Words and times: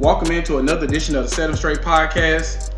Welcome 0.00 0.30
into 0.32 0.56
another 0.56 0.86
edition 0.86 1.14
of 1.14 1.24
the 1.24 1.28
Set 1.28 1.36
Set 1.36 1.50
'em 1.50 1.56
Straight 1.56 1.80
podcast. 1.80 2.72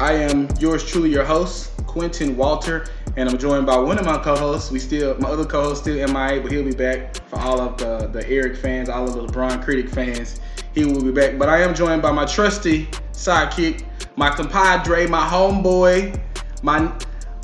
I 0.00 0.14
am 0.14 0.48
yours 0.58 0.84
truly, 0.84 1.10
your 1.10 1.24
host, 1.24 1.70
Quentin 1.86 2.36
Walter, 2.36 2.86
and 3.16 3.28
I'm 3.28 3.38
joined 3.38 3.66
by 3.66 3.76
one 3.78 3.98
of 3.98 4.04
my 4.04 4.18
co-hosts. 4.18 4.70
We 4.70 4.78
still, 4.78 5.16
my 5.18 5.28
other 5.28 5.44
co-host 5.44 5.82
still 5.82 5.96
MIA, 6.08 6.40
but 6.40 6.52
he'll 6.52 6.64
be 6.64 6.72
back 6.72 7.16
for 7.28 7.38
all 7.38 7.60
of 7.60 7.76
the 7.78 8.08
the 8.08 8.28
Eric 8.28 8.56
fans, 8.56 8.88
all 8.88 9.08
of 9.08 9.14
the 9.14 9.26
LeBron 9.26 9.62
critic 9.62 9.88
fans. 9.88 10.40
He 10.74 10.84
will 10.84 11.02
be 11.02 11.12
back. 11.12 11.38
But 11.38 11.48
I 11.48 11.62
am 11.62 11.74
joined 11.74 12.02
by 12.02 12.12
my 12.12 12.24
trusty 12.24 12.86
sidekick, 13.12 13.84
my 14.16 14.30
compadre, 14.30 15.08
my 15.08 15.26
homeboy, 15.26 16.20
my 16.62 16.92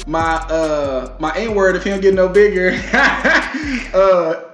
my 0.07 0.35
uh 0.37 1.17
my 1.19 1.35
N 1.37 1.55
word 1.55 1.77
if 1.77 1.85
he 1.85 1.91
don't 1.91 2.01
get 2.01 2.15
no 2.15 2.29
bigger. 2.29 2.71
uh 3.95 4.51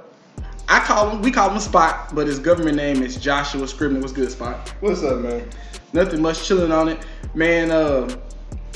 I 0.70 0.78
call 0.78 1.10
him, 1.10 1.22
we 1.22 1.32
call 1.32 1.50
him 1.50 1.58
Spot, 1.58 2.14
but 2.14 2.28
his 2.28 2.38
government 2.38 2.76
name 2.76 3.02
is 3.02 3.16
Joshua 3.16 3.66
Scribner. 3.66 3.98
What's 3.98 4.12
good, 4.12 4.30
Spot? 4.30 4.56
What's 4.78 5.02
up, 5.02 5.18
man? 5.18 5.48
Nothing 5.92 6.22
much 6.22 6.46
chilling 6.46 6.70
on 6.70 6.88
it. 6.88 7.04
Man, 7.34 7.72
uh, 7.72 8.08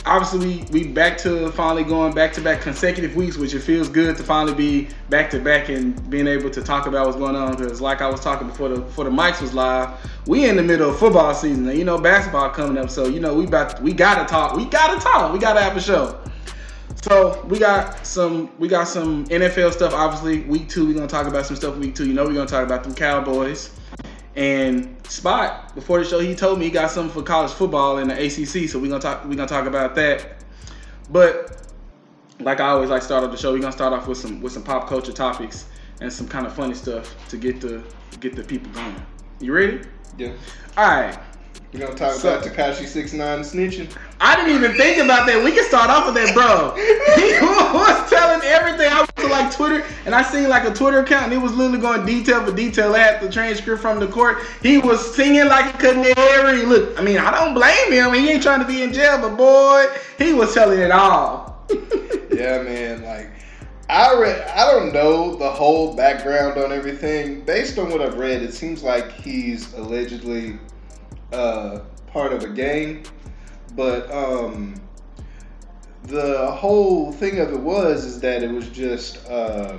obviously 0.06 0.64
we, 0.70 0.82
we 0.82 0.88
back 0.88 1.16
to 1.18 1.50
finally 1.52 1.84
going 1.84 2.14
back 2.14 2.32
to 2.34 2.40
back 2.40 2.60
consecutive 2.60 3.16
weeks, 3.16 3.36
which 3.36 3.54
it 3.54 3.60
feels 3.60 3.88
good 3.88 4.16
to 4.16 4.22
finally 4.22 4.54
be 4.54 4.88
back 5.08 5.30
to 5.30 5.40
back 5.40 5.68
and 5.68 6.08
being 6.10 6.26
able 6.26 6.50
to 6.50 6.62
talk 6.62 6.86
about 6.86 7.06
what's 7.06 7.18
going 7.18 7.36
on. 7.36 7.56
Because 7.56 7.80
like 7.80 8.00
I 8.00 8.08
was 8.08 8.20
talking 8.20 8.48
before 8.48 8.68
the 8.68 8.80
before 8.80 9.04
the 9.04 9.10
mics 9.10 9.40
was 9.40 9.54
live, 9.54 9.90
we 10.26 10.48
in 10.48 10.56
the 10.56 10.62
middle 10.62 10.90
of 10.90 10.98
football 10.98 11.34
season, 11.34 11.68
and 11.68 11.78
you 11.78 11.84
know 11.84 11.98
basketball 11.98 12.50
coming 12.50 12.78
up, 12.78 12.90
so 12.90 13.06
you 13.06 13.20
know 13.20 13.34
we 13.34 13.44
about 13.44 13.80
we 13.82 13.92
gotta 13.92 14.24
talk, 14.26 14.56
we 14.56 14.66
gotta 14.66 15.00
talk, 15.00 15.32
we 15.32 15.38
gotta 15.38 15.60
have 15.60 15.76
a 15.76 15.80
show. 15.80 16.20
So 17.02 17.44
we 17.48 17.58
got 17.58 18.06
some 18.06 18.50
we 18.58 18.68
got 18.68 18.84
some 18.84 19.26
NFL 19.26 19.72
stuff. 19.72 19.92
Obviously, 19.92 20.40
week 20.42 20.68
two 20.68 20.86
we're 20.86 20.94
gonna 20.94 21.06
talk 21.06 21.26
about 21.26 21.46
some 21.46 21.56
stuff. 21.56 21.76
Week 21.76 21.94
two, 21.94 22.06
you 22.06 22.14
know, 22.14 22.24
we're 22.24 22.34
gonna 22.34 22.46
talk 22.46 22.64
about 22.64 22.82
them 22.82 22.94
Cowboys. 22.94 23.70
And 24.36 24.94
Spot 25.08 25.74
before 25.74 25.98
the 25.98 26.04
show, 26.04 26.18
he 26.18 26.34
told 26.34 26.58
me 26.58 26.64
he 26.64 26.70
got 26.70 26.90
something 26.90 27.12
for 27.12 27.22
college 27.22 27.52
football 27.52 27.98
in 27.98 28.08
the 28.08 28.14
ACC. 28.14 28.68
So 28.68 28.78
we're 28.78 28.88
gonna 28.88 29.00
talk 29.00 29.24
we're 29.24 29.36
gonna 29.36 29.46
talk 29.46 29.66
about 29.66 29.94
that. 29.94 30.42
But 31.10 31.62
like 32.40 32.60
I 32.60 32.70
always 32.70 32.90
like 32.90 33.00
to 33.00 33.06
start 33.06 33.22
off 33.22 33.30
the 33.30 33.36
show, 33.36 33.52
we're 33.52 33.60
gonna 33.60 33.72
start 33.72 33.92
off 33.92 34.08
with 34.08 34.18
some 34.18 34.40
with 34.40 34.52
some 34.52 34.64
pop 34.64 34.88
culture 34.88 35.12
topics 35.12 35.66
and 36.00 36.12
some 36.12 36.26
kind 36.26 36.46
of 36.46 36.54
funny 36.54 36.74
stuff 36.74 37.14
to 37.28 37.36
get 37.36 37.60
the 37.60 37.82
get 38.20 38.34
the 38.34 38.42
people 38.42 38.72
going. 38.72 38.96
You 39.40 39.52
ready? 39.52 39.82
Yeah. 40.16 40.32
All 40.76 40.88
right. 40.88 41.18
We're 41.74 41.80
gonna 41.80 41.94
talk 41.96 42.12
So- 42.12 42.38
about 42.38 42.44
Tekashi 42.44 42.86
Six 42.86 43.12
Nine 43.12 43.40
snitching. 43.40 43.88
I 44.20 44.36
didn't 44.36 44.52
even 44.54 44.76
think 44.76 44.98
about 44.98 45.26
that. 45.26 45.42
We 45.42 45.50
can 45.50 45.64
start 45.64 45.90
off 45.90 46.06
with 46.06 46.14
that, 46.14 46.32
bro. 46.32 46.72
He 47.16 47.32
was 47.76 48.08
telling 48.08 48.42
everything. 48.44 48.92
I 48.92 48.98
went 49.00 49.16
to 49.16 49.26
like 49.26 49.52
Twitter 49.52 49.84
and 50.06 50.14
I 50.14 50.22
seen 50.22 50.48
like 50.48 50.62
a 50.68 50.72
Twitter 50.72 51.00
account 51.00 51.24
and 51.24 51.32
it 51.32 51.38
was 51.38 51.52
literally 51.52 51.80
going 51.80 52.06
detail 52.06 52.44
for 52.46 52.52
detail. 52.54 52.92
Had 52.92 53.20
the 53.20 53.28
transcript 53.28 53.82
from 53.82 53.98
the 53.98 54.06
court. 54.06 54.38
He 54.62 54.78
was 54.78 55.14
singing 55.16 55.46
like 55.48 55.74
a 55.74 55.78
canary. 55.78 56.64
Look, 56.64 56.96
I 56.96 57.02
mean, 57.02 57.18
I 57.18 57.32
don't 57.32 57.54
blame 57.54 57.90
him. 57.92 58.14
He 58.14 58.30
ain't 58.30 58.42
trying 58.42 58.60
to 58.60 58.66
be 58.66 58.82
in 58.84 58.92
jail, 58.92 59.18
but 59.20 59.36
boy, 59.36 59.86
he 60.16 60.32
was 60.32 60.54
telling 60.54 60.78
it 60.78 60.92
all. 60.92 61.66
yeah, 62.32 62.62
man. 62.62 63.02
Like, 63.02 63.30
I 63.90 64.14
read. 64.14 64.46
I 64.48 64.70
don't 64.70 64.92
know 64.92 65.34
the 65.34 65.50
whole 65.50 65.96
background 65.96 66.56
on 66.56 66.70
everything. 66.70 67.40
Based 67.40 67.76
on 67.78 67.90
what 67.90 68.00
I've 68.00 68.16
read, 68.16 68.42
it 68.42 68.54
seems 68.54 68.84
like 68.84 69.10
he's 69.10 69.72
allegedly 69.74 70.56
uh, 71.34 71.80
part 72.06 72.32
of 72.32 72.44
a 72.44 72.48
gang, 72.48 73.04
but 73.74 74.10
um, 74.10 74.74
the 76.04 76.50
whole 76.50 77.12
thing 77.12 77.40
of 77.40 77.52
it 77.52 77.60
was 77.60 78.04
is 78.04 78.20
that 78.20 78.42
it 78.42 78.50
was 78.50 78.68
just. 78.68 79.26
Uh, 79.28 79.78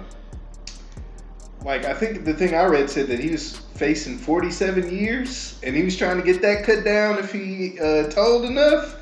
like 1.65 1.85
I 1.85 1.95
think 1.95 2.25
the 2.25 2.33
thing 2.33 2.53
I 2.53 2.65
read 2.65 2.91
said 2.91 3.07
that 3.07 3.19
he 3.19 3.31
was 3.31 3.57
facing 3.57 4.19
47 4.19 4.95
years, 4.95 5.59
and 5.63 5.75
he 5.75 5.83
was 5.83 5.97
trying 5.97 6.17
to 6.17 6.23
get 6.23 6.41
that 6.43 6.63
cut 6.63 6.85
down 6.85 7.17
if 7.17 7.31
he 7.31 7.79
uh, 7.79 8.07
told 8.09 8.45
enough. 8.45 8.95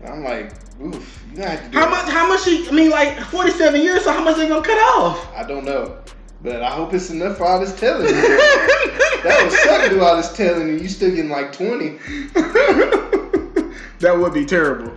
And 0.00 0.08
I'm 0.08 0.24
like, 0.24 0.52
oof, 0.82 1.24
you 1.32 1.42
have 1.42 1.62
to 1.64 1.70
do 1.70 1.78
How 1.78 1.88
much? 1.88 2.08
How 2.08 2.28
much? 2.28 2.44
He, 2.44 2.68
I 2.68 2.72
mean, 2.72 2.90
like 2.90 3.18
forty-seven 3.20 3.80
years. 3.80 4.02
So 4.02 4.12
how 4.12 4.22
much 4.22 4.36
they 4.36 4.48
gonna 4.48 4.64
cut 4.64 4.78
off? 4.96 5.32
I 5.34 5.44
don't 5.44 5.64
know, 5.64 5.96
but 6.42 6.62
I 6.62 6.70
hope 6.70 6.94
it's 6.94 7.10
enough 7.10 7.38
for 7.38 7.44
all 7.44 7.60
this 7.60 7.78
telling. 7.78 8.06
you. 8.06 8.14
that 8.14 9.40
would 9.42 9.52
suck 9.52 9.90
do 9.90 10.00
all 10.02 10.16
this 10.16 10.32
telling, 10.32 10.68
and 10.68 10.80
you 10.80 10.88
still 10.88 11.10
getting 11.10 11.30
like 11.30 11.52
20. 11.52 11.88
that 14.00 14.16
would 14.16 14.32
be 14.32 14.44
terrible. 14.44 14.92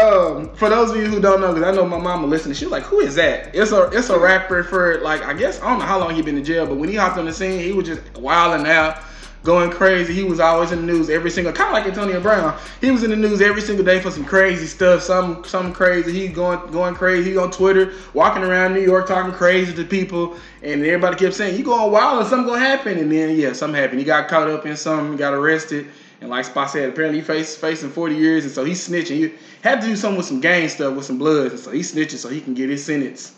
Um, 0.00 0.54
for 0.54 0.68
those 0.68 0.90
of 0.90 0.96
you 0.96 1.06
who 1.06 1.20
don't 1.20 1.40
know, 1.40 1.54
because 1.54 1.66
I 1.66 1.74
know 1.74 1.86
my 1.86 1.98
mama 1.98 2.26
listening, 2.26 2.54
she 2.54 2.66
was 2.66 2.72
like, 2.72 2.82
"Who 2.82 3.00
is 3.00 3.14
that?" 3.14 3.54
It's 3.54 3.72
a 3.72 3.84
it's 3.84 4.10
a 4.10 4.18
rapper 4.18 4.62
for 4.62 5.00
like 5.00 5.22
I 5.22 5.32
guess 5.32 5.60
I 5.62 5.70
don't 5.70 5.78
know 5.78 5.86
how 5.86 5.98
long 5.98 6.14
he 6.14 6.20
been 6.20 6.36
in 6.36 6.44
jail, 6.44 6.66
but 6.66 6.76
when 6.76 6.90
he 6.90 6.94
hopped 6.94 7.16
on 7.16 7.24
the 7.24 7.32
scene, 7.32 7.58
he 7.58 7.72
was 7.72 7.86
just 7.86 8.02
wilding 8.18 8.66
out, 8.66 9.02
going 9.44 9.70
crazy. 9.70 10.12
He 10.12 10.24
was 10.24 10.40
always 10.40 10.72
in 10.72 10.84
the 10.84 10.92
news 10.92 11.10
every 11.10 11.30
single, 11.30 11.52
kind 11.52 11.68
of 11.68 11.72
like 11.72 11.86
Antonio 11.86 12.20
Brown. 12.20 12.58
He 12.80 12.90
was 12.90 13.02
in 13.02 13.10
the 13.10 13.16
news 13.16 13.40
every 13.40 13.62
single 13.62 13.84
day 13.84 14.00
for 14.00 14.10
some 14.10 14.24
crazy 14.24 14.66
stuff, 14.66 15.02
some 15.02 15.44
some 15.44 15.72
crazy. 15.72 16.12
He 16.12 16.28
going 16.28 16.70
going 16.70 16.94
crazy. 16.94 17.32
He 17.32 17.36
on 17.36 17.50
Twitter, 17.50 17.92
walking 18.14 18.42
around 18.42 18.74
New 18.74 18.82
York 18.82 19.06
talking 19.06 19.32
crazy 19.32 19.72
to 19.74 19.84
people, 19.84 20.36
and 20.62 20.84
everybody 20.84 21.16
kept 21.16 21.34
saying, 21.34 21.56
"You 21.56 21.64
going 21.64 21.92
wild 21.92 22.20
and 22.20 22.28
something 22.28 22.48
gonna 22.48 22.60
happen." 22.60 22.98
And 22.98 23.10
then 23.10 23.36
yeah, 23.36 23.52
something 23.52 23.80
happened. 23.80 24.00
He 24.00 24.04
got 24.04 24.28
caught 24.28 24.48
up 24.48 24.66
in 24.66 24.76
something, 24.76 25.16
got 25.16 25.34
arrested. 25.34 25.86
And 26.20 26.30
like 26.30 26.46
Spot 26.46 26.68
said, 26.68 26.88
apparently 26.88 27.20
he 27.20 27.24
faced 27.24 27.60
facing 27.60 27.90
40 27.90 28.16
years, 28.16 28.44
and 28.44 28.52
so 28.52 28.64
he's 28.64 28.86
snitching. 28.88 29.16
He 29.16 29.32
had 29.62 29.80
to 29.80 29.86
do 29.86 29.94
something 29.94 30.16
with 30.16 30.26
some 30.26 30.40
gang 30.40 30.68
stuff, 30.68 30.96
with 30.96 31.04
some 31.04 31.16
blood, 31.16 31.52
and 31.52 31.60
so 31.60 31.70
he's 31.70 31.94
snitching 31.94 32.16
so 32.16 32.28
he 32.28 32.40
can 32.40 32.54
get 32.54 32.68
his 32.68 32.84
sentence 32.84 33.34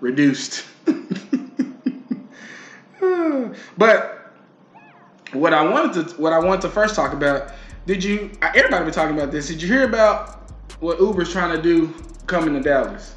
reduced. 0.00 0.64
but 3.76 4.21
what 5.32 5.54
I 5.54 5.66
wanted 5.66 6.08
to 6.08 6.14
what 6.20 6.32
I 6.32 6.38
wanted 6.38 6.62
to 6.62 6.68
first 6.68 6.94
talk 6.94 7.12
about, 7.12 7.52
did 7.86 8.02
you? 8.04 8.30
Everybody 8.42 8.84
been 8.84 8.94
talking 8.94 9.16
about 9.16 9.32
this. 9.32 9.48
Did 9.48 9.62
you 9.62 9.68
hear 9.68 9.84
about 9.84 10.50
what 10.80 11.00
Uber's 11.00 11.32
trying 11.32 11.56
to 11.56 11.62
do 11.62 11.94
coming 12.26 12.54
to 12.54 12.60
Dallas? 12.60 13.14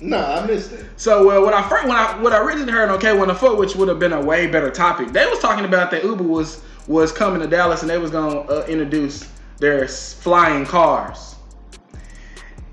Nah, 0.00 0.40
I 0.40 0.46
missed 0.46 0.72
it. 0.72 0.84
So 0.96 1.26
well, 1.26 1.42
what 1.42 1.54
I 1.54 1.66
first 1.68 1.86
when 1.86 1.96
I 1.96 2.20
what 2.20 2.32
I 2.32 2.40
originally 2.40 2.72
heard 2.72 2.90
on 2.90 3.00
K 3.00 3.16
One 3.16 3.34
Foot, 3.34 3.58
which 3.58 3.74
would 3.76 3.88
have 3.88 3.98
been 3.98 4.12
a 4.12 4.20
way 4.20 4.46
better 4.46 4.70
topic, 4.70 5.08
they 5.08 5.26
was 5.26 5.38
talking 5.38 5.64
about 5.64 5.90
that 5.90 6.04
Uber 6.04 6.22
was 6.22 6.62
was 6.86 7.12
coming 7.12 7.40
to 7.40 7.46
Dallas 7.46 7.80
and 7.80 7.90
they 7.90 7.98
was 7.98 8.10
gonna 8.10 8.40
uh, 8.40 8.66
introduce 8.68 9.28
their 9.58 9.88
flying 9.88 10.66
cars. 10.66 11.36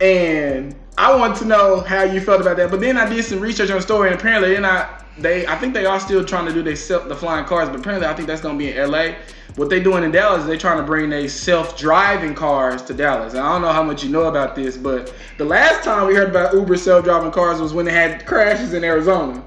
And 0.01 0.75
I 0.97 1.15
want 1.15 1.37
to 1.37 1.45
know 1.45 1.79
how 1.79 2.03
you 2.03 2.19
felt 2.19 2.41
about 2.41 2.57
that. 2.57 2.69
But 2.69 2.81
then 2.81 2.97
I 2.97 3.07
did 3.07 3.23
some 3.23 3.39
research 3.39 3.69
on 3.69 3.77
the 3.77 3.81
story, 3.81 4.11
and 4.11 4.19
apparently 4.19 4.49
they're 4.49 4.61
not. 4.61 5.02
They 5.17 5.45
I 5.45 5.55
think 5.57 5.73
they 5.73 5.85
are 5.85 5.99
still 5.99 6.25
trying 6.25 6.45
to 6.47 6.53
do 6.53 6.63
they 6.63 6.75
self 6.75 7.07
the 7.07 7.15
flying 7.15 7.45
cars, 7.45 7.69
but 7.69 7.79
apparently 7.79 8.07
I 8.07 8.13
think 8.13 8.27
that's 8.27 8.41
gonna 8.41 8.57
be 8.57 8.71
in 8.71 8.91
LA. 8.91 9.13
What 9.55 9.69
they 9.69 9.79
doing 9.79 10.03
in 10.03 10.11
Dallas 10.11 10.41
is 10.41 10.47
they 10.47 10.57
trying 10.57 10.77
to 10.77 10.83
bring 10.83 11.11
they 11.11 11.27
self-driving 11.27 12.33
cars 12.33 12.81
to 12.83 12.93
Dallas. 12.93 13.33
And 13.33 13.43
I 13.43 13.51
don't 13.53 13.61
know 13.61 13.71
how 13.71 13.83
much 13.83 14.03
you 14.03 14.09
know 14.09 14.23
about 14.23 14.55
this, 14.55 14.77
but 14.77 15.13
the 15.37 15.45
last 15.45 15.83
time 15.83 16.07
we 16.07 16.15
heard 16.15 16.29
about 16.29 16.55
Uber 16.55 16.75
self-driving 16.75 17.31
cars 17.31 17.61
was 17.61 17.71
when 17.71 17.85
they 17.85 17.91
had 17.91 18.25
crashes 18.25 18.73
in 18.73 18.83
Arizona. 18.83 19.43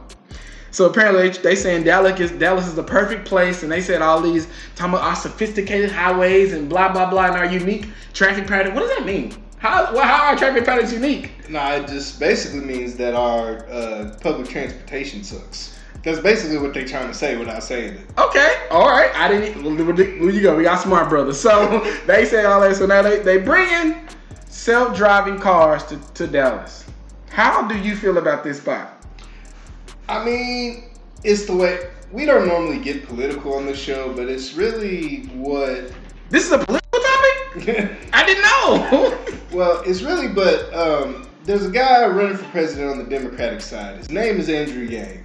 So 0.70 0.84
apparently 0.84 1.30
they, 1.30 1.38
they 1.38 1.54
saying 1.56 1.84
Dallas 1.84 2.20
is 2.20 2.30
Dallas 2.32 2.68
is 2.68 2.76
the 2.76 2.84
perfect 2.84 3.26
place, 3.26 3.64
and 3.64 3.72
they 3.72 3.80
said 3.80 4.00
all 4.02 4.20
these 4.20 4.46
talking 4.76 4.94
about 4.94 5.04
our 5.04 5.16
sophisticated 5.16 5.90
highways 5.90 6.52
and 6.52 6.68
blah 6.68 6.92
blah 6.92 7.10
blah 7.10 7.26
and 7.26 7.34
our 7.34 7.46
unique 7.46 7.88
traffic 8.12 8.46
pattern. 8.46 8.74
What 8.74 8.82
does 8.82 8.96
that 8.96 9.06
mean? 9.06 9.34
How 9.58 9.92
well, 9.94 10.04
how 10.04 10.24
are 10.24 10.26
our 10.30 10.36
traffic 10.36 10.64
patterns 10.64 10.92
unique? 10.92 11.48
Nah, 11.48 11.72
it 11.72 11.88
just 11.88 12.20
basically 12.20 12.60
means 12.60 12.96
that 12.96 13.14
our 13.14 13.66
uh, 13.68 14.16
public 14.20 14.48
transportation 14.48 15.24
sucks. 15.24 15.78
That's 16.02 16.20
basically 16.20 16.58
what 16.58 16.72
they're 16.72 16.86
trying 16.86 17.08
to 17.08 17.14
say 17.14 17.36
without 17.36 17.64
saying 17.64 17.94
it. 17.94 18.06
Okay, 18.16 18.66
all 18.70 18.88
right. 18.88 19.10
I 19.16 19.26
didn't. 19.28 19.64
Well, 19.64 19.74
there 19.74 20.30
you 20.30 20.40
go. 20.40 20.56
We 20.56 20.62
got 20.62 20.80
smart 20.80 21.08
brothers. 21.08 21.40
So 21.40 21.80
they 22.06 22.24
say 22.24 22.44
all 22.44 22.60
that. 22.60 22.76
So 22.76 22.86
now 22.86 23.02
they 23.02 23.18
they 23.20 23.38
bringing 23.38 24.06
self-driving 24.48 25.38
cars 25.38 25.84
to, 25.86 25.98
to 26.14 26.26
Dallas. 26.26 26.84
How 27.28 27.66
do 27.66 27.76
you 27.78 27.96
feel 27.96 28.18
about 28.18 28.44
this 28.44 28.58
spot? 28.58 29.04
I 30.08 30.24
mean, 30.24 30.90
it's 31.24 31.46
the 31.46 31.56
way 31.56 31.90
we 32.12 32.24
don't 32.24 32.46
normally 32.46 32.78
get 32.78 33.06
political 33.06 33.54
on 33.54 33.66
this 33.66 33.78
show, 33.78 34.12
but 34.12 34.28
it's 34.28 34.54
really 34.54 35.26
what. 35.34 35.92
This 36.30 36.46
is 36.46 36.52
a 36.52 36.58
political 36.58 37.00
topic. 37.00 37.35
I 38.12 38.26
didn't 38.26 38.44
know. 38.44 39.18
well, 39.52 39.82
it's 39.86 40.02
really, 40.02 40.28
but 40.28 40.72
um, 40.74 41.26
there's 41.44 41.64
a 41.64 41.70
guy 41.70 42.06
running 42.06 42.36
for 42.36 42.44
president 42.46 42.90
on 42.90 42.98
the 42.98 43.04
Democratic 43.04 43.60
side. 43.60 43.96
His 43.98 44.10
name 44.10 44.38
is 44.38 44.48
Andrew 44.48 44.82
Yang. 44.82 45.24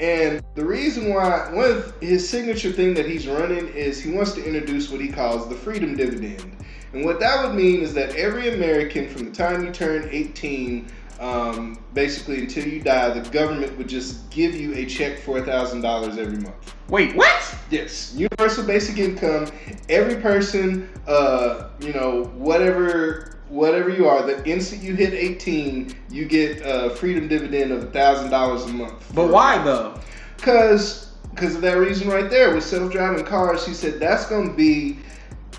And 0.00 0.42
the 0.54 0.64
reason 0.64 1.12
why, 1.12 1.52
one 1.52 1.70
of 1.70 1.94
his 2.00 2.28
signature 2.28 2.70
thing 2.70 2.94
that 2.94 3.06
he's 3.06 3.26
running 3.26 3.68
is 3.68 4.00
he 4.00 4.12
wants 4.12 4.32
to 4.32 4.44
introduce 4.44 4.90
what 4.90 5.00
he 5.00 5.08
calls 5.08 5.48
the 5.48 5.56
freedom 5.56 5.96
dividend. 5.96 6.56
And 6.92 7.04
what 7.04 7.20
that 7.20 7.44
would 7.44 7.54
mean 7.54 7.82
is 7.82 7.94
that 7.94 8.14
every 8.14 8.54
American 8.54 9.08
from 9.08 9.24
the 9.24 9.30
time 9.32 9.64
you 9.64 9.72
turn 9.72 10.08
18 10.10 10.86
um, 11.20 11.82
basically 11.94 12.40
until 12.40 12.66
you 12.66 12.80
die, 12.80 13.10
the 13.10 13.28
government 13.30 13.76
would 13.76 13.88
just 13.88 14.30
give 14.30 14.54
you 14.54 14.74
a 14.74 14.86
check 14.86 15.18
for 15.18 15.38
a 15.38 15.44
thousand 15.44 15.80
dollars 15.80 16.18
every 16.18 16.38
month. 16.38 16.74
Wait, 16.88 17.14
what? 17.16 17.56
Yes, 17.70 18.14
universal 18.14 18.64
basic 18.64 18.98
income. 18.98 19.50
Every 19.88 20.16
person, 20.16 20.88
uh, 21.06 21.70
you 21.80 21.92
know, 21.92 22.24
whatever 22.36 23.36
whatever 23.48 23.88
you 23.88 24.06
are, 24.06 24.22
the 24.22 24.46
instant 24.46 24.82
you 24.82 24.94
hit 24.94 25.14
18, 25.14 25.94
you 26.10 26.26
get 26.26 26.60
a 26.62 26.90
freedom 26.90 27.28
dividend 27.28 27.72
of 27.72 27.82
a 27.82 27.90
thousand 27.90 28.30
dollars 28.30 28.64
a 28.64 28.68
month. 28.68 29.10
But 29.14 29.30
why 29.30 29.62
though? 29.62 29.98
Because 30.36 31.06
because 31.34 31.54
of 31.54 31.60
that 31.62 31.78
reason 31.78 32.08
right 32.08 32.30
there 32.30 32.54
with 32.54 32.64
self-driving 32.64 33.24
cars, 33.24 33.66
he 33.66 33.74
said 33.74 34.00
that's 34.00 34.26
going 34.26 34.50
to 34.50 34.54
be. 34.54 34.98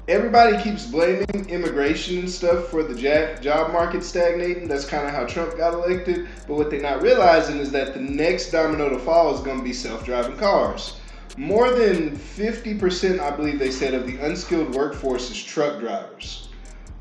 Everybody 0.10 0.60
keeps 0.64 0.88
blaming 0.88 1.48
immigration 1.50 2.18
and 2.18 2.28
stuff 2.28 2.70
for 2.70 2.82
the 2.82 2.96
job 3.42 3.72
market 3.72 4.04
stagnating. 4.04 4.68
That's 4.68 4.84
kind 4.84 5.06
of 5.06 5.14
how 5.14 5.28
Trump 5.28 5.56
got 5.56 5.76
elected. 5.76 6.28
But 6.48 6.56
what 6.56 6.72
they're 6.72 6.82
not 6.82 7.04
realizing 7.04 7.60
is 7.60 7.70
that 7.74 7.94
the 7.94 8.00
next 8.00 8.50
domino 8.50 8.90
to 8.90 8.98
fall 8.98 9.36
is 9.36 9.42
going 9.42 9.60
to 9.60 9.64
be 9.64 9.72
self-driving 9.72 10.38
cars. 10.38 11.00
More 11.38 11.70
than 11.70 12.18
50%, 12.18 13.20
I 13.20 13.30
believe 13.36 13.60
they 13.60 13.70
said, 13.70 13.94
of 13.94 14.08
the 14.08 14.18
unskilled 14.18 14.74
workforce 14.74 15.30
is 15.30 15.44
truck 15.44 15.80
drivers. 15.80 16.50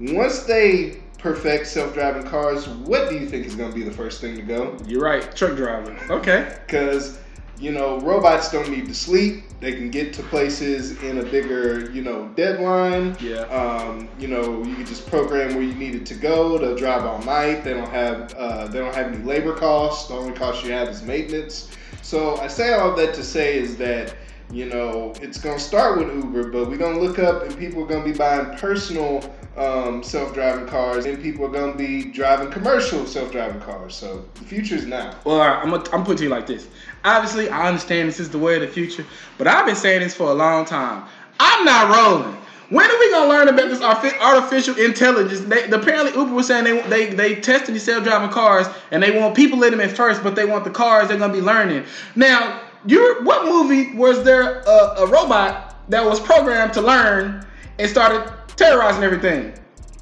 Once 0.00 0.40
they 0.40 1.02
perfect 1.16 1.66
self-driving 1.66 2.25
cars, 2.25 2.69
what 2.69 3.08
do 3.08 3.14
you 3.19 3.26
think 3.26 3.46
is 3.46 3.55
going 3.55 3.70
to 3.70 3.75
be 3.75 3.84
the 3.84 3.90
first 3.90 4.20
thing 4.20 4.37
to 4.37 4.43
go? 4.43 4.76
You're 4.87 5.00
right, 5.00 5.34
truck 5.34 5.56
driver. 5.56 5.96
Okay. 6.10 6.58
Because 6.66 7.19
you 7.58 7.72
know 7.72 7.99
robots 8.00 8.50
don't 8.50 8.70
need 8.70 8.87
to 8.87 8.94
sleep; 8.94 9.44
they 9.60 9.72
can 9.72 9.90
get 9.90 10.12
to 10.14 10.22
places 10.22 11.02
in 11.02 11.19
a 11.19 11.22
bigger, 11.22 11.90
you 11.90 12.02
know, 12.02 12.28
deadline. 12.37 13.16
Yeah. 13.20 13.40
Um, 13.43 14.08
you 14.19 14.28
know, 14.28 14.62
you 14.62 14.75
can 14.75 14.87
just 14.87 15.06
program 15.08 15.55
where 15.55 15.64
you 15.64 15.75
need 15.75 15.94
it 15.94 16.06
to 16.06 16.14
go. 16.14 16.58
They'll 16.58 16.76
drive 16.76 17.05
all 17.05 17.22
night. 17.22 17.64
They 17.64 17.75
don't 17.75 17.90
have 17.90 18.34
uh, 18.34 18.69
they 18.69 18.78
don't 18.78 18.94
have 18.94 19.12
any 19.12 19.22
labor 19.25 19.55
costs. 19.55 20.08
The 20.08 20.14
only 20.14 20.34
cost 20.34 20.64
you 20.64 20.72
have 20.72 20.88
is 20.88 21.02
maintenance. 21.02 21.70
So 22.02 22.37
I 22.37 22.46
say 22.46 22.75
all 22.75 22.94
that 22.96 23.14
to 23.14 23.25
say 23.25 23.58
is 23.58 23.76
that 23.78 24.14
you 24.52 24.66
know 24.66 25.12
it's 25.20 25.38
gonna 25.38 25.58
start 25.58 25.99
with 25.99 26.14
Uber, 26.14 26.50
but 26.50 26.69
we're 26.69 26.76
gonna 26.76 27.00
look 27.00 27.19
up 27.19 27.43
and 27.43 27.56
people 27.58 27.82
are 27.82 27.87
gonna 27.87 28.05
be 28.05 28.12
buying 28.12 28.56
personal 28.56 29.22
um, 29.58 30.02
self-driving 30.02 30.66
cars, 30.66 31.05
and 31.05 31.20
people 31.20 31.44
are 31.44 31.50
gonna 31.50 31.75
be 31.75 32.05
driving 32.05 32.50
commercial 32.50 33.06
self-driving 33.06 33.60
cars. 33.60 33.94
So 33.94 34.25
the 34.34 34.44
future 34.44 34.76
is 34.76 34.87
now. 34.87 35.14
Well, 35.25 35.38
right, 35.38 35.62
I'm 35.62 35.75
I'm 35.93 36.05
put 36.05 36.19
to 36.19 36.25
you 36.25 36.31
like 36.31 36.46
this. 36.46 36.69
Obviously, 37.05 37.49
I 37.49 37.69
understand 37.69 38.08
this 38.08 38.20
is 38.20 38.31
the 38.31 38.38
way 38.38 38.55
of 38.55 38.60
the 38.60 38.69
future, 38.69 39.05
but 39.37 39.46
I've 39.46 39.66
been 39.66 39.76
saying 39.76 40.00
this 40.00 40.14
for 40.14 40.31
a 40.31 40.34
long 40.34 40.64
time. 40.64 41.05
I'm 41.40 41.64
not 41.64 41.94
rolling. 41.94 42.37
When 42.70 42.88
are 42.88 42.99
we 42.99 43.10
gonna 43.10 43.31
learn 43.31 43.49
about 43.49 43.69
this 43.69 43.81
artificial 43.81 44.78
intelligence? 44.78 45.40
They, 45.40 45.64
apparently, 45.70 46.12
Uber 46.20 46.34
was 46.34 46.46
saying 46.46 46.64
they 46.64 46.81
they 46.82 47.14
they 47.14 47.34
testing 47.37 47.75
these 47.75 47.84
self-driving 47.84 48.31
cars 48.31 48.66
and 48.90 49.02
they 49.02 49.19
want 49.19 49.34
people 49.34 49.62
in 49.64 49.70
them 49.70 49.81
at 49.81 49.96
first, 49.96 50.22
but 50.22 50.37
they 50.37 50.44
want 50.44 50.64
the 50.64 50.70
cars 50.70 51.08
they're 51.08 51.19
gonna 51.19 51.32
be 51.32 51.40
learning. 51.40 51.84
Now, 52.14 52.60
you 52.87 53.20
what 53.22 53.44
movie 53.44 53.94
was 53.96 54.22
there 54.22 54.60
a, 54.60 54.94
a 54.99 55.06
robot 55.06 55.76
that 55.88 56.05
was 56.05 56.20
programmed 56.20 56.75
to 56.75 56.82
learn 56.82 57.46
and 57.78 57.88
started 57.88 58.31
terrorizing 58.58 59.05
everything? 59.05 59.55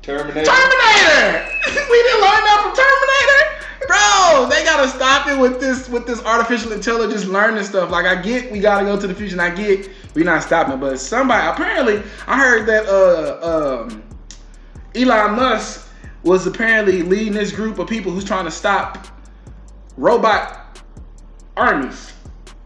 Terminator. 0.03 0.47
Terminator. 0.47 1.49
we 1.91 2.03
didn't 2.03 2.23
learn 2.23 2.43
that 2.43 2.61
from 2.62 2.73
Terminator, 2.75 3.87
bro. 3.87 4.49
They 4.49 4.64
gotta 4.64 4.88
stop 4.88 5.29
it 5.29 5.38
with 5.38 5.61
this 5.61 5.88
with 5.88 6.06
this 6.06 6.25
artificial 6.25 6.73
intelligence 6.73 7.26
learning 7.26 7.64
stuff. 7.64 7.91
Like 7.91 8.06
I 8.06 8.20
get, 8.20 8.50
we 8.50 8.58
gotta 8.61 8.85
go 8.85 8.99
to 8.99 9.06
the 9.06 9.14
future, 9.14 9.35
and 9.35 9.43
I 9.43 9.55
get 9.55 9.91
we're 10.14 10.25
not 10.25 10.43
stopping. 10.43 10.81
But 10.81 10.99
somebody 10.99 11.47
apparently, 11.47 12.03
I 12.26 12.38
heard 12.38 12.67
that 12.67 12.87
uh 12.87 13.85
um 13.85 14.03
Elon 14.94 15.37
Musk 15.37 15.88
was 16.23 16.47
apparently 16.47 17.03
leading 17.03 17.35
this 17.35 17.53
group 17.53 17.79
of 17.79 17.88
people 17.88 18.11
who's 18.11 18.25
trying 18.25 18.47
to 18.47 18.50
stop 18.50 19.06
robot 19.97 20.81
armies. 21.56 22.12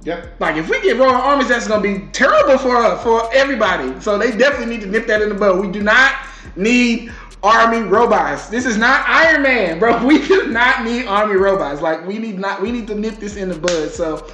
Yep. 0.02 0.40
Like 0.40 0.56
if 0.56 0.68
we 0.68 0.80
get 0.80 0.98
robot 0.98 1.22
armies, 1.22 1.48
that's 1.48 1.68
gonna 1.68 1.82
be 1.82 2.06
terrible 2.12 2.56
for 2.56 2.96
for 2.98 3.32
everybody. 3.34 4.00
So 4.00 4.16
they 4.16 4.36
definitely 4.36 4.74
need 4.74 4.80
to 4.82 4.88
nip 4.88 5.06
that 5.06 5.20
in 5.20 5.28
the 5.28 5.34
bud. 5.34 5.60
We 5.60 5.70
do 5.70 5.82
not 5.82 6.14
need 6.56 7.12
army 7.42 7.80
robots. 7.80 8.48
This 8.48 8.64
is 8.66 8.76
not 8.76 9.06
Iron 9.08 9.42
Man, 9.42 9.78
bro. 9.78 10.04
We 10.06 10.26
do 10.26 10.48
not 10.48 10.84
need 10.84 11.06
army 11.06 11.36
robots. 11.36 11.82
Like 11.82 12.06
we 12.06 12.18
need 12.18 12.38
not 12.38 12.62
we 12.62 12.72
need 12.72 12.86
to 12.86 12.94
nip 12.94 13.16
this 13.16 13.36
in 13.36 13.50
the 13.50 13.58
bud. 13.58 13.90
So 13.90 14.26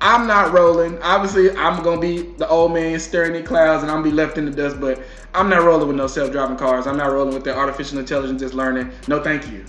I'm 0.00 0.26
not 0.26 0.52
rolling. 0.52 1.00
Obviously, 1.02 1.56
I'm 1.56 1.82
gonna 1.84 2.00
be 2.00 2.22
the 2.22 2.48
old 2.48 2.72
man 2.72 2.98
staring 2.98 3.36
at 3.36 3.46
clouds, 3.46 3.82
and 3.82 3.92
I'm 3.92 3.98
gonna 3.98 4.10
be 4.10 4.16
left 4.16 4.38
in 4.38 4.44
the 4.44 4.50
dust. 4.50 4.80
But 4.80 5.02
I'm 5.34 5.48
not 5.48 5.62
rolling 5.62 5.86
with 5.86 5.96
no 5.96 6.08
self-driving 6.08 6.56
cars. 6.56 6.88
I'm 6.88 6.96
not 6.96 7.12
rolling 7.12 7.32
with 7.32 7.44
the 7.44 7.56
artificial 7.56 7.98
intelligence 7.98 8.40
just 8.40 8.54
learning. 8.54 8.90
No, 9.06 9.22
thank 9.22 9.50
you. 9.50 9.64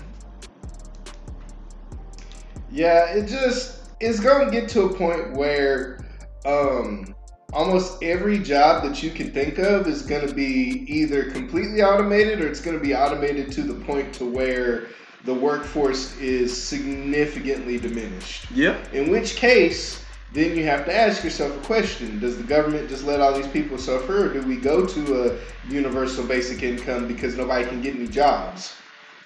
Yeah, 2.72 3.14
it 3.14 3.28
just 3.28 3.83
it's 4.00 4.20
gonna 4.20 4.50
get 4.50 4.68
to 4.70 4.82
a 4.82 4.94
point 4.94 5.32
where 5.32 6.04
um, 6.44 7.14
almost 7.52 8.02
every 8.02 8.38
job 8.38 8.82
that 8.84 9.02
you 9.02 9.10
can 9.10 9.30
think 9.30 9.58
of 9.58 9.86
is 9.86 10.02
gonna 10.02 10.32
be 10.32 10.84
either 10.88 11.30
completely 11.30 11.82
automated 11.82 12.40
or 12.40 12.48
it's 12.48 12.60
gonna 12.60 12.78
be 12.78 12.94
automated 12.94 13.52
to 13.52 13.62
the 13.62 13.74
point 13.84 14.12
to 14.14 14.24
where 14.24 14.88
the 15.24 15.34
workforce 15.34 16.16
is 16.18 16.54
significantly 16.54 17.78
diminished. 17.78 18.50
Yep. 18.50 18.92
In 18.92 19.10
which 19.10 19.36
case, 19.36 20.04
then 20.32 20.56
you 20.56 20.64
have 20.64 20.84
to 20.84 20.94
ask 20.94 21.22
yourself 21.22 21.56
a 21.56 21.66
question: 21.66 22.18
Does 22.18 22.36
the 22.36 22.42
government 22.42 22.88
just 22.88 23.04
let 23.04 23.20
all 23.20 23.32
these 23.32 23.48
people 23.48 23.78
suffer, 23.78 24.26
or 24.26 24.32
do 24.32 24.42
we 24.42 24.56
go 24.56 24.84
to 24.84 25.30
a 25.30 25.38
universal 25.70 26.24
basic 26.24 26.62
income 26.62 27.06
because 27.06 27.36
nobody 27.36 27.64
can 27.64 27.80
get 27.80 27.94
any 27.94 28.08
jobs? 28.08 28.74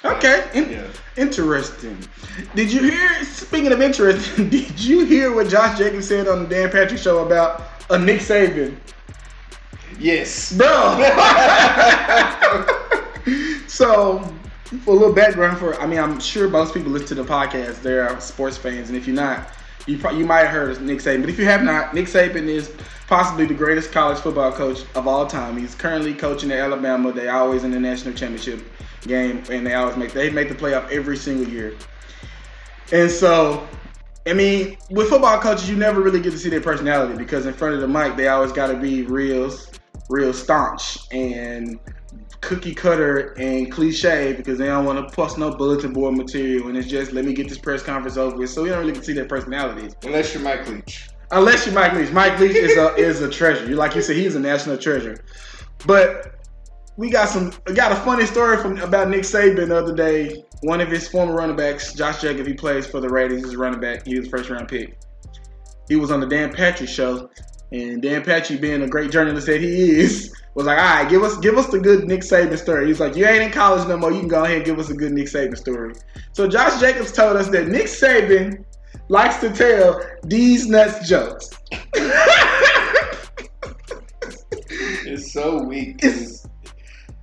Okay. 0.04 0.48
In- 0.54 0.70
Yeah. 0.70 0.86
Interesting. 1.16 1.98
Did 2.54 2.72
you 2.72 2.82
hear? 2.82 3.24
Speaking 3.24 3.72
of 3.72 3.82
interesting, 3.82 4.48
did 4.50 4.78
you 4.82 5.04
hear 5.04 5.34
what 5.34 5.48
Josh 5.48 5.76
Jacobs 5.76 6.06
said 6.06 6.28
on 6.28 6.44
the 6.44 6.48
Dan 6.48 6.70
Patrick 6.70 7.00
Show 7.00 7.26
about 7.26 7.62
a 7.90 7.98
Nick 7.98 8.20
Saban? 8.20 8.76
Yes. 9.98 10.56
Bro. 10.56 10.68
so, 13.66 14.20
for 14.84 14.90
a 14.90 14.92
little 14.92 15.12
background, 15.12 15.58
for 15.58 15.74
I 15.80 15.86
mean, 15.86 15.98
I'm 15.98 16.20
sure 16.20 16.48
most 16.48 16.72
people 16.72 16.92
listen 16.92 17.08
to 17.08 17.14
the 17.16 17.24
podcast. 17.24 17.82
They're 17.82 18.18
sports 18.20 18.56
fans, 18.56 18.88
and 18.90 18.96
if 18.96 19.08
you're 19.08 19.16
not, 19.16 19.48
you 19.86 19.98
probably, 19.98 20.20
you 20.20 20.26
might 20.26 20.42
have 20.44 20.50
heard 20.50 20.70
of 20.70 20.82
Nick 20.82 20.98
Saban. 20.98 21.22
But 21.22 21.30
if 21.30 21.38
you 21.38 21.46
have 21.46 21.64
not, 21.64 21.94
Nick 21.94 22.06
Saban 22.06 22.46
is 22.46 22.72
possibly 23.08 23.46
the 23.46 23.54
greatest 23.54 23.90
college 23.90 24.18
football 24.18 24.52
coach 24.52 24.84
of 24.94 25.08
all 25.08 25.26
time. 25.26 25.56
He's 25.56 25.74
currently 25.74 26.14
coaching 26.14 26.52
at 26.52 26.58
Alabama. 26.60 27.10
They 27.10 27.28
always 27.28 27.64
in 27.64 27.72
the 27.72 27.80
national 27.80 28.14
championship 28.14 28.60
game, 29.02 29.42
and 29.50 29.66
they 29.66 29.74
always 29.74 29.96
make 29.96 30.12
they 30.12 30.30
make 30.30 30.48
the 30.48 30.54
playoff 30.54 30.90
every 30.90 31.16
single 31.16 31.48
year. 31.48 31.74
And 32.92 33.10
so, 33.10 33.66
I 34.26 34.32
mean, 34.32 34.78
with 34.90 35.08
football 35.08 35.38
coaches, 35.40 35.68
you 35.68 35.76
never 35.76 36.00
really 36.00 36.20
get 36.20 36.30
to 36.32 36.38
see 36.38 36.48
their 36.48 36.60
personality 36.60 37.16
because 37.16 37.46
in 37.46 37.52
front 37.54 37.74
of 37.74 37.80
the 37.80 37.88
mic, 37.88 38.16
they 38.16 38.28
always 38.28 38.52
got 38.52 38.68
to 38.68 38.76
be 38.76 39.02
real, 39.02 39.54
real 40.08 40.32
staunch 40.32 40.98
and 41.12 41.78
cookie 42.40 42.74
cutter 42.74 43.34
and 43.38 43.70
cliche 43.70 44.32
because 44.32 44.58
they 44.58 44.66
don't 44.66 44.84
want 44.84 45.06
to 45.06 45.14
post 45.14 45.38
no 45.38 45.50
bulletin 45.50 45.92
board 45.92 46.16
material 46.16 46.68
and 46.68 46.76
it's 46.78 46.86
just 46.86 47.10
let 47.12 47.24
me 47.24 47.32
get 47.34 47.48
this 47.48 47.58
press 47.58 47.82
conference 47.82 48.16
over 48.16 48.36
with. 48.36 48.48
So 48.48 48.62
we 48.62 48.68
don't 48.70 48.78
really 48.78 48.92
get 48.92 49.00
to 49.00 49.06
see 49.06 49.12
their 49.12 49.24
personalities 49.26 49.94
Unless 50.04 50.32
you're 50.34 50.42
Mike 50.42 50.66
Leach. 50.68 51.08
unless 51.32 51.66
you're 51.66 51.74
Mike 51.74 51.92
Leach. 51.94 52.10
Mike 52.12 52.38
Leach 52.38 52.56
is 52.56 52.76
a 52.78 52.94
is 52.94 53.20
a 53.20 53.28
treasure. 53.28 53.66
Like 53.74 53.94
you 53.94 54.02
said, 54.02 54.16
he's 54.16 54.34
a 54.34 54.40
national 54.40 54.78
treasure. 54.78 55.22
But 55.86 56.37
we 56.98 57.08
got 57.10 57.28
some 57.28 57.52
got 57.74 57.92
a 57.92 57.96
funny 57.96 58.26
story 58.26 58.56
from 58.58 58.76
about 58.80 59.08
Nick 59.08 59.22
Saban 59.22 59.68
the 59.68 59.76
other 59.78 59.94
day. 59.94 60.44
One 60.62 60.80
of 60.80 60.88
his 60.88 61.08
former 61.08 61.32
running 61.32 61.54
backs, 61.56 61.94
Josh 61.94 62.20
Jacob, 62.20 62.44
he 62.46 62.52
plays 62.52 62.86
for 62.86 63.00
the 63.00 63.08
Raiders. 63.08 63.44
He's 63.44 63.54
a 63.54 63.58
running 63.58 63.80
back. 63.80 64.04
He 64.04 64.18
was 64.18 64.26
a 64.26 64.30
first 64.30 64.50
round 64.50 64.66
pick. 64.68 64.98
He 65.88 65.94
was 65.94 66.10
on 66.10 66.18
the 66.18 66.26
Dan 66.26 66.52
Patrick 66.52 66.88
show, 66.90 67.30
and 67.70 68.02
Dan 68.02 68.24
Patrick, 68.24 68.60
being 68.60 68.82
a 68.82 68.88
great 68.88 69.12
journalist 69.12 69.46
that 69.46 69.60
he 69.60 70.00
is, 70.00 70.34
was 70.56 70.66
like, 70.66 70.76
"All 70.76 70.84
right, 70.84 71.08
give 71.08 71.22
us 71.22 71.38
give 71.38 71.56
us 71.56 71.68
the 71.68 71.78
good 71.78 72.08
Nick 72.08 72.22
Saban 72.22 72.58
story." 72.58 72.88
He's 72.88 72.98
like, 72.98 73.14
"You 73.14 73.26
ain't 73.26 73.44
in 73.44 73.52
college 73.52 73.86
no 73.86 73.96
more. 73.96 74.10
You 74.10 74.18
can 74.18 74.28
go 74.28 74.42
ahead 74.42 74.56
and 74.56 74.66
give 74.66 74.80
us 74.80 74.90
a 74.90 74.94
good 74.94 75.12
Nick 75.12 75.26
Saban 75.28 75.56
story." 75.56 75.94
So 76.32 76.48
Josh 76.48 76.80
Jacobs 76.80 77.12
told 77.12 77.36
us 77.36 77.48
that 77.50 77.68
Nick 77.68 77.86
Saban 77.86 78.64
likes 79.08 79.36
to 79.36 79.50
tell 79.50 80.02
these 80.24 80.66
nuts 80.66 81.08
jokes. 81.08 81.48
It's 84.70 85.32
so 85.32 85.62
weak. 85.62 86.00
'cause- 86.00 86.37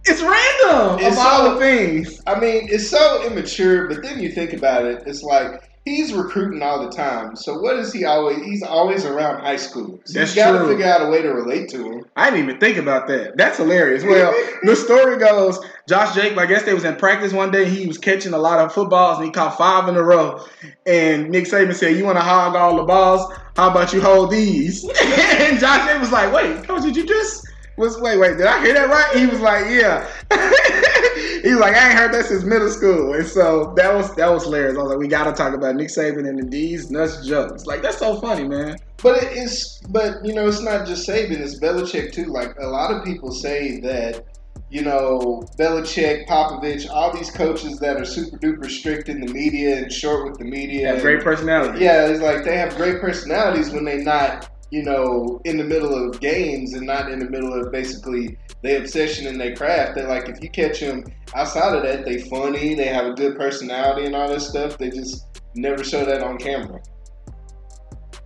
It's 0.07 0.21
random 0.21 0.99
It's 0.99 1.17
of 1.17 1.25
all 1.25 1.53
the 1.53 1.59
things. 1.59 2.21
I 2.27 2.39
mean, 2.39 2.67
it's 2.69 2.87
so 2.87 3.25
immature, 3.25 3.87
but 3.87 4.03
then 4.03 4.19
you 4.19 4.31
think 4.31 4.53
about 4.53 4.85
it, 4.85 5.03
it's 5.07 5.23
like 5.23 5.63
he's 5.85 6.13
recruiting 6.13 6.61
all 6.61 6.83
the 6.83 6.95
time. 6.95 7.35
So 7.35 7.59
what 7.59 7.77
is 7.77 7.93
he 7.93 8.05
always? 8.05 8.43
He's 8.43 8.63
always 8.63 9.05
around 9.05 9.41
high 9.41 9.55
schoolers. 9.55 10.11
That's 10.11 10.33
He's 10.33 10.35
got 10.35 10.57
to 10.57 10.67
figure 10.67 10.85
out 10.85 11.01
a 11.01 11.09
way 11.09 11.21
to 11.21 11.29
relate 11.29 11.69
to 11.69 11.91
him. 11.91 12.05
I 12.15 12.29
didn't 12.29 12.49
even 12.49 12.59
think 12.59 12.77
about 12.77 13.07
that. 13.07 13.37
That's 13.37 13.57
hilarious. 13.57 14.03
Well, 14.03 14.33
the 14.63 14.75
story 14.75 15.17
goes, 15.17 15.59
Josh 15.87 16.15
Jacob, 16.15 16.39
I 16.39 16.47
guess 16.47 16.63
they 16.63 16.73
was 16.73 16.83
in 16.83 16.95
practice 16.95 17.31
one 17.31 17.51
day. 17.51 17.69
He 17.69 17.85
was 17.85 17.97
catching 17.97 18.33
a 18.33 18.37
lot 18.37 18.59
of 18.59 18.73
footballs 18.73 19.19
and 19.19 19.27
he 19.27 19.31
caught 19.31 19.57
five 19.57 19.87
in 19.87 19.95
a 19.95 20.03
row. 20.03 20.43
And 20.85 21.29
Nick 21.29 21.45
Saban 21.45 21.75
said, 21.75 21.95
"You 21.95 22.05
want 22.05 22.17
to 22.17 22.23
hog 22.23 22.55
all 22.55 22.77
the 22.77 22.83
balls? 22.83 23.31
How 23.55 23.69
about 23.69 23.93
you 23.93 24.01
hold 24.01 24.31
these?" 24.31 24.83
and 25.03 25.59
Josh 25.59 25.85
Jacob 25.85 26.01
was 26.01 26.11
like, 26.11 26.33
"Wait, 26.33 26.63
coach, 26.63 26.83
did 26.83 26.95
you 26.95 27.05
just?" 27.05 27.47
Was 27.77 27.99
wait, 27.99 28.17
wait, 28.17 28.37
did 28.37 28.47
I 28.47 28.63
hear 28.63 28.73
that 28.73 28.89
right? 28.89 29.17
He 29.17 29.25
was 29.25 29.41
like, 29.41 29.65
"Yeah." 29.69 30.07
he 31.43 31.51
was 31.51 31.59
like, 31.59 31.75
I 31.75 31.89
ain't 31.89 31.97
heard 31.97 32.13
that 32.13 32.25
since 32.25 32.43
middle 32.43 32.69
school. 32.69 33.13
And 33.13 33.27
so 33.27 33.73
that 33.75 33.93
was 33.93 34.15
that 34.15 34.31
was 34.31 34.43
hilarious. 34.43 34.77
I 34.77 34.81
was 34.81 34.89
like, 34.89 34.97
we 34.97 35.07
gotta 35.07 35.33
talk 35.33 35.53
about 35.53 35.75
Nick 35.75 35.89
Saban 35.89 36.27
and 36.27 36.39
the 36.39 36.45
D's 36.45 36.89
nuts 36.89 37.25
jokes. 37.27 37.65
Like 37.65 37.81
that's 37.81 37.97
so 37.97 38.19
funny, 38.19 38.47
man. 38.47 38.77
But 39.03 39.19
it's 39.21 39.79
but 39.89 40.25
you 40.25 40.33
know, 40.33 40.47
it's 40.47 40.61
not 40.61 40.87
just 40.87 41.07
Saban, 41.07 41.39
it's 41.39 41.59
Belichick 41.59 42.13
too. 42.13 42.25
Like 42.25 42.55
a 42.59 42.67
lot 42.67 42.91
of 42.91 43.03
people 43.03 43.31
say 43.31 43.79
that 43.81 44.25
you 44.69 44.81
know, 44.81 45.43
Belichick, 45.59 46.27
Popovich, 46.27 46.89
all 46.89 47.15
these 47.15 47.29
coaches 47.29 47.77
that 47.79 47.97
are 47.97 48.05
super 48.05 48.37
duper 48.37 48.69
strict 48.69 49.09
in 49.09 49.21
the 49.21 49.31
media 49.31 49.77
and 49.77 49.93
short 49.93 50.27
with 50.27 50.39
the 50.39 50.45
media. 50.45 50.87
Have 50.87 51.01
great 51.01 51.23
personalities. 51.23 51.81
Yeah, 51.81 52.07
it's 52.07 52.21
like 52.21 52.43
they 52.43 52.57
have 52.57 52.75
great 52.75 52.99
personalities 52.99 53.69
when 53.69 53.85
they're 53.85 54.03
not, 54.03 54.49
you 54.71 54.83
know, 54.83 55.39
in 55.45 55.57
the 55.57 55.63
middle 55.63 55.93
of 55.93 56.19
games 56.19 56.73
and 56.73 56.85
not 56.85 57.11
in 57.11 57.19
the 57.19 57.29
middle 57.29 57.53
of 57.53 57.71
basically 57.71 58.37
their 58.61 58.79
obsession 58.81 59.27
and 59.27 59.39
their 59.39 59.55
craft. 59.55 59.95
They're 59.95 60.07
like, 60.07 60.27
if 60.27 60.41
you 60.41 60.49
catch 60.49 60.79
them 60.79 61.03
outside 61.33 61.75
of 61.75 61.83
that, 61.83 62.05
they 62.05 62.19
funny, 62.29 62.75
they 62.75 62.87
have 62.87 63.05
a 63.05 63.13
good 63.13 63.37
personality 63.37 64.05
and 64.05 64.15
all 64.15 64.27
this 64.27 64.49
stuff. 64.49 64.77
They 64.77 64.89
just 64.89 65.25
never 65.55 65.83
show 65.83 66.03
that 66.05 66.21
on 66.21 66.37
camera. 66.37 66.81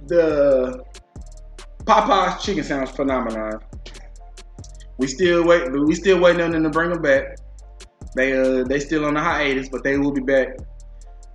The 0.08 0.84
Popeye's 1.86 2.43
chicken 2.43 2.63
sandwich 2.63 2.91
phenomenon 2.91 3.60
we 5.00 5.08
still 5.08 5.46
wait, 5.46 5.72
we 5.72 5.96
still 5.96 6.19
waiting 6.19 6.41
on 6.41 6.51
them 6.51 6.63
to 6.63 6.69
bring 6.69 6.91
them 6.91 7.01
back. 7.01 7.38
They 8.15 8.38
uh 8.38 8.63
they 8.65 8.79
still 8.79 9.05
on 9.05 9.13
the 9.15 9.22
hiatus, 9.22 9.69
but 9.69 9.84
they 9.84 9.98
will 9.98 10.12
be 10.12 10.22
back. 10.22 10.58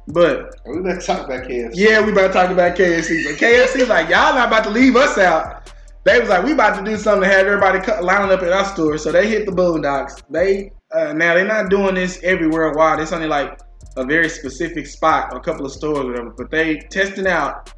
But 0.09 0.61
we 0.67 0.83
better 0.83 1.01
talk 1.01 1.27
about 1.27 1.49
KFC. 1.49 1.73
Yeah, 1.75 2.05
we 2.05 2.13
about 2.13 2.29
to 2.29 2.33
talk 2.33 2.51
about 2.51 2.77
KFC. 2.77 3.25
But 3.25 3.41
KFC 3.41 3.89
like 3.89 4.09
y'all 4.09 4.35
not 4.35 4.49
about 4.49 4.65
to 4.65 4.71
leave 4.71 4.97
us 4.97 5.17
out. 5.17 5.73
They 6.05 6.21
was 6.21 6.29
like 6.29 6.45
we 6.45 6.53
about 6.53 6.77
to 6.79 6.85
do 6.85 6.99
something 6.99 7.29
to 7.29 7.35
have 7.35 7.47
everybody 7.47 7.81
lining 8.03 8.31
up 8.31 8.43
at 8.43 8.53
our 8.53 8.67
store. 8.67 8.99
So 8.99 9.11
they 9.11 9.29
hit 9.29 9.47
the 9.47 9.53
boondocks. 9.53 10.23
They 10.29 10.73
uh, 10.95 11.15
now 11.15 11.35
they're 11.35 11.47
not 11.47 11.71
doing 11.71 11.95
this 11.95 12.21
everywhere 12.23 12.73
wide. 12.73 13.01
It's 13.01 13.13
only 13.13 13.29
like 13.29 13.59
a 13.97 14.05
very 14.05 14.29
specific 14.29 14.87
spot, 14.87 15.35
a 15.35 15.41
couple 15.41 15.65
of 15.65 15.73
stores, 15.73 16.05
whatever. 16.05 16.31
But 16.31 16.51
they 16.51 16.81
testing 16.91 17.27
out 17.27 17.73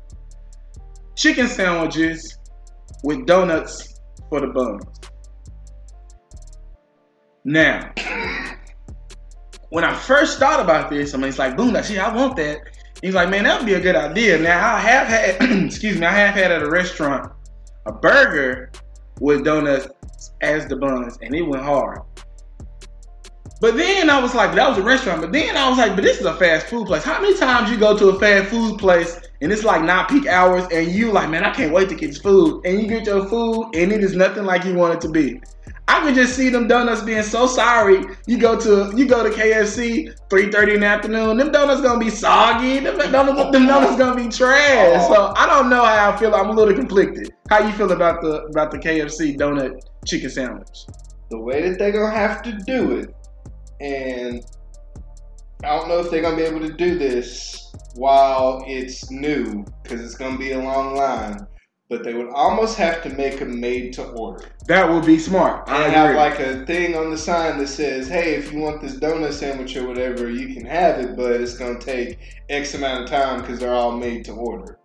chicken 1.14 1.49
sandwiches 1.49 2.38
with 3.04 3.26
donuts 3.26 4.00
for 4.28 4.40
the 4.40 4.49
buns. 4.49 4.83
Now, 7.45 7.92
when 9.76 9.85
I 9.85 9.95
first 9.95 10.38
thought 10.38 10.59
about 10.59 10.88
this, 10.88 11.11
somebody's 11.11 11.38
like, 11.38 11.54
boom, 11.54 11.75
that 11.75 11.85
shit, 11.85 11.99
I 11.99 12.11
want 12.11 12.35
that. 12.37 12.61
He's 13.02 13.12
like, 13.12 13.28
man, 13.28 13.45
that 13.45 13.59
would 13.59 13.66
be 13.66 13.75
a 13.75 13.80
good 13.80 13.95
idea. 13.95 14.38
Now, 14.38 14.75
I 14.75 14.78
have 14.80 15.06
had, 15.06 15.37
excuse 15.66 15.99
me, 15.99 16.06
I 16.06 16.12
have 16.12 16.35
had 16.35 16.50
at 16.50 16.62
a 16.62 16.71
restaurant 16.71 17.30
a 17.85 17.92
burger 17.92 18.73
with 19.21 19.45
donuts 19.45 19.87
as 20.40 20.66
the 20.66 20.76
buns, 20.76 21.18
and 21.21 21.35
it 21.35 21.42
went 21.42 21.62
hard. 21.62 22.00
But 23.61 23.76
then 23.76 24.09
I 24.09 24.18
was 24.18 24.35
like, 24.35 24.54
that 24.54 24.66
was 24.66 24.78
a 24.78 24.83
restaurant. 24.83 25.21
But 25.21 25.33
then 25.33 25.59
I 25.59 25.68
was 25.68 25.76
like, 25.76 25.95
but 25.95 26.04
this 26.04 26.21
is 26.21 26.25
a 26.25 26.37
fast 26.37 26.68
food 26.68 26.87
place. 26.87 27.04
How 27.04 27.21
many 27.21 27.37
times 27.37 27.71
you 27.71 27.76
go 27.76 27.95
to 27.99 28.09
a 28.09 28.18
fast 28.18 28.49
food 28.49 28.78
place 28.78 29.21
and 29.42 29.52
it's 29.52 29.62
like 29.62 29.83
not 29.83 30.09
peak 30.09 30.26
hours 30.26 30.66
and 30.73 30.90
you 30.90 31.12
like, 31.12 31.28
man, 31.28 31.45
I 31.45 31.52
can't 31.52 31.75
wait 31.75 31.90
to 31.90 31.95
get 31.95 32.09
this 32.09 32.18
food. 32.18 32.64
And 32.64 32.80
you 32.80 32.88
get 32.88 33.04
your 33.04 33.28
food 33.28 33.73
and 33.75 33.92
it 33.92 34.02
is 34.02 34.16
nothing 34.16 34.45
like 34.45 34.64
you 34.64 34.75
want 34.75 34.95
it 34.95 35.00
to 35.02 35.11
be. 35.11 35.38
I 35.88 36.00
could 36.00 36.14
just 36.14 36.34
see 36.34 36.48
them 36.48 36.66
donuts 36.66 37.02
being 37.02 37.22
so 37.22 37.46
sorry. 37.46 38.04
You 38.26 38.38
go 38.38 38.58
to 38.58 38.92
you 38.96 39.06
go 39.06 39.22
to 39.22 39.30
KFC, 39.30 40.12
3:30 40.28 40.74
in 40.74 40.80
the 40.80 40.86
afternoon. 40.86 41.36
Them 41.36 41.52
donuts 41.52 41.80
gonna 41.80 42.00
be 42.00 42.10
soggy. 42.10 42.80
Them 42.80 42.98
donuts, 42.98 43.52
them 43.52 43.66
donuts 43.66 43.96
gonna 43.96 44.16
be 44.16 44.28
trash. 44.28 45.06
So 45.16 45.32
I 45.36 45.46
don't 45.46 45.70
know 45.70 45.84
how 45.84 46.10
I 46.10 46.16
feel. 46.16 46.34
I'm 46.34 46.50
a 46.50 46.52
little 46.52 46.74
conflicted. 46.74 47.32
How 47.48 47.64
you 47.64 47.72
feel 47.72 47.92
about 47.92 48.20
the 48.20 48.42
about 48.46 48.72
the 48.72 48.78
KFC 48.78 49.38
donut 49.38 49.80
chicken 50.04 50.30
sandwich? 50.30 50.86
The 51.30 51.38
way 51.38 51.68
that 51.68 51.78
they're 51.78 51.92
gonna 51.92 52.16
have 52.16 52.42
to 52.42 52.52
do 52.52 52.98
it, 52.98 53.14
and 53.80 54.44
I 55.62 55.76
don't 55.76 55.88
know 55.88 56.00
if 56.00 56.10
they're 56.10 56.22
gonna 56.22 56.36
be 56.36 56.42
able 56.42 56.60
to 56.60 56.72
do 56.72 56.98
this 56.98 57.72
while 57.94 58.64
it's 58.66 59.10
new 59.10 59.64
because 59.82 60.00
it's 60.00 60.16
gonna 60.16 60.38
be 60.38 60.52
a 60.52 60.58
long 60.58 60.96
line 60.96 61.46
but 61.88 62.02
they 62.02 62.14
would 62.14 62.28
almost 62.30 62.76
have 62.76 63.02
to 63.04 63.10
make 63.10 63.38
them 63.38 63.60
made 63.60 63.92
to 63.92 64.04
order. 64.10 64.44
That 64.66 64.88
would 64.88 65.06
be 65.06 65.18
smart. 65.18 65.68
I 65.68 65.84
and 65.84 65.92
have 65.92 66.16
like 66.16 66.40
a 66.40 66.66
thing 66.66 66.96
on 66.96 67.10
the 67.10 67.18
sign 67.18 67.58
that 67.58 67.68
says, 67.68 68.08
"Hey, 68.08 68.34
if 68.34 68.52
you 68.52 68.60
want 68.60 68.80
this 68.80 68.96
donut 68.96 69.32
sandwich 69.32 69.76
or 69.76 69.86
whatever, 69.86 70.28
you 70.28 70.54
can 70.54 70.66
have 70.66 70.98
it, 70.98 71.16
but 71.16 71.32
it's 71.32 71.56
gonna 71.56 71.78
take 71.78 72.18
X 72.48 72.74
amount 72.74 73.04
of 73.04 73.10
time 73.10 73.40
because 73.40 73.60
they're 73.60 73.74
all 73.74 73.92
made 73.92 74.24
to 74.24 74.32
order." 74.32 74.78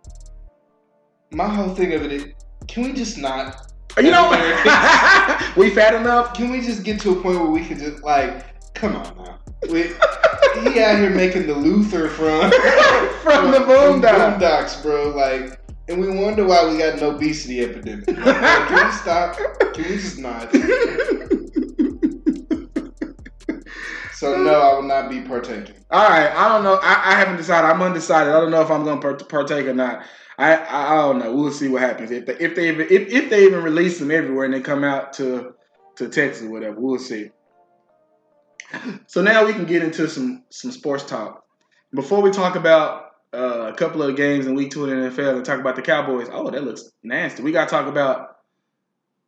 My 1.30 1.48
whole 1.48 1.74
thing 1.74 1.94
of 1.94 2.02
it 2.02 2.12
is, 2.12 2.26
can 2.68 2.84
we 2.84 2.92
just 2.92 3.18
not? 3.18 3.72
You 3.96 4.10
know, 4.10 4.30
we 5.56 5.70
fat 5.70 5.94
enough. 5.94 6.34
Can 6.34 6.50
we 6.50 6.60
just 6.60 6.84
get 6.84 7.00
to 7.00 7.12
a 7.12 7.14
point 7.22 7.38
where 7.40 7.50
we 7.50 7.64
can 7.64 7.78
just 7.78 8.02
like, 8.02 8.74
come 8.74 8.96
on 8.96 9.16
now. 9.16 9.38
We, 9.70 9.92
he 10.64 10.80
out 10.80 10.98
here 10.98 11.10
making 11.10 11.46
the 11.46 11.54
Luther 11.54 12.08
from 12.08 12.50
from, 12.50 12.50
from 13.22 13.50
the 13.52 13.58
Boondocks, 13.58 14.38
Boondocks, 14.38 14.82
bro. 14.82 15.10
Like 15.10 15.61
and 15.88 16.00
we 16.00 16.08
wonder 16.08 16.46
why 16.46 16.66
we 16.66 16.78
got 16.78 16.98
an 16.98 17.04
obesity 17.04 17.62
epidemic. 17.62 18.06
Like, 18.08 18.68
can 18.68 18.86
we 18.86 18.92
stop? 19.02 19.36
Can 19.74 19.84
we 19.84 19.96
just 19.96 20.18
not? 20.18 20.52
so 24.14 24.42
no, 24.42 24.60
I 24.60 24.74
will 24.74 24.82
not 24.82 25.10
be 25.10 25.20
partaking. 25.22 25.74
All 25.90 26.08
right, 26.08 26.30
I 26.30 26.48
don't 26.48 26.62
know. 26.64 26.78
I, 26.82 27.12
I 27.12 27.14
haven't 27.14 27.36
decided. 27.36 27.68
I'm 27.68 27.82
undecided. 27.82 28.32
I 28.32 28.40
don't 28.40 28.50
know 28.50 28.62
if 28.62 28.70
I'm 28.70 28.84
going 28.84 29.00
to 29.00 29.24
partake 29.24 29.66
or 29.66 29.74
not. 29.74 30.04
I, 30.38 30.54
I, 30.54 30.92
I 30.92 30.96
don't 30.96 31.18
know. 31.18 31.34
We'll 31.34 31.52
see 31.52 31.68
what 31.68 31.82
happens 31.82 32.10
if 32.10 32.26
they 32.26 32.36
if 32.36 32.54
they 32.54 32.68
even 32.68 32.86
if, 32.88 33.08
if 33.08 33.30
they 33.30 33.44
even 33.44 33.62
release 33.62 33.98
them 33.98 34.10
everywhere 34.10 34.44
and 34.44 34.54
they 34.54 34.60
come 34.60 34.84
out 34.84 35.12
to 35.14 35.54
to 35.96 36.08
Texas 36.08 36.44
or 36.44 36.50
whatever. 36.50 36.80
We'll 36.80 36.98
see. 36.98 37.30
So 39.06 39.20
now 39.20 39.44
we 39.44 39.52
can 39.52 39.66
get 39.66 39.82
into 39.82 40.08
some 40.08 40.44
some 40.50 40.70
sports 40.70 41.04
talk. 41.04 41.44
Before 41.94 42.22
we 42.22 42.30
talk 42.30 42.56
about 42.56 43.01
uh, 43.34 43.70
a 43.72 43.74
couple 43.74 44.02
of 44.02 44.16
games 44.16 44.46
in 44.46 44.54
week 44.54 44.70
two 44.70 44.84
in 44.84 45.00
the 45.00 45.08
NFL 45.08 45.36
and 45.36 45.44
talk 45.44 45.58
about 45.60 45.76
the 45.76 45.82
Cowboys. 45.82 46.28
Oh, 46.30 46.50
that 46.50 46.64
looks 46.64 46.90
nasty. 47.02 47.42
We 47.42 47.52
got 47.52 47.68
to 47.68 47.70
talk 47.70 47.86
about 47.86 48.36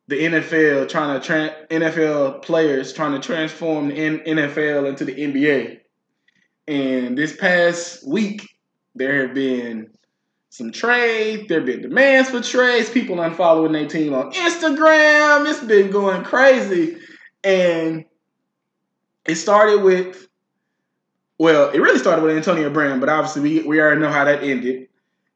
the 0.08 0.16
NFL 0.16 0.88
trying 0.88 1.18
to 1.18 1.26
tra- 1.26 1.66
NFL 1.70 2.42
players 2.42 2.92
trying 2.92 3.12
to 3.12 3.26
transform 3.26 3.88
the 3.88 3.94
NFL 3.94 4.88
into 4.88 5.04
the 5.04 5.14
NBA. 5.14 5.78
And 6.66 7.16
this 7.16 7.34
past 7.36 8.06
week, 8.06 8.46
there 8.94 9.26
have 9.26 9.34
been 9.34 9.90
some 10.50 10.70
trades. 10.70 11.48
There 11.48 11.58
have 11.58 11.66
been 11.66 11.82
demands 11.82 12.30
for 12.30 12.40
trades. 12.40 12.90
People 12.90 13.16
unfollowing 13.16 13.72
their 13.72 13.88
team 13.88 14.14
on 14.14 14.32
Instagram. 14.32 15.48
It's 15.50 15.64
been 15.64 15.90
going 15.90 16.22
crazy. 16.24 16.98
And 17.42 18.04
it 19.26 19.36
started 19.36 19.82
with 19.82 20.28
well, 21.38 21.70
it 21.70 21.78
really 21.78 21.98
started 21.98 22.22
with 22.22 22.36
Antonio 22.36 22.70
Brown, 22.70 23.00
but 23.00 23.08
obviously 23.08 23.42
we, 23.42 23.62
we 23.62 23.80
already 23.80 24.00
know 24.00 24.10
how 24.10 24.24
that 24.24 24.42
ended. 24.42 24.88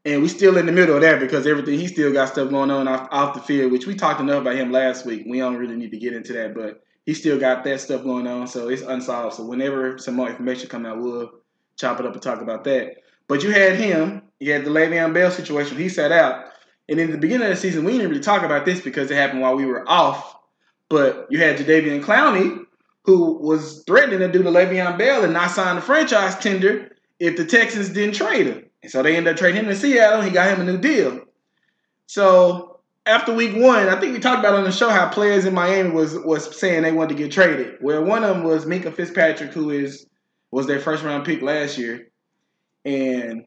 And 0.04 0.22
we 0.22 0.28
still 0.28 0.56
in 0.56 0.66
the 0.66 0.72
middle 0.72 0.94
of 0.94 1.02
that 1.02 1.20
because 1.20 1.46
everything 1.46 1.78
he 1.78 1.86
still 1.86 2.12
got 2.12 2.28
stuff 2.28 2.50
going 2.50 2.70
on 2.70 2.86
off, 2.88 3.08
off 3.10 3.34
the 3.34 3.40
field, 3.40 3.72
which 3.72 3.86
we 3.86 3.94
talked 3.94 4.20
enough 4.20 4.42
about 4.42 4.56
him 4.56 4.72
last 4.72 5.04
week. 5.04 5.24
We 5.26 5.38
don't 5.38 5.56
really 5.56 5.76
need 5.76 5.90
to 5.90 5.98
get 5.98 6.14
into 6.14 6.32
that, 6.34 6.54
but 6.54 6.82
he 7.04 7.14
still 7.14 7.38
got 7.38 7.64
that 7.64 7.80
stuff 7.80 8.04
going 8.04 8.26
on, 8.26 8.46
so 8.46 8.68
it's 8.68 8.82
unsolved. 8.82 9.36
So 9.36 9.44
whenever 9.44 9.98
some 9.98 10.14
more 10.14 10.28
information 10.28 10.68
come 10.68 10.86
out, 10.86 11.00
we'll 11.00 11.30
chop 11.76 11.98
it 12.00 12.06
up 12.06 12.12
and 12.12 12.22
talk 12.22 12.40
about 12.40 12.64
that. 12.64 12.96
But 13.26 13.42
you 13.42 13.50
had 13.50 13.76
him, 13.76 14.22
you 14.38 14.52
had 14.52 14.64
the 14.64 14.70
Le'Veon 14.70 15.12
Bell 15.12 15.30
situation. 15.30 15.76
He 15.76 15.88
sat 15.88 16.12
out, 16.12 16.44
and 16.88 17.00
in 17.00 17.10
the 17.10 17.18
beginning 17.18 17.46
of 17.46 17.54
the 17.54 17.60
season, 17.60 17.84
we 17.84 17.92
didn't 17.92 18.08
really 18.08 18.22
talk 18.22 18.42
about 18.42 18.64
this 18.64 18.80
because 18.80 19.10
it 19.10 19.14
happened 19.14 19.40
while 19.40 19.56
we 19.56 19.66
were 19.66 19.88
off. 19.88 20.36
But 20.88 21.26
you 21.30 21.38
had 21.38 21.58
Jadeveon 21.58 22.02
Clowney, 22.02 22.64
who 23.08 23.38
was 23.38 23.82
threatening 23.86 24.18
to 24.18 24.30
do 24.30 24.42
the 24.42 24.50
Le'Veon 24.50 24.98
Bell 24.98 25.24
and 25.24 25.32
not 25.32 25.50
sign 25.50 25.76
the 25.76 25.80
franchise 25.80 26.36
tender 26.36 26.94
if 27.18 27.38
the 27.38 27.46
Texans 27.46 27.88
didn't 27.88 28.14
trade 28.14 28.46
him. 28.46 28.66
And 28.82 28.92
so 28.92 29.02
they 29.02 29.16
ended 29.16 29.32
up 29.32 29.38
trading 29.38 29.62
him 29.62 29.68
to 29.68 29.74
Seattle. 29.74 30.18
And 30.18 30.28
he 30.28 30.34
got 30.34 30.50
him 30.50 30.60
a 30.60 30.70
new 30.70 30.76
deal. 30.76 31.22
So 32.04 32.80
after 33.06 33.32
week 33.32 33.56
one, 33.56 33.88
I 33.88 33.98
think 33.98 34.12
we 34.12 34.20
talked 34.20 34.40
about 34.40 34.56
on 34.56 34.64
the 34.64 34.70
show 34.70 34.90
how 34.90 35.08
players 35.08 35.46
in 35.46 35.54
Miami 35.54 35.88
was 35.88 36.18
was 36.18 36.54
saying 36.60 36.82
they 36.82 36.92
wanted 36.92 37.16
to 37.16 37.22
get 37.22 37.32
traded. 37.32 37.76
Well, 37.80 38.04
one 38.04 38.24
of 38.24 38.36
them 38.36 38.44
was 38.44 38.66
Minkah 38.66 38.92
Fitzpatrick, 38.92 39.54
who 39.54 39.70
is 39.70 40.06
was 40.50 40.66
their 40.66 40.78
first 40.78 41.02
round 41.02 41.24
pick 41.24 41.40
last 41.40 41.78
year, 41.78 42.08
and 42.84 43.46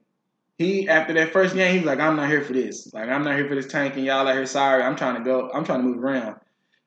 he 0.58 0.90
after 0.90 1.14
that 1.14 1.34
first 1.34 1.54
game, 1.54 1.72
he 1.72 1.78
was 1.78 1.86
like, 1.86 2.00
"I'm 2.00 2.16
not 2.16 2.30
here 2.30 2.42
for 2.42 2.54
this. 2.54 2.92
Like, 2.94 3.10
I'm 3.10 3.24
not 3.24 3.36
here 3.36 3.48
for 3.48 3.54
this 3.54 3.68
tank, 3.68 3.96
and 3.96 4.06
y'all 4.06 4.28
out 4.28 4.34
here 4.34 4.48
sorry. 4.48 4.82
I'm 4.82 4.96
trying 4.96 5.18
to 5.18 5.24
go. 5.24 5.52
I'm 5.54 5.64
trying 5.64 5.82
to 5.82 5.88
move 5.88 6.04
around." 6.04 6.38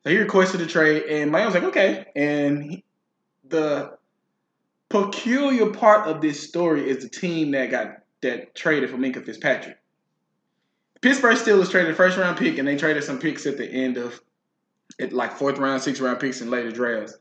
So 0.04 0.10
he 0.10 0.18
requested 0.18 0.60
a 0.60 0.66
trade, 0.66 1.04
and 1.04 1.30
Miami 1.30 1.46
was 1.46 1.54
like, 1.54 1.64
okay. 1.64 2.06
And 2.14 2.62
he, 2.62 2.84
the 3.48 3.96
peculiar 4.90 5.70
part 5.70 6.08
of 6.08 6.20
this 6.20 6.46
story 6.46 6.88
is 6.88 7.02
the 7.02 7.08
team 7.08 7.52
that 7.52 7.70
got 7.70 7.98
that 8.20 8.54
traded 8.54 8.90
for 8.90 8.96
Minkah 8.96 9.24
Fitzpatrick. 9.24 9.78
Pittsburgh 11.00 11.36
Steelers 11.36 11.70
traded 11.70 11.96
first 11.96 12.18
round 12.18 12.36
pick, 12.36 12.58
and 12.58 12.68
they 12.68 12.76
traded 12.76 13.04
some 13.04 13.18
picks 13.18 13.46
at 13.46 13.56
the 13.56 13.66
end 13.66 13.96
of 13.96 14.20
it, 14.98 15.12
like 15.12 15.32
fourth 15.32 15.58
round, 15.58 15.82
sixth 15.82 16.02
round 16.02 16.20
picks 16.20 16.40
in 16.40 16.50
later 16.50 16.70
drafts. 16.70 17.16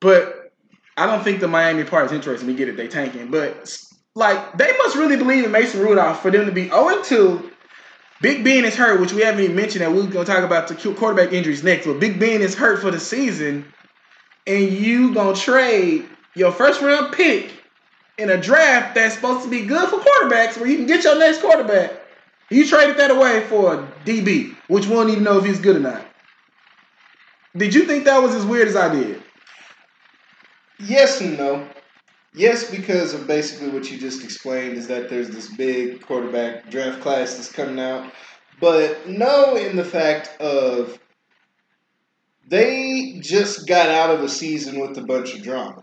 But 0.00 0.52
I 0.96 1.06
don't 1.06 1.22
think 1.22 1.40
the 1.40 1.48
Miami 1.48 1.84
part 1.84 2.06
is 2.06 2.12
interesting. 2.12 2.48
We 2.48 2.54
get 2.54 2.68
it, 2.68 2.76
they 2.76 2.88
tanking, 2.88 3.30
but 3.30 3.74
like 4.14 4.56
they 4.58 4.72
must 4.78 4.96
really 4.96 5.16
believe 5.16 5.44
in 5.44 5.52
Mason 5.52 5.80
Rudolph 5.80 6.20
for 6.20 6.30
them 6.30 6.46
to 6.46 6.52
be 6.52 6.68
0 6.68 7.02
2 7.02 7.51
Big 8.22 8.44
Ben 8.44 8.64
is 8.64 8.76
hurt, 8.76 9.00
which 9.00 9.12
we 9.12 9.22
haven't 9.22 9.42
even 9.42 9.56
mentioned 9.56 9.82
that 9.82 9.92
we're 9.92 10.06
gonna 10.06 10.24
talk 10.24 10.44
about 10.44 10.68
the 10.68 10.76
quarterback 10.94 11.32
injuries 11.32 11.64
next. 11.64 11.86
But 11.86 11.98
Big 11.98 12.20
Ben 12.20 12.40
is 12.40 12.54
hurt 12.54 12.80
for 12.80 12.92
the 12.92 13.00
season, 13.00 13.64
and 14.46 14.70
you 14.70 15.12
gonna 15.12 15.36
trade 15.36 16.08
your 16.34 16.52
first 16.52 16.80
round 16.80 17.12
pick 17.12 17.50
in 18.18 18.30
a 18.30 18.40
draft 18.40 18.94
that's 18.94 19.16
supposed 19.16 19.42
to 19.42 19.50
be 19.50 19.62
good 19.62 19.88
for 19.88 19.98
quarterbacks, 19.98 20.56
where 20.56 20.68
you 20.68 20.76
can 20.76 20.86
get 20.86 21.02
your 21.02 21.18
next 21.18 21.40
quarterback. 21.40 21.92
You 22.48 22.64
traded 22.64 22.96
that 22.98 23.10
away 23.10 23.40
for 23.48 23.74
a 23.74 23.88
DB, 24.04 24.54
which 24.68 24.86
we 24.86 24.94
don't 24.94 25.10
even 25.10 25.24
know 25.24 25.38
if 25.38 25.44
he's 25.44 25.58
good 25.58 25.76
or 25.76 25.80
not. 25.80 26.06
Did 27.56 27.74
you 27.74 27.84
think 27.86 28.04
that 28.04 28.22
was 28.22 28.36
as 28.36 28.46
weird 28.46 28.68
as 28.68 28.76
I 28.76 28.94
did? 28.94 29.20
Yes 30.78 31.20
and 31.20 31.36
no. 31.36 31.66
Yes, 32.34 32.70
because 32.70 33.12
of 33.12 33.26
basically 33.26 33.68
what 33.68 33.90
you 33.90 33.98
just 33.98 34.24
explained 34.24 34.78
is 34.78 34.86
that 34.88 35.10
there's 35.10 35.28
this 35.28 35.48
big 35.54 36.00
quarterback 36.00 36.70
draft 36.70 37.00
class 37.02 37.34
that's 37.34 37.52
coming 37.52 37.78
out. 37.78 38.10
But 38.58 39.06
no, 39.06 39.56
in 39.56 39.76
the 39.76 39.84
fact 39.84 40.40
of 40.40 40.98
they 42.48 43.18
just 43.20 43.66
got 43.66 43.88
out 43.88 44.10
of 44.10 44.22
a 44.22 44.28
season 44.28 44.80
with 44.80 44.96
a 44.96 45.02
bunch 45.02 45.34
of 45.34 45.42
drama. 45.42 45.82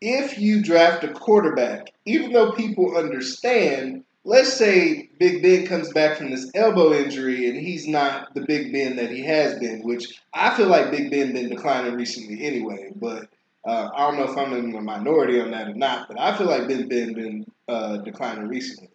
If 0.00 0.38
you 0.38 0.62
draft 0.62 1.04
a 1.04 1.12
quarterback, 1.12 1.92
even 2.04 2.32
though 2.32 2.52
people 2.52 2.96
understand, 2.96 4.04
let's 4.24 4.52
say 4.52 5.08
Big 5.18 5.42
Ben 5.42 5.66
comes 5.66 5.92
back 5.92 6.18
from 6.18 6.30
this 6.30 6.50
elbow 6.54 6.92
injury 6.92 7.48
and 7.48 7.56
he's 7.56 7.86
not 7.88 8.34
the 8.34 8.40
Big 8.42 8.72
Ben 8.72 8.96
that 8.96 9.10
he 9.10 9.22
has 9.24 9.58
been, 9.58 9.82
which 9.82 10.20
I 10.34 10.56
feel 10.56 10.68
like 10.68 10.90
Big 10.90 11.10
Ben 11.10 11.32
been 11.32 11.48
declining 11.48 11.94
recently 11.94 12.44
anyway, 12.44 12.90
but 12.94 13.28
uh, 13.64 13.90
I 13.94 14.10
don't 14.10 14.16
know 14.18 14.30
if 14.30 14.36
I'm 14.36 14.52
in 14.54 14.72
the 14.72 14.80
minority 14.80 15.40
on 15.40 15.50
that 15.52 15.68
or 15.68 15.74
not, 15.74 16.08
but 16.08 16.18
I 16.20 16.36
feel 16.36 16.48
like 16.48 16.68
Ben 16.68 16.88
Ben 16.88 17.14
been 17.14 17.46
uh, 17.68 17.98
declining 17.98 18.48
recently. 18.48 18.88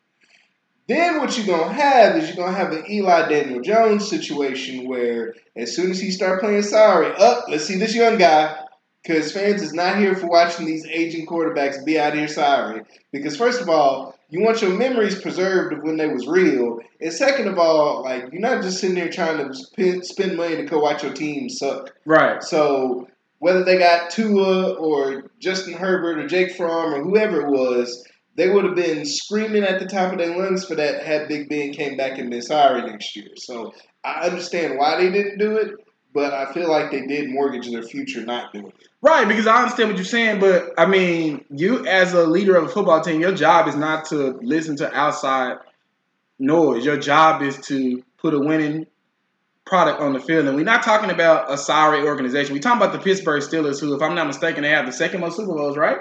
Then 0.87 1.19
what 1.19 1.37
you're 1.37 1.47
gonna 1.47 1.73
have 1.73 2.15
is 2.15 2.27
you're 2.27 2.37
gonna 2.37 2.57
have 2.57 2.71
an 2.71 2.89
Eli 2.89 3.27
Daniel 3.27 3.61
Jones 3.61 4.07
situation 4.09 4.87
where 4.87 5.35
as 5.55 5.75
soon 5.75 5.91
as 5.91 5.99
he 5.99 6.11
start 6.11 6.39
playing 6.39 6.63
sorry, 6.63 7.13
up, 7.17 7.45
let's 7.49 7.65
see 7.65 7.77
this 7.77 7.95
young 7.95 8.17
guy. 8.17 8.63
Because 9.03 9.31
fans 9.31 9.61
is 9.61 9.73
not 9.73 9.99
here 9.99 10.15
for 10.15 10.27
watching 10.27 10.65
these 10.65 10.85
aging 10.85 11.27
quarterbacks 11.27 11.85
be 11.85 11.97
out 11.97 12.13
here 12.13 12.27
sorry. 12.27 12.81
Because 13.13 13.37
first 13.37 13.61
of 13.61 13.69
all, 13.69 14.17
you 14.29 14.41
want 14.41 14.61
your 14.61 14.71
memories 14.71 15.21
preserved 15.21 15.71
of 15.71 15.83
when 15.83 15.95
they 15.95 16.07
was 16.07 16.27
real, 16.27 16.79
and 16.99 17.13
second 17.13 17.47
of 17.47 17.57
all, 17.57 18.03
like 18.03 18.29
you're 18.33 18.41
not 18.41 18.61
just 18.61 18.79
sitting 18.79 18.95
there 18.95 19.09
trying 19.09 19.37
to 19.37 19.53
spend, 19.53 20.05
spend 20.05 20.35
money 20.35 20.57
to 20.57 20.63
go 20.63 20.79
watch 20.79 21.03
your 21.03 21.13
team 21.13 21.47
suck. 21.47 21.95
Right. 22.05 22.43
So 22.43 23.07
whether 23.39 23.63
they 23.63 23.77
got 23.77 24.09
Tua 24.09 24.73
or 24.73 25.29
Justin 25.39 25.73
Herbert 25.73 26.19
or 26.19 26.27
Jake 26.27 26.55
Fromm 26.55 26.93
or 26.93 27.03
whoever 27.03 27.41
it 27.41 27.51
was, 27.51 28.05
they 28.35 28.49
would 28.49 28.65
have 28.65 28.75
been 28.75 29.05
screaming 29.05 29.63
at 29.63 29.79
the 29.79 29.87
top 29.87 30.11
of 30.11 30.19
their 30.19 30.37
lungs 30.37 30.65
for 30.65 30.75
that 30.75 31.03
had 31.03 31.27
Big 31.27 31.49
Ben 31.49 31.71
came 31.71 31.97
back 31.97 32.17
and 32.17 32.29
been 32.29 32.41
sorry 32.41 32.81
next 32.81 33.15
year. 33.15 33.29
So 33.35 33.73
I 34.03 34.27
understand 34.27 34.77
why 34.77 34.97
they 34.97 35.11
didn't 35.11 35.39
do 35.39 35.57
it, 35.57 35.71
but 36.13 36.33
I 36.33 36.51
feel 36.53 36.69
like 36.69 36.91
they 36.91 37.05
did 37.05 37.29
mortgage 37.29 37.69
their 37.69 37.83
future 37.83 38.23
not 38.23 38.53
doing 38.53 38.67
it. 38.67 38.87
Right, 39.01 39.27
because 39.27 39.47
I 39.47 39.61
understand 39.61 39.89
what 39.89 39.97
you're 39.97 40.05
saying, 40.05 40.39
but 40.39 40.73
I 40.77 40.85
mean, 40.85 41.45
you 41.49 41.85
as 41.85 42.13
a 42.13 42.25
leader 42.25 42.55
of 42.55 42.65
a 42.65 42.69
football 42.69 43.01
team, 43.01 43.21
your 43.21 43.33
job 43.33 43.67
is 43.67 43.75
not 43.75 44.05
to 44.05 44.39
listen 44.41 44.75
to 44.77 44.93
outside 44.95 45.57
noise. 46.39 46.85
Your 46.85 46.97
job 46.97 47.41
is 47.41 47.57
to 47.67 48.03
put 48.17 48.33
a 48.33 48.39
winning 48.39 48.87
product 49.67 50.01
on 50.01 50.13
the 50.13 50.19
field. 50.19 50.47
And 50.47 50.55
we're 50.55 50.63
not 50.63 50.83
talking 50.83 51.09
about 51.09 51.51
a 51.51 51.57
sorry 51.57 52.03
organization. 52.03 52.53
We're 52.53 52.61
talking 52.61 52.81
about 52.81 52.93
the 52.93 52.99
Pittsburgh 52.99 53.41
Steelers, 53.41 53.79
who, 53.79 53.93
if 53.95 54.01
I'm 54.01 54.15
not 54.15 54.27
mistaken, 54.27 54.63
they 54.63 54.69
have 54.69 54.85
the 54.85 54.91
second 54.91 55.21
most 55.21 55.37
Super 55.37 55.53
Bowls, 55.53 55.77
right? 55.77 55.97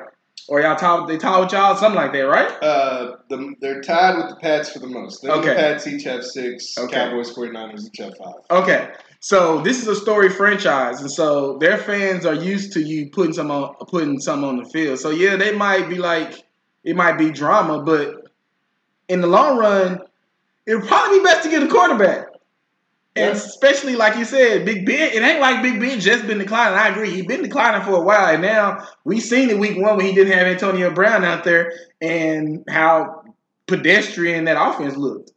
Or 0.49 0.61
y'all 0.61 0.76
talk, 0.76 1.08
they 1.08 1.18
tied 1.18 1.40
with 1.40 1.52
y'all, 1.52 1.75
something 1.75 2.00
like 2.00 2.12
that, 2.12 2.20
right? 2.20 2.50
Uh, 2.62 3.16
the, 3.28 3.54
they're 3.61 3.80
tied 3.80 4.16
with 4.16 4.28
the 4.28 4.37
Pats 4.37 4.70
for 4.70 4.78
the 4.78 4.87
most. 4.87 5.23
Them 5.23 5.32
Okay. 5.32 5.49
The 5.49 5.54
Pats 5.54 5.87
each 5.88 6.04
have 6.04 6.25
six. 6.25 6.78
Okay. 6.78 6.94
Cowboys, 6.94 7.35
49ers 7.35 7.87
each 7.87 7.99
have 7.99 8.12
five. 8.16 8.35
Okay, 8.50 8.92
so 9.18 9.61
this 9.62 9.82
is 9.82 9.88
a 9.88 9.96
story 9.96 10.28
franchise, 10.28 11.00
and 11.00 11.11
so 11.11 11.58
their 11.58 11.78
fans 11.78 12.25
are 12.25 12.35
used 12.35 12.73
to 12.75 12.80
you 12.80 13.11
putting 13.11 13.32
some 13.32 13.50
on 13.50 13.75
putting 13.88 14.20
some 14.20 14.44
on 14.44 14.58
the 14.58 14.64
field. 14.66 15.00
So 15.00 15.11
yeah, 15.11 15.35
they 15.35 15.52
might 15.52 15.88
be 15.88 15.96
like 15.96 16.44
it 16.85 16.94
might 16.94 17.18
be 17.18 17.33
drama, 17.33 17.83
but 17.83 18.31
in 19.09 19.20
the 19.20 19.26
long 19.26 19.59
run, 19.59 20.00
it 20.66 20.76
would 20.76 20.87
probably 20.87 21.18
be 21.18 21.24
best 21.24 21.42
to 21.42 21.50
get 21.50 21.62
a 21.62 21.68
quarterback. 21.68 22.26
And 23.16 23.37
especially 23.37 23.96
like 23.96 24.16
you 24.16 24.24
said, 24.24 24.64
Big 24.64 24.85
Ben. 24.85 25.12
It 25.12 25.22
ain't 25.22 25.40
like 25.40 25.62
Big 25.62 25.81
Ben 25.81 26.00
just 26.00 26.26
been 26.26 26.38
declining. 26.38 26.79
I 26.79 26.88
agree, 26.88 27.11
he's 27.11 27.26
been 27.26 27.42
declining 27.42 27.83
for 27.83 27.96
a 27.96 28.00
while, 28.00 28.35
and 28.35 28.42
now 28.42 28.87
we 29.05 29.20
seen 29.20 29.50
it 29.50 29.59
week 29.59 29.79
one 29.79 29.96
when 29.96 30.07
he 30.07 30.12
didn't 30.12 30.37
have 30.37 30.46
Antonio 30.46 30.90
Brown 30.90 31.24
out 31.24 31.44
there, 31.44 31.72
and 32.00 32.64
how 32.68 33.22
pedestrian 33.66 34.44
that 34.44 34.61
offense 34.61 34.96
looked. 34.96 35.33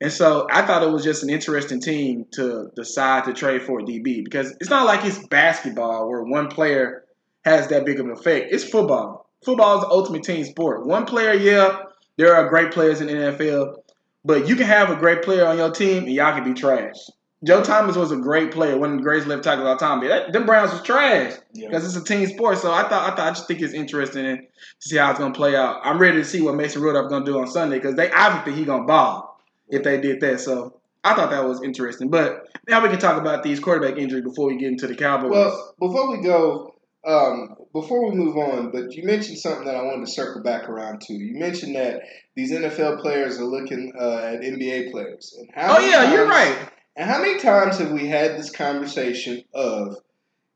And 0.00 0.10
so 0.10 0.46
I 0.50 0.66
thought 0.66 0.82
it 0.82 0.90
was 0.90 1.04
just 1.04 1.22
an 1.22 1.30
interesting 1.30 1.80
team 1.80 2.24
to 2.32 2.70
decide 2.74 3.24
to 3.24 3.34
trade 3.34 3.62
for 3.62 3.80
a 3.80 3.82
DB 3.82 4.24
because 4.24 4.52
it's 4.60 4.70
not 4.70 4.86
like 4.86 5.04
it's 5.04 5.18
basketball 5.26 6.08
where 6.08 6.22
one 6.22 6.48
player 6.48 7.04
has 7.44 7.68
that 7.68 7.84
big 7.84 8.00
of 8.00 8.06
an 8.06 8.12
effect. 8.12 8.48
It's 8.50 8.64
football. 8.64 9.28
Football 9.44 9.76
is 9.76 9.82
the 9.82 9.90
ultimate 9.90 10.22
team 10.22 10.44
sport. 10.44 10.86
One 10.86 11.04
player, 11.04 11.34
yeah, 11.34 11.82
there 12.16 12.34
are 12.34 12.48
great 12.48 12.72
players 12.72 13.00
in 13.00 13.08
the 13.08 13.12
NFL, 13.12 13.79
but 14.24 14.48
you 14.48 14.56
can 14.56 14.66
have 14.66 14.90
a 14.90 14.96
great 14.96 15.22
player 15.22 15.46
on 15.46 15.56
your 15.56 15.70
team 15.70 16.04
and 16.04 16.12
y'all 16.12 16.34
can 16.34 16.44
be 16.44 16.58
trash. 16.58 16.96
Joe 17.42 17.62
Thomas 17.64 17.96
was 17.96 18.12
a 18.12 18.16
great 18.18 18.50
player, 18.52 18.76
one 18.76 18.92
of 18.92 18.96
the 18.98 19.02
greatest 19.02 19.26
left 19.26 19.44
tackles 19.44 19.62
of 19.62 19.68
all 19.68 19.76
time. 19.78 20.00
But 20.00 20.08
that, 20.08 20.32
them 20.32 20.44
Browns 20.44 20.72
was 20.72 20.82
trash 20.82 21.32
Yeah. 21.54 21.68
because 21.68 21.86
it's 21.86 21.96
a 21.96 22.04
team 22.04 22.26
sport. 22.26 22.58
So 22.58 22.70
I 22.70 22.82
thought, 22.86 23.10
I 23.10 23.16
thought, 23.16 23.26
I 23.26 23.30
just 23.30 23.48
think 23.48 23.62
it's 23.62 23.72
interesting 23.72 24.24
to 24.24 24.42
see 24.78 24.96
how 24.98 25.10
it's 25.10 25.18
gonna 25.18 25.32
play 25.32 25.56
out. 25.56 25.80
I'm 25.82 25.98
ready 25.98 26.18
to 26.18 26.24
see 26.24 26.42
what 26.42 26.54
Mason 26.54 26.82
Rudolph 26.82 27.08
gonna 27.08 27.24
do 27.24 27.38
on 27.38 27.46
Sunday 27.46 27.76
because 27.76 27.94
they 27.94 28.10
obviously 28.10 28.52
he 28.52 28.66
gonna 28.66 28.84
ball 28.84 29.40
if 29.70 29.82
they 29.82 29.98
did 30.00 30.20
that. 30.20 30.40
So 30.40 30.80
I 31.02 31.14
thought 31.14 31.30
that 31.30 31.46
was 31.46 31.62
interesting. 31.62 32.10
But 32.10 32.46
now 32.68 32.82
we 32.82 32.90
can 32.90 32.98
talk 32.98 33.18
about 33.18 33.42
these 33.42 33.58
quarterback 33.58 33.98
injuries 33.98 34.24
before 34.24 34.48
we 34.48 34.58
get 34.58 34.68
into 34.68 34.86
the 34.86 34.94
Cowboys. 34.94 35.30
Well, 35.30 35.74
before 35.80 36.10
we 36.10 36.22
go, 36.22 36.74
um, 37.06 37.54
before 37.72 38.10
we 38.10 38.16
move 38.16 38.36
on, 38.36 38.70
but 38.72 38.92
you 38.94 39.04
mentioned 39.04 39.38
something 39.38 39.64
that 39.64 39.76
I 39.76 39.82
wanted 39.82 40.06
to 40.06 40.12
circle 40.12 40.42
back 40.42 40.68
around 40.68 41.02
to. 41.02 41.14
You 41.14 41.38
mentioned 41.38 41.76
that 41.76 42.02
these 42.34 42.52
NFL 42.52 43.00
players 43.00 43.38
are 43.38 43.44
looking 43.44 43.92
uh, 43.98 44.32
at 44.34 44.40
NBA 44.40 44.90
players. 44.90 45.36
And 45.38 45.48
how 45.54 45.76
oh 45.76 45.80
yeah, 45.80 46.12
you're 46.12 46.26
right. 46.26 46.68
And 46.96 47.08
how 47.08 47.20
many 47.20 47.38
times 47.38 47.78
have 47.78 47.92
we 47.92 48.08
had 48.08 48.36
this 48.36 48.50
conversation 48.50 49.44
of 49.54 49.96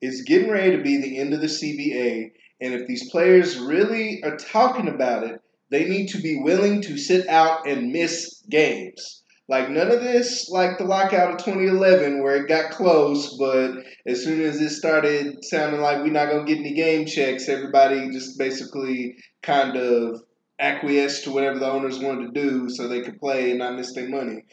it's 0.01 0.23
getting 0.23 0.51
ready 0.51 0.77
to 0.77 0.83
be 0.83 1.01
the 1.01 1.19
end 1.19 1.33
of 1.33 1.41
the 1.41 1.47
CBA, 1.47 2.33
and 2.61 2.75
if 2.75 2.87
these 2.87 3.11
players 3.11 3.59
really 3.59 4.23
are 4.23 4.37
talking 4.37 4.89
about 4.89 5.25
it, 5.25 5.41
they 5.71 5.89
need 5.89 6.09
to 6.09 6.21
be 6.21 6.41
willing 6.41 6.83
to 6.83 6.99
sit 6.99 7.29
out 7.29 7.67
and 7.67 7.93
miss 7.93 8.43
games. 8.51 9.24
Like 9.47 9.69
none 9.69 9.91
of 9.91 10.01
this, 10.01 10.49
like 10.49 10.79
the 10.79 10.85
lockout 10.85 11.33
of 11.33 11.45
2011, 11.45 12.23
where 12.23 12.37
it 12.37 12.49
got 12.49 12.71
close, 12.71 13.37
but 13.37 13.73
as 14.07 14.25
soon 14.25 14.41
as 14.41 14.59
it 14.61 14.71
started 14.71 15.45
sounding 15.45 15.83
like 15.83 15.99
we're 15.99 16.13
not 16.13 16.31
gonna 16.31 16.45
get 16.45 16.59
any 16.59 16.73
game 16.73 17.05
checks, 17.05 17.49
everybody 17.49 18.11
just 18.11 18.39
basically 18.39 19.17
kind 19.43 19.77
of 19.77 20.23
acquiesced 20.59 21.25
to 21.25 21.31
whatever 21.33 21.59
the 21.59 21.71
owners 21.71 21.99
wanted 21.99 22.33
to 22.33 22.41
do, 22.41 22.71
so 22.71 22.89
they 22.89 23.03
could 23.03 23.19
play 23.19 23.51
and 23.51 23.59
not 23.59 23.77
miss 23.77 23.95
their 23.95 24.09
money. 24.09 24.45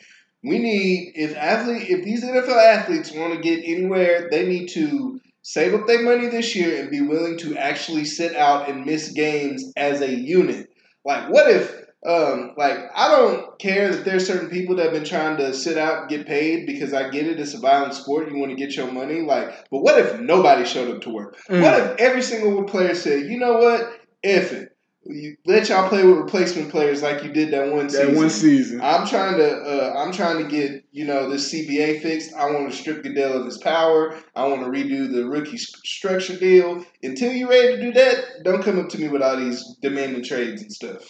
We 0.44 0.60
need 0.60 1.14
if 1.16 1.38
athlete 1.38 1.90
if 1.90 2.04
these 2.04 2.26
NFL 2.26 2.62
athletes 2.62 3.14
want 3.14 3.34
to 3.34 3.40
get 3.40 3.64
anywhere, 3.64 4.28
they 4.30 4.46
need 4.46 4.68
to 4.70 5.22
save 5.42 5.74
up 5.74 5.88
their 5.88 6.04
money 6.04 6.28
this 6.28 6.54
year 6.54 6.82
and 6.82 6.92
be 6.92 7.02
willing 7.02 7.38
to 7.40 7.56
actually 7.56 8.06
sit 8.06 8.36
out 8.36 8.70
and 8.70 8.86
miss 8.86 9.14
games 9.14 9.72
as 9.78 10.02
a 10.02 10.14
unit. 10.14 10.68
Like 11.06 11.30
what 11.30 11.50
if 11.50 11.82
um 12.06 12.54
like 12.58 12.78
I 12.96 13.10
don't 13.10 13.60
care 13.60 13.92
that 13.92 14.06
there's 14.06 14.26
certain 14.26 14.50
people 14.50 14.76
that 14.76 14.86
have 14.86 14.94
been 14.94 15.06
trying 15.06 15.38
to 15.38 15.54
sit 15.54 15.78
out 15.78 16.02
and 16.02 16.10
get 16.10 16.26
paid 16.26 16.66
because 16.66 16.94
I 16.94 17.10
get 17.10 17.28
it, 17.28 17.40
it's 17.40 17.54
a 17.54 17.60
violent 17.60 17.94
sport, 17.94 18.32
you 18.32 18.38
want 18.38 18.52
to 18.52 18.56
get 18.56 18.76
your 18.76 18.92
money. 18.92 19.22
Like, 19.22 19.70
but 19.70 19.80
what 19.80 20.00
if 20.00 20.20
nobody 20.20 20.66
showed 20.66 20.94
up 20.94 21.02
to 21.04 21.12
work? 21.12 21.38
Mm. 21.48 21.62
What 21.62 21.80
if 21.80 22.00
every 22.00 22.24
single 22.24 22.64
player 22.64 22.96
said, 22.96 23.30
you 23.30 23.38
know 23.38 23.58
what? 23.58 24.00
If 24.24 24.52
it. 24.52 24.70
You 25.04 25.36
let 25.48 25.68
y'all 25.68 25.90
play 25.90 26.04
with 26.04 26.16
replacement 26.16 26.70
players 26.70 27.02
like 27.02 27.24
you 27.24 27.34
did 27.34 27.52
that 27.54 27.72
one 27.72 27.88
that 27.88 27.92
season. 27.92 28.16
one 28.16 28.30
season. 28.30 28.82
I'm 28.82 29.08
trying 29.08 29.36
to 29.38 29.52
uh, 29.52 29.94
I'm 29.98 30.12
trying 30.12 30.44
to 30.44 30.50
get 30.50 30.84
you 30.92 31.06
know 31.06 31.28
this 31.28 31.52
CBA 31.52 32.04
fixed. 32.04 32.36
I 32.36 32.46
want 32.52 32.70
to 32.70 32.78
strip 32.78 33.02
Goodell 33.02 33.40
of 33.40 33.46
his 33.46 33.58
power. 33.58 34.16
I 34.36 34.48
want 34.48 34.62
to 34.62 34.70
redo 34.70 35.12
the 35.12 35.28
rookie 35.28 35.58
st- 35.58 35.84
structure 35.84 36.38
deal. 36.38 36.86
Until 37.02 37.32
you're 37.32 37.50
ready 37.50 37.78
to 37.78 37.82
do 37.82 37.94
that, 37.94 38.44
don't 38.44 38.64
come 38.64 38.80
up 38.80 38.90
to 38.90 39.00
me 39.00 39.08
with 39.08 39.24
all 39.24 39.38
these 39.38 39.76
demanding 39.82 40.24
trades 40.24 40.62
and 40.62 40.72
stuff. 40.72 41.02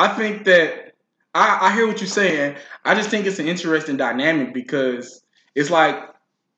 I 0.00 0.08
think 0.08 0.44
that 0.44 0.94
I, 1.34 1.58
I 1.68 1.74
hear 1.74 1.86
what 1.86 2.00
you're 2.00 2.08
saying. 2.08 2.56
I 2.86 2.94
just 2.94 3.10
think 3.10 3.26
it's 3.26 3.38
an 3.38 3.46
interesting 3.46 3.98
dynamic 3.98 4.54
because 4.54 5.22
it's 5.54 5.68
like 5.68 5.96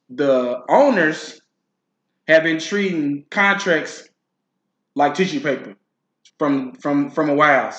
the 0.09 0.61
owners 0.69 1.41
have 2.29 2.45
been 2.45 2.61
treating 2.61 3.25
contracts 3.31 4.09
like 4.95 5.15
tissue 5.15 5.41
paper 5.41 5.75
from 6.39 6.75
from 6.75 7.11
from 7.11 7.31
a 7.31 7.35
while 7.35 7.75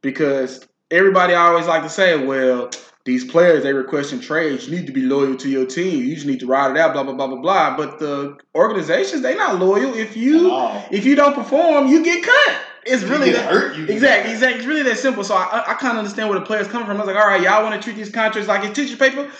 because 0.00 0.64
everybody 0.92 1.34
always 1.34 1.66
like 1.66 1.82
to 1.82 1.88
say, 1.88 2.24
well, 2.24 2.70
these 3.04 3.24
players 3.24 3.64
they 3.64 3.72
requesting 3.72 4.20
trades. 4.20 4.68
You 4.68 4.76
need 4.76 4.86
to 4.86 4.92
be 4.92 5.02
loyal 5.02 5.34
to 5.38 5.48
your 5.48 5.66
team. 5.66 6.04
You 6.04 6.14
just 6.14 6.26
need 6.26 6.38
to 6.38 6.46
ride 6.46 6.70
it 6.70 6.76
out. 6.76 6.92
Blah 6.92 7.02
blah 7.02 7.14
blah 7.14 7.26
blah 7.26 7.40
blah. 7.40 7.76
But 7.76 7.98
the 7.98 8.36
organizations 8.54 9.22
they 9.22 9.34
not 9.34 9.58
loyal. 9.58 9.92
If 9.92 10.16
you 10.16 10.50
if 10.92 11.04
you 11.04 11.16
don't 11.16 11.34
perform, 11.34 11.88
you 11.88 12.04
get 12.04 12.22
cut. 12.22 12.60
It's 12.86 13.02
You 13.02 13.08
really 13.08 13.32
that, 13.32 13.50
hurt, 13.50 13.76
you 13.76 13.86
exactly, 13.86 14.32
exactly. 14.32 14.58
It's 14.58 14.66
really 14.66 14.82
that 14.82 14.98
simple. 14.98 15.24
So 15.24 15.34
I, 15.34 15.44
I, 15.44 15.72
I 15.72 15.74
kind 15.74 15.92
of 15.92 15.98
understand 15.98 16.28
where 16.28 16.38
the 16.38 16.44
players 16.44 16.68
coming 16.68 16.86
from. 16.86 16.96
I 16.96 17.00
was 17.00 17.06
like, 17.06 17.16
all 17.16 17.26
right, 17.26 17.40
y'all 17.42 17.62
want 17.62 17.80
to 17.80 17.84
treat 17.84 17.96
these 17.96 18.10
contracts 18.10 18.48
like 18.48 18.64
it's 18.64 18.74
tissue 18.74 18.96
paper? 18.96 19.20
Okay, 19.20 19.30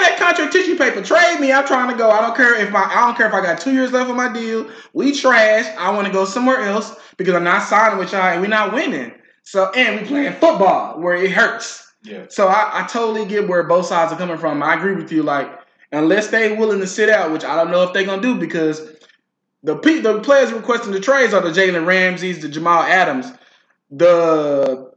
that 0.00 0.16
contract 0.18 0.52
tissue 0.52 0.76
paper. 0.76 1.02
Trade 1.02 1.40
me. 1.40 1.52
I'm 1.52 1.66
trying 1.66 1.90
to 1.90 1.96
go. 1.96 2.10
I 2.10 2.20
don't 2.20 2.36
care 2.36 2.58
if 2.60 2.70
my 2.70 2.84
I 2.84 3.06
don't 3.06 3.16
care 3.16 3.26
if 3.26 3.34
I 3.34 3.42
got 3.42 3.60
two 3.60 3.72
years 3.72 3.92
left 3.92 4.10
on 4.10 4.16
my 4.16 4.32
deal. 4.32 4.70
We 4.92 5.12
trash. 5.12 5.66
I 5.78 5.90
want 5.90 6.06
to 6.06 6.12
go 6.12 6.24
somewhere 6.24 6.60
else 6.60 6.94
because 7.16 7.34
I'm 7.34 7.44
not 7.44 7.62
signing 7.62 7.98
with 7.98 8.12
y'all 8.12 8.22
and 8.22 8.40
we're 8.40 8.48
not 8.48 8.72
winning. 8.72 9.12
So 9.44 9.70
and 9.72 10.00
we 10.00 10.06
playing 10.06 10.32
football 10.34 11.00
where 11.00 11.14
it 11.14 11.30
hurts. 11.32 11.92
Yeah. 12.02 12.26
So 12.28 12.48
I, 12.48 12.82
I 12.82 12.86
totally 12.86 13.26
get 13.26 13.48
where 13.48 13.62
both 13.64 13.86
sides 13.86 14.12
are 14.12 14.18
coming 14.18 14.38
from. 14.38 14.62
I 14.62 14.74
agree 14.74 14.94
with 14.94 15.12
you. 15.12 15.22
Like, 15.22 15.60
unless 15.92 16.28
they 16.28 16.56
willing 16.56 16.80
to 16.80 16.86
sit 16.86 17.08
out, 17.08 17.32
which 17.32 17.44
I 17.44 17.56
don't 17.56 17.70
know 17.70 17.82
if 17.84 17.92
they're 17.92 18.04
gonna 18.04 18.22
do 18.22 18.36
because 18.36 18.80
the 19.62 19.76
pe- 19.76 20.00
the 20.00 20.20
players 20.20 20.52
requesting 20.52 20.92
the 20.92 21.00
trades 21.00 21.32
are 21.34 21.40
the 21.40 21.50
Jalen 21.50 21.86
Ramseys, 21.86 22.40
the 22.42 22.48
Jamal 22.48 22.82
Adams, 22.82 23.30
the 23.90 24.90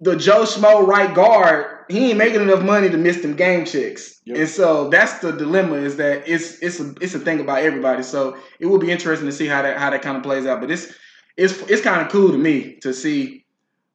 the 0.00 0.16
Joe 0.16 0.42
Schmo 0.44 0.86
right 0.86 1.12
guard. 1.14 1.74
He 1.88 2.10
ain't 2.10 2.18
making 2.18 2.42
enough 2.42 2.62
money 2.62 2.90
to 2.90 2.96
miss 2.98 3.22
them 3.22 3.34
game 3.34 3.64
checks, 3.64 4.20
Yep. 4.26 4.36
and 4.36 4.48
so 4.48 4.88
that's 4.90 5.18
the 5.20 5.32
dilemma. 5.32 5.76
Is 5.76 5.96
that 5.96 6.28
it's 6.28 6.58
it's 6.62 6.78
a 6.80 6.94
it's 7.00 7.14
a 7.14 7.18
thing 7.18 7.40
about 7.40 7.62
everybody. 7.62 8.02
So 8.02 8.36
it 8.60 8.66
will 8.66 8.78
be 8.78 8.90
interesting 8.90 9.26
to 9.26 9.32
see 9.32 9.46
how 9.46 9.62
that 9.62 9.78
how 9.78 9.90
that 9.90 10.02
kind 10.02 10.16
of 10.16 10.22
plays 10.22 10.46
out. 10.46 10.60
But 10.60 10.70
it's 10.70 10.92
it's 11.36 11.58
it's 11.62 11.82
kind 11.82 12.02
of 12.02 12.12
cool 12.12 12.30
to 12.30 12.38
me 12.38 12.76
to 12.82 12.92
see 12.92 13.46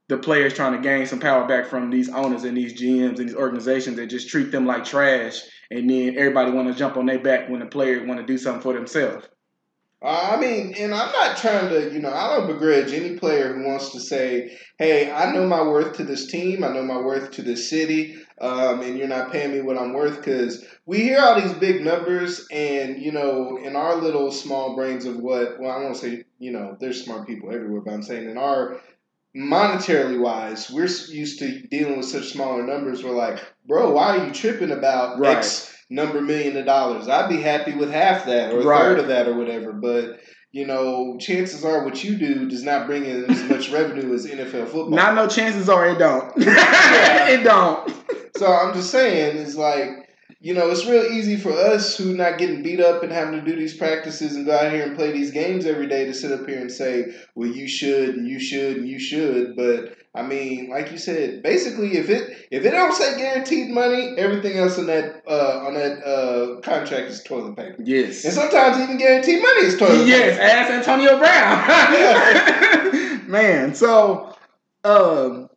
the 0.09 0.17
players 0.17 0.53
trying 0.53 0.73
to 0.73 0.79
gain 0.81 1.05
some 1.05 1.19
power 1.19 1.47
back 1.47 1.65
from 1.67 1.89
these 1.89 2.09
owners 2.09 2.43
and 2.43 2.57
these 2.57 2.73
GMs 2.73 3.19
and 3.19 3.29
these 3.29 3.35
organizations 3.35 3.95
that 3.95 4.07
just 4.07 4.27
treat 4.27 4.51
them 4.51 4.65
like 4.65 4.83
trash, 4.83 5.41
and 5.71 5.89
then 5.89 6.17
everybody 6.17 6.51
want 6.51 6.67
to 6.67 6.73
jump 6.73 6.97
on 6.97 7.05
their 7.05 7.19
back 7.19 7.47
when 7.47 7.61
the 7.61 7.65
players 7.67 8.05
want 8.07 8.19
to 8.19 8.25
do 8.25 8.37
something 8.37 8.61
for 8.61 8.73
themselves. 8.73 9.27
I 10.03 10.37
mean, 10.37 10.73
and 10.77 10.93
I'm 10.93 11.11
not 11.13 11.37
trying 11.37 11.69
to, 11.69 11.93
you 11.93 11.99
know, 11.99 12.11
I 12.11 12.35
don't 12.35 12.47
begrudge 12.47 12.91
any 12.91 13.17
player 13.17 13.53
who 13.53 13.65
wants 13.65 13.91
to 13.91 14.01
say, 14.01 14.57
hey, 14.77 15.09
I 15.09 15.31
know 15.31 15.47
my 15.47 15.63
worth 15.63 15.95
to 15.97 16.03
this 16.03 16.27
team, 16.27 16.63
I 16.63 16.73
know 16.73 16.83
my 16.83 16.97
worth 16.97 17.31
to 17.31 17.41
this 17.41 17.69
city, 17.69 18.17
um, 18.41 18.81
and 18.81 18.97
you're 18.97 19.07
not 19.07 19.31
paying 19.31 19.53
me 19.53 19.61
what 19.61 19.77
I'm 19.77 19.93
worth 19.93 20.17
because 20.17 20.65
we 20.85 20.97
hear 21.03 21.19
all 21.19 21.39
these 21.39 21.53
big 21.53 21.85
numbers, 21.85 22.45
and, 22.51 23.01
you 23.01 23.13
know, 23.13 23.57
in 23.57 23.77
our 23.77 23.95
little 23.95 24.31
small 24.31 24.75
brains 24.75 25.05
of 25.05 25.17
what, 25.17 25.59
well, 25.59 25.71
I 25.71 25.81
won't 25.81 25.95
say, 25.95 26.25
you 26.37 26.51
know, 26.51 26.75
there's 26.79 27.03
smart 27.03 27.25
people 27.25 27.53
everywhere, 27.53 27.81
but 27.81 27.93
I'm 27.93 28.03
saying 28.03 28.29
in 28.29 28.37
our 28.37 28.81
monetarily 29.35 30.19
wise, 30.19 30.69
we're 30.69 30.83
used 30.85 31.39
to 31.39 31.61
dealing 31.67 31.97
with 31.97 32.05
such 32.05 32.31
smaller 32.31 32.63
numbers. 32.63 33.03
We're 33.03 33.15
like, 33.15 33.39
bro, 33.65 33.91
why 33.91 34.17
are 34.17 34.27
you 34.27 34.33
tripping 34.33 34.71
about 34.71 35.19
Right. 35.19 35.37
X 35.37 35.72
number 35.93 36.21
million 36.21 36.57
of 36.57 36.65
dollars? 36.65 37.07
I'd 37.07 37.29
be 37.29 37.41
happy 37.41 37.73
with 37.75 37.91
half 37.91 38.25
that 38.25 38.53
or 38.53 38.59
a 38.61 38.63
Right. 38.65 38.81
third 38.81 38.99
of 38.99 39.07
that 39.07 39.27
or 39.27 39.35
whatever. 39.35 39.71
But 39.73 40.19
you 40.51 40.67
know, 40.67 41.17
chances 41.19 41.65
are 41.65 41.83
what 41.83 42.03
you 42.03 42.15
do 42.15 42.47
does 42.47 42.63
not 42.63 42.85
bring 42.85 43.05
in 43.05 43.25
as 43.25 43.43
much 43.49 43.71
revenue 43.71 44.13
as 44.13 44.27
NFL 44.27 44.65
football. 44.67 44.89
Not 44.89 45.15
no 45.15 45.27
chances 45.27 45.67
are 45.67 45.89
it 45.89 45.97
don't. 45.97 46.31
Yeah. 46.37 47.27
it 47.29 47.43
don't. 47.43 47.91
So 48.37 48.45
I'm 48.45 48.71
just 48.73 48.91
saying, 48.91 49.37
it's 49.37 49.55
like, 49.55 49.89
you 50.41 50.53
know, 50.53 50.69
it's 50.69 50.85
real 50.85 51.05
easy 51.05 51.37
for 51.37 51.51
us 51.51 51.97
who 51.97 52.13
not 52.15 52.37
getting 52.37 52.61
beat 52.61 52.79
up 52.81 53.01
and 53.01 53.11
having 53.11 53.39
to 53.39 53.41
do 53.41 53.55
these 53.55 53.75
practices 53.75 54.35
and 54.35 54.45
go 54.45 54.55
out 54.55 54.71
here 54.71 54.83
and 54.83 54.95
play 54.95 55.11
these 55.11 55.31
games 55.31 55.65
every 55.65 55.87
day 55.87 56.05
to 56.05 56.13
sit 56.13 56.31
up 56.31 56.47
here 56.47 56.59
and 56.59 56.71
say, 56.71 57.15
well, 57.33 57.49
you 57.49 57.67
should 57.67 58.15
and 58.15 58.27
you 58.27 58.39
should 58.39 58.77
and 58.77 58.87
you 58.87 58.99
should. 58.99 59.55
But 59.55 59.95
I 60.15 60.21
mean, 60.21 60.69
like 60.69 60.91
you 60.91 60.99
said, 60.99 61.41
basically, 61.41 61.97
if 61.97 62.07
it 62.07 62.45
if 62.51 62.63
it 62.63 62.69
don't 62.69 62.93
say 62.93 63.17
guaranteed 63.17 63.71
money, 63.71 64.13
everything 64.15 64.59
else 64.59 64.77
on 64.77 64.85
that 64.85 65.23
uh, 65.27 65.65
on 65.65 65.73
that 65.73 66.03
uh, 66.05 66.61
contract 66.61 67.09
is 67.09 67.23
toilet 67.23 67.57
paper. 67.57 67.77
Yes. 67.83 68.23
And 68.23 68.31
sometimes 68.33 68.77
even 68.77 68.97
guaranteed 68.97 69.41
money 69.41 69.61
is 69.61 69.75
toilet 69.75 69.97
paper. 69.97 70.05
Yes, 70.05 70.37
paper. 70.37 70.51
ask 70.51 70.69
Antonio 70.71 71.17
Brown. 71.17 71.67
Man, 73.29 73.73
so 73.73 74.35
um, 74.83 75.49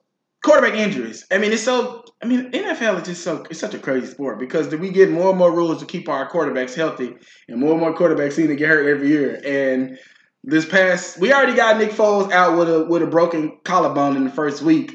quarterback 0.43 0.79
injuries. 0.79 1.27
I 1.31 1.37
mean, 1.37 1.53
it's 1.53 1.63
so. 1.63 2.05
I 2.23 2.27
mean, 2.27 2.51
NFL 2.51 3.03
is 3.03 3.09
just 3.09 3.25
so. 3.25 3.45
It's 3.51 3.61
such 3.61 3.75
a 3.75 3.79
crazy 3.79 4.07
sport 4.07 4.39
because 4.39 4.75
we 4.75 4.89
get 4.91 5.11
more 5.11 5.29
and 5.31 5.39
more 5.39 5.55
rules 5.55 5.81
to 5.81 5.87
keep 5.87 6.09
our 6.09 6.31
quarterbacks 6.31 6.75
healthy, 6.75 7.15
and 7.49 7.61
more 7.61 7.73
and 7.73 7.81
more 7.81 7.95
quarterbacks 7.95 8.33
seem 8.33 8.49
to 8.49 8.57
get 8.57 8.69
hurt 8.69 8.89
every 8.89 9.09
year. 9.09 9.39
And 9.45 9.99
this 10.47 10.65
past, 10.65 11.19
we 11.19 11.33
already 11.33 11.55
got 11.55 11.77
Nick 11.77 11.91
Foles 11.91 12.31
out 12.31 12.57
with 12.57 12.71
a 12.71 12.85
with 12.85 13.03
a 13.03 13.07
broken 13.07 13.59
collarbone 13.65 14.17
in 14.17 14.25
the 14.25 14.31
first 14.31 14.63
week. 14.63 14.93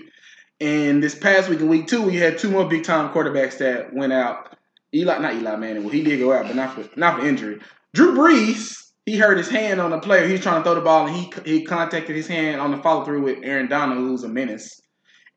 And 0.62 1.04
this 1.04 1.14
past 1.14 1.50
week 1.50 1.60
in 1.60 1.68
week 1.68 1.88
two, 1.88 2.02
we 2.02 2.16
had 2.16 2.38
two 2.38 2.50
more 2.50 2.68
big 2.68 2.84
time 2.84 3.14
quarterbacks 3.14 3.58
that 3.58 3.94
went 3.94 4.14
out. 4.14 4.56
Eli, 4.94 5.18
not 5.18 5.36
Eli 5.36 5.56
Manning. 5.58 5.84
Well, 5.84 5.92
he 5.92 6.04
did 6.04 6.20
go 6.20 6.32
out, 6.32 6.48
but 6.48 6.56
not 6.56 6.74
for 6.74 6.88
not 6.98 7.20
for 7.20 7.28
injury. 7.28 7.60
Drew 7.94 8.16
Brees, 8.16 8.92
he 9.06 9.18
hurt 9.18 9.38
his 9.38 9.50
hand 9.50 9.82
on 9.82 9.92
a 9.92 10.00
player. 10.00 10.26
He 10.26 10.34
was 10.34 10.42
trying 10.42 10.62
to 10.62 10.64
throw 10.64 10.76
the 10.76 10.82
ball, 10.82 11.08
and 11.08 11.16
he 11.16 11.32
he 11.44 11.66
contacted 11.66 12.16
his 12.16 12.28
hand 12.28 12.62
on 12.62 12.72
the 12.72 12.78
follow 12.78 13.04
through 13.04 13.24
with 13.24 13.40
Aaron 13.44 13.68
Donald, 13.68 14.00
who's 14.00 14.24
a 14.24 14.30
menace, 14.30 14.80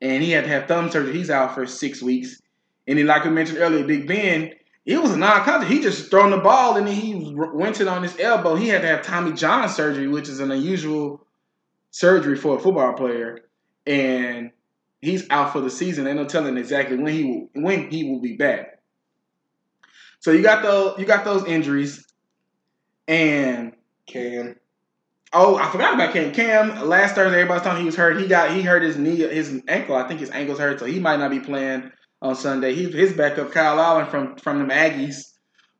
and 0.01 0.23
he 0.23 0.31
had 0.31 0.45
to 0.45 0.49
have 0.49 0.67
thumb 0.67 0.89
surgery. 0.89 1.13
He's 1.13 1.29
out 1.29 1.53
for 1.53 1.65
six 1.65 2.01
weeks. 2.01 2.41
And 2.87 2.97
then, 2.97 3.07
like 3.07 3.25
we 3.25 3.31
mentioned 3.31 3.57
earlier, 3.57 3.83
Big 3.83 4.07
Ben, 4.07 4.51
it 4.85 5.01
was 5.01 5.11
a 5.11 5.17
non-contact. 5.17 5.71
He 5.71 5.81
just 5.81 6.11
thrown 6.11 6.29
the 6.29 6.37
ball, 6.37 6.77
and 6.77 6.87
then 6.87 6.95
he 6.95 7.33
went 7.35 7.81
it 7.81 7.87
on 7.87 8.03
his 8.03 8.19
elbow. 8.19 8.55
He 8.55 8.67
had 8.67 8.81
to 8.81 8.87
have 8.87 9.01
Tommy 9.01 9.33
John 9.33 9.67
surgery, 9.67 10.07
which 10.07 10.29
is 10.29 10.39
an 10.39 10.51
unusual 10.51 11.25
surgery 11.89 12.35
for 12.35 12.57
a 12.57 12.59
football 12.59 12.93
player, 12.93 13.39
and 13.87 14.51
he's 15.01 15.27
out 15.31 15.53
for 15.53 15.61
the 15.61 15.71
season. 15.71 16.05
They're 16.05 16.13
no 16.13 16.25
telling 16.25 16.57
exactly 16.57 16.97
when 16.97 17.13
he 17.13 17.23
will 17.23 17.63
when 17.63 17.89
he 17.89 18.03
will 18.03 18.21
be 18.21 18.35
back. 18.35 18.79
So 20.19 20.31
you 20.31 20.43
got 20.43 20.61
those 20.61 20.99
you 20.99 21.05
got 21.05 21.25
those 21.25 21.45
injuries, 21.45 22.05
and 23.07 23.73
Cam. 24.05 24.55
oh, 25.33 25.55
I 25.55 25.71
forgot 25.71 25.95
about 25.95 26.13
Cam. 26.13 26.31
Cam 26.31 26.87
last 26.87 27.15
Thursday, 27.15 27.39
everybody's 27.39 27.63
talking 27.63 27.79
he 27.79 27.85
was 27.87 27.95
hurt. 27.95 28.19
He 28.19 28.27
got 28.27 28.51
he 28.51 28.61
hurt 28.61 28.83
his 28.83 28.97
knee, 28.97 29.15
his 29.15 29.63
ankle. 29.67 29.95
I 29.95 30.07
think 30.07 30.19
his 30.19 30.29
ankle's 30.29 30.59
hurt, 30.59 30.79
so 30.79 30.85
he 30.85 30.99
might 30.99 31.17
not 31.17 31.31
be 31.31 31.39
playing 31.39 31.91
on 32.25 32.35
Sunday. 32.35 32.73
He, 32.73 32.89
his 32.89 33.13
backup, 33.13 33.51
Kyle 33.51 33.79
Allen 33.79 34.07
from 34.07 34.35
from 34.37 34.59
them 34.59 34.69
Aggies, 34.69 35.33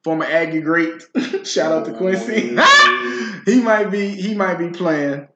former 0.03 0.25
Aggie 0.25 0.61
great. 0.61 1.01
Shout 1.43 1.71
out 1.71 1.85
to 1.85 1.93
Quincy. 1.93 2.55
Oh, 2.57 3.41
he 3.45 3.61
might 3.61 3.91
be 3.91 4.09
he 4.09 4.35
might 4.35 4.57
be 4.57 4.69
playing. 4.69 5.27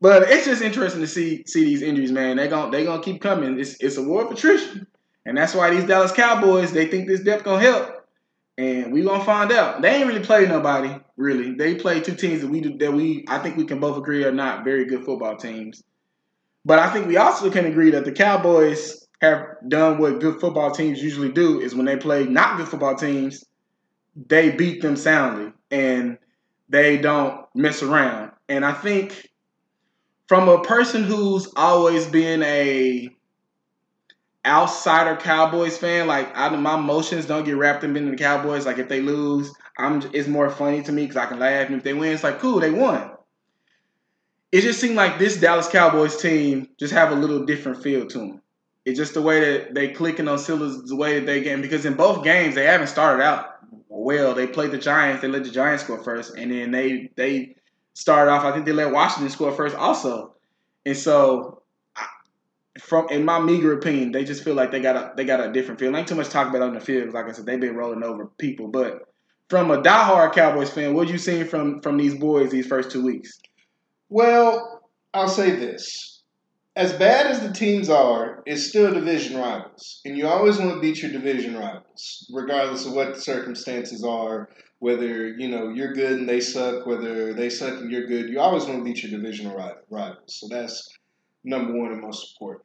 But 0.00 0.30
it's 0.30 0.46
just 0.46 0.62
interesting 0.62 1.00
to 1.00 1.08
see 1.08 1.44
see 1.46 1.64
these 1.64 1.82
injuries, 1.82 2.12
man. 2.12 2.36
They 2.36 2.48
gon' 2.48 2.70
they 2.70 2.84
gonna 2.84 3.02
keep 3.02 3.20
coming. 3.20 3.58
It's 3.58 3.76
it's 3.80 3.96
a 3.96 4.02
war 4.02 4.24
of 4.24 4.30
attrition, 4.30 4.86
and 5.26 5.36
that's 5.36 5.54
why 5.54 5.70
these 5.70 5.84
Dallas 5.84 6.12
Cowboys 6.12 6.72
they 6.72 6.86
think 6.86 7.08
this 7.08 7.20
depth 7.20 7.44
gonna 7.44 7.60
help, 7.60 8.06
and 8.56 8.92
we 8.92 9.02
gonna 9.02 9.24
find 9.24 9.50
out. 9.50 9.82
They 9.82 9.96
ain't 9.96 10.06
really 10.06 10.24
played 10.24 10.48
nobody 10.48 10.94
really. 11.16 11.54
They 11.54 11.74
play 11.74 12.00
two 12.00 12.14
teams 12.14 12.42
that 12.42 12.50
we 12.50 12.60
do, 12.60 12.78
that 12.78 12.92
we 12.92 13.24
I 13.26 13.38
think 13.38 13.56
we 13.56 13.64
can 13.64 13.80
both 13.80 13.98
agree 13.98 14.24
are 14.24 14.30
not 14.30 14.62
very 14.62 14.84
good 14.84 15.04
football 15.04 15.36
teams. 15.36 15.82
But 16.64 16.78
I 16.78 16.92
think 16.92 17.08
we 17.08 17.16
also 17.16 17.50
can 17.50 17.66
agree 17.66 17.90
that 17.90 18.04
the 18.04 18.12
Cowboys 18.12 19.07
have 19.20 19.56
done 19.66 19.98
what 19.98 20.20
good 20.20 20.40
football 20.40 20.70
teams 20.70 21.02
usually 21.02 21.32
do 21.32 21.60
is 21.60 21.74
when 21.74 21.86
they 21.86 21.96
play 21.96 22.24
not 22.24 22.56
good 22.56 22.68
football 22.68 22.94
teams, 22.94 23.44
they 24.14 24.50
beat 24.50 24.80
them 24.82 24.96
soundly 24.96 25.52
and 25.70 26.18
they 26.68 26.98
don't 26.98 27.46
mess 27.54 27.82
around. 27.82 28.32
And 28.48 28.64
I 28.64 28.72
think 28.72 29.28
from 30.28 30.48
a 30.48 30.62
person 30.62 31.02
who's 31.02 31.50
always 31.56 32.06
been 32.06 32.42
a 32.42 33.08
outsider 34.46 35.16
Cowboys 35.16 35.76
fan, 35.76 36.06
like 36.06 36.30
I, 36.36 36.48
my 36.50 36.78
emotions 36.78 37.26
don't 37.26 37.44
get 37.44 37.56
wrapped 37.56 37.84
up 37.84 37.96
in 37.96 38.10
the 38.10 38.16
Cowboys. 38.16 38.66
Like 38.66 38.78
if 38.78 38.88
they 38.88 39.00
lose, 39.00 39.52
I'm 39.78 40.02
it's 40.12 40.28
more 40.28 40.50
funny 40.50 40.82
to 40.82 40.92
me 40.92 41.02
because 41.02 41.16
I 41.16 41.26
can 41.26 41.38
laugh. 41.38 41.66
And 41.66 41.76
if 41.76 41.82
they 41.82 41.94
win, 41.94 42.12
it's 42.12 42.24
like 42.24 42.38
cool, 42.38 42.60
they 42.60 42.70
won. 42.70 43.10
It 44.52 44.62
just 44.62 44.80
seemed 44.80 44.96
like 44.96 45.18
this 45.18 45.38
Dallas 45.38 45.68
Cowboys 45.68 46.16
team 46.16 46.68
just 46.78 46.94
have 46.94 47.12
a 47.12 47.16
little 47.16 47.44
different 47.44 47.82
feel 47.82 48.06
to 48.06 48.18
them. 48.18 48.42
It's 48.88 48.98
just 48.98 49.12
the 49.12 49.20
way 49.20 49.40
that 49.40 49.74
they 49.74 49.88
clicking 49.88 50.28
on 50.28 50.38
Silas, 50.38 50.80
the 50.88 50.96
way 50.96 51.18
that 51.18 51.26
they 51.26 51.42
game. 51.42 51.60
Because 51.60 51.84
in 51.84 51.92
both 51.92 52.24
games, 52.24 52.54
they 52.54 52.64
haven't 52.64 52.86
started 52.86 53.22
out 53.22 53.58
well. 53.88 54.34
They 54.34 54.46
played 54.46 54.70
the 54.70 54.78
Giants. 54.78 55.20
They 55.20 55.28
let 55.28 55.44
the 55.44 55.50
Giants 55.50 55.84
score 55.84 56.02
first, 56.02 56.36
and 56.36 56.50
then 56.50 56.70
they 56.70 57.10
they 57.14 57.56
started 57.92 58.30
off. 58.30 58.44
I 58.44 58.52
think 58.52 58.64
they 58.64 58.72
let 58.72 58.90
Washington 58.90 59.28
score 59.28 59.52
first 59.52 59.76
also. 59.76 60.34
And 60.86 60.96
so, 60.96 61.60
from 62.80 63.08
in 63.10 63.26
my 63.26 63.38
meager 63.40 63.74
opinion, 63.74 64.12
they 64.12 64.24
just 64.24 64.42
feel 64.42 64.54
like 64.54 64.70
they 64.70 64.80
got 64.80 64.96
a 64.96 65.12
they 65.18 65.26
got 65.26 65.46
a 65.46 65.52
different 65.52 65.78
feel. 65.78 65.94
Ain't 65.94 66.08
too 66.08 66.14
much 66.14 66.30
talk 66.30 66.48
about 66.48 66.62
on 66.62 66.72
the 66.72 66.80
field. 66.80 67.12
Like 67.12 67.26
I 67.26 67.32
said, 67.32 67.44
they've 67.44 67.60
been 67.60 67.76
rolling 67.76 68.02
over 68.02 68.24
people. 68.38 68.68
But 68.68 69.02
from 69.50 69.70
a 69.70 69.82
diehard 69.82 70.32
Cowboys 70.32 70.70
fan, 70.70 70.94
what 70.94 71.08
you 71.08 71.18
seen 71.18 71.46
from 71.46 71.82
from 71.82 71.98
these 71.98 72.14
boys 72.14 72.50
these 72.50 72.66
first 72.66 72.90
two 72.90 73.04
weeks? 73.04 73.38
Well, 74.08 74.80
I'll 75.12 75.28
say 75.28 75.50
this. 75.50 76.17
As 76.78 76.92
bad 76.92 77.26
as 77.26 77.40
the 77.40 77.52
teams 77.52 77.90
are, 77.90 78.40
it's 78.46 78.68
still 78.68 78.94
division 78.94 79.36
rivals. 79.36 80.00
And 80.04 80.16
you 80.16 80.28
always 80.28 80.58
want 80.58 80.74
to 80.74 80.80
beat 80.80 81.02
your 81.02 81.10
division 81.10 81.56
rivals, 81.56 82.24
regardless 82.32 82.86
of 82.86 82.92
what 82.92 83.16
the 83.16 83.20
circumstances 83.20 84.04
are, 84.04 84.48
whether, 84.78 85.26
you 85.30 85.48
know, 85.48 85.70
you're 85.70 85.92
good 85.92 86.20
and 86.20 86.28
they 86.28 86.38
suck, 86.38 86.86
whether 86.86 87.34
they 87.34 87.50
suck 87.50 87.80
and 87.80 87.90
you're 87.90 88.06
good. 88.06 88.28
You 88.28 88.38
always 88.38 88.64
want 88.64 88.78
to 88.78 88.84
beat 88.84 89.02
your 89.02 89.10
divisional 89.10 89.56
ri- 89.56 89.82
rivals. 89.90 90.38
So 90.38 90.46
that's 90.48 90.88
number 91.42 91.76
one 91.76 91.90
and 91.90 92.00
most 92.00 92.36
important. 92.36 92.64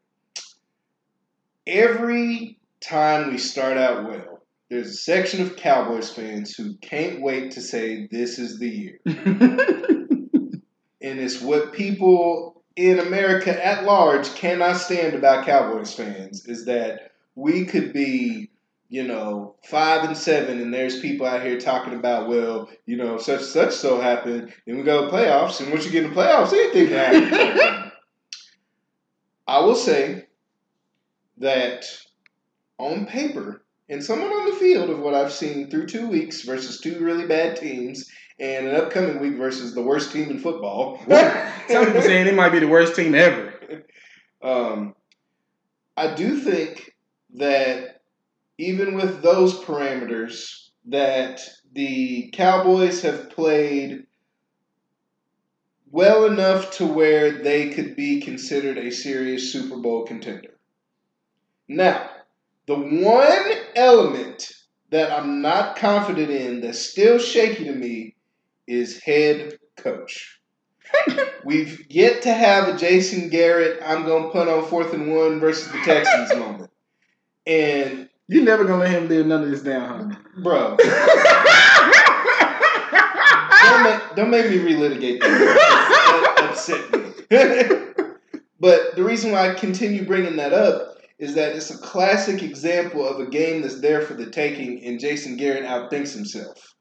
Every 1.66 2.60
time 2.82 3.32
we 3.32 3.40
start 3.40 3.78
out 3.78 4.08
well, 4.08 4.44
there's 4.70 4.90
a 4.90 4.94
section 4.94 5.42
of 5.42 5.56
Cowboys 5.56 6.12
fans 6.12 6.54
who 6.54 6.76
can't 6.84 7.20
wait 7.20 7.50
to 7.54 7.62
say 7.62 8.08
this 8.12 8.38
is 8.38 8.60
the 8.60 8.70
year 8.70 9.00
and 9.06 10.40
it's 11.02 11.42
what 11.42 11.74
people 11.74 12.63
in 12.76 13.00
America 13.00 13.66
at 13.66 13.84
large 13.84 14.34
cannot 14.36 14.78
stand 14.78 15.14
about 15.14 15.46
Cowboys 15.46 15.94
fans 15.94 16.46
is 16.48 16.66
that 16.66 17.12
we 17.36 17.66
could 17.66 17.94
be, 17.94 18.50
you 18.90 19.04
know, 19.04 19.56
five 19.64 20.04
and 20.04 20.18
seven, 20.18 20.60
and 20.60 20.74
there's 20.74 21.00
people 21.00 21.26
out 21.26 21.44
here 21.44 21.60
talking 21.60 21.94
about, 21.94 22.28
well, 22.28 22.70
you 22.86 22.98
know, 22.98 23.18
such 23.18 23.42
such 23.42 23.74
so 23.74 24.00
happened, 24.00 24.54
and 24.68 24.78
we 24.78 24.84
go 24.84 25.06
to 25.06 25.12
playoffs, 25.12 25.62
and 25.62 25.72
once 25.72 25.86
you 25.86 25.92
get 25.92 26.04
in 26.04 26.12
the 26.12 26.16
playoffs, 26.16 26.54
anything 26.54 26.88
can 26.88 27.32
happen. 27.32 27.92
I 29.48 29.60
will 29.60 29.76
say 29.76 30.28
that 31.38 31.86
on 32.78 33.06
paper, 33.06 33.63
and 33.94 34.04
someone 34.04 34.32
on 34.32 34.50
the 34.50 34.58
field 34.58 34.90
of 34.90 35.00
what 35.00 35.14
I've 35.14 35.32
seen 35.32 35.70
through 35.70 35.86
two 35.86 36.08
weeks 36.08 36.42
versus 36.42 36.82
two 36.82 37.00
really 37.00 37.28
bad 37.28 37.56
teams, 37.56 38.10
and 38.40 38.68
an 38.68 38.76
upcoming 38.76 39.20
week 39.20 39.38
versus 39.38 39.76
the 39.76 39.84
worst 39.84 40.12
team 40.12 40.32
in 40.32 40.40
football. 40.40 40.98
Some 41.68 41.86
people 41.86 42.02
saying 42.02 42.28
it 42.28 42.34
might 42.34 42.50
be 42.50 42.60
the 42.60 42.68
worst 42.68 42.96
team 42.96 43.14
ever. 43.14 43.84
Um, 44.42 44.96
I 45.96 46.16
do 46.16 46.40
think 46.40 46.96
that 47.36 48.02
even 48.58 48.96
with 48.96 49.22
those 49.22 49.54
parameters, 49.60 50.70
that 50.88 51.42
the 51.72 52.32
Cowboys 52.34 53.04
have 53.04 53.30
played 53.30 54.08
well 55.92 56.26
enough 56.26 56.72
to 56.78 56.88
where 56.88 57.32
they 57.32 57.70
could 57.70 57.96
be 57.96 58.22
considered 58.22 58.80
a 58.80 58.92
serious 58.92 59.54
Super 59.54 59.78
Bowl 59.78 60.06
contender. 60.06 60.58
Now, 61.68 62.10
the 62.68 62.76
one 62.76 63.52
element 63.76 64.52
that 64.92 65.12
I'm 65.12 65.42
not 65.42 65.76
confident 65.76 66.30
in 66.30 66.62
that's 66.62 66.80
still 66.80 67.20
shaky 67.20 67.66
to 67.66 67.74
me 67.74 68.16
is 68.68 69.00
head 69.02 69.58
coach. 69.76 70.40
We've 71.46 71.86
yet 71.90 72.22
to 72.24 72.34
have 72.34 72.68
a 72.68 72.78
Jason 72.78 73.30
Garrett, 73.30 73.82
I'm 73.86 74.06
going 74.06 74.24
to 74.24 74.30
put 74.30 74.48
on 74.48 74.66
fourth 74.66 74.94
and 74.94 75.14
one 75.14 75.40
versus 75.40 75.72
the 75.72 75.80
Texans 75.80 76.36
moment. 76.40 76.70
And 77.46 78.10
You're 78.28 78.44
never 78.44 78.64
gonna 78.64 78.84
let 78.84 78.92
him 78.92 79.10
live 79.10 79.26
none 79.26 79.44
of 79.44 79.50
this 79.50 79.64
down, 79.64 80.12
huh? 80.12 80.20
Bro. 80.42 80.78
don't, 83.64 83.84
make, 83.84 84.16
don't 84.16 84.30
make 84.30 84.50
me 84.50 84.60
relitigate 84.60 85.20
that. 85.20 85.28
That 86.38 86.50
upset 86.50 86.90
me. 86.94 87.00
but 88.62 88.96
the 88.96 89.04
reason 89.04 89.34
why 89.34 89.50
I 89.50 89.54
continue 89.56 90.06
bringing 90.06 90.38
that 90.38 90.54
up 90.54 90.93
is 91.20 91.36
that 91.36 91.56
it's 91.56 91.72
a 91.72 91.78
classic 91.78 92.42
example 92.42 93.08
of 93.08 93.20
a 93.20 93.30
game 93.30 93.62
that's 93.62 93.82
there 93.82 94.02
for 94.02 94.14
the 94.14 94.30
taking, 94.30 94.84
and 94.84 95.00
Jason 95.00 95.38
Garrett 95.38 95.66
outthinks 95.66 96.14
himself. 96.14 96.76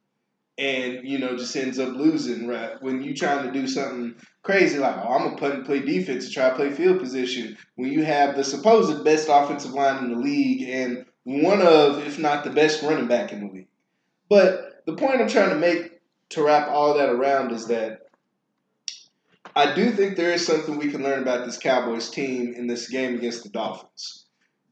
And, 0.59 1.01
you 1.09 1.19
know, 1.19 1.37
just 1.37 1.57
ends 1.57 1.79
up 1.79 1.95
losing, 1.95 2.47
right? 2.47 2.73
When 2.81 3.03
you 3.03 3.15
trying 3.15 3.47
to 3.47 3.53
do 3.53 3.67
something 3.67 4.15
crazy 4.43 4.79
like, 4.79 4.97
oh, 4.97 5.09
I'm 5.09 5.31
to 5.31 5.37
put 5.37 5.55
and 5.55 5.65
play 5.65 5.81
defense 5.81 6.25
and 6.25 6.33
try 6.33 6.51
to 6.51 6.57
play 6.57 6.71
field 6.71 7.01
position, 7.01 7.57
when 7.77 7.91
you 7.91 8.05
have 8.05 8.37
the 8.37 8.45
supposed 8.45 9.03
best 9.03 9.29
offensive 9.31 9.73
line 9.73 10.05
in 10.05 10.13
the 10.13 10.19
league 10.19 10.69
and 10.69 11.07
one 11.25 11.63
of, 11.63 12.07
if 12.07 12.19
not 12.19 12.45
the 12.45 12.51
best 12.51 12.83
running 12.83 13.09
back 13.09 13.33
in 13.33 13.47
the 13.47 13.53
league. 13.53 13.69
But 14.29 14.83
the 14.87 14.95
point 14.95 15.21
I'm 15.21 15.29
trying 15.29 15.51
to 15.51 15.57
make 15.57 16.01
to 16.31 16.45
wrap 16.45 16.69
all 16.69 16.95
that 16.99 17.09
around 17.09 17.53
is 17.53 17.67
that 17.69 18.01
I 19.55 19.75
do 19.75 19.91
think 19.91 20.17
there 20.17 20.33
is 20.33 20.47
something 20.47 20.79
we 20.79 20.91
can 20.91 21.03
learn 21.03 21.23
about 21.23 21.45
this 21.45 21.59
Cowboys 21.59 22.11
team 22.11 22.55
in 22.55 22.67
this 22.67 22.89
game 22.89 23.15
against 23.15 23.43
the 23.43 23.51
Dolphins. 23.51 24.22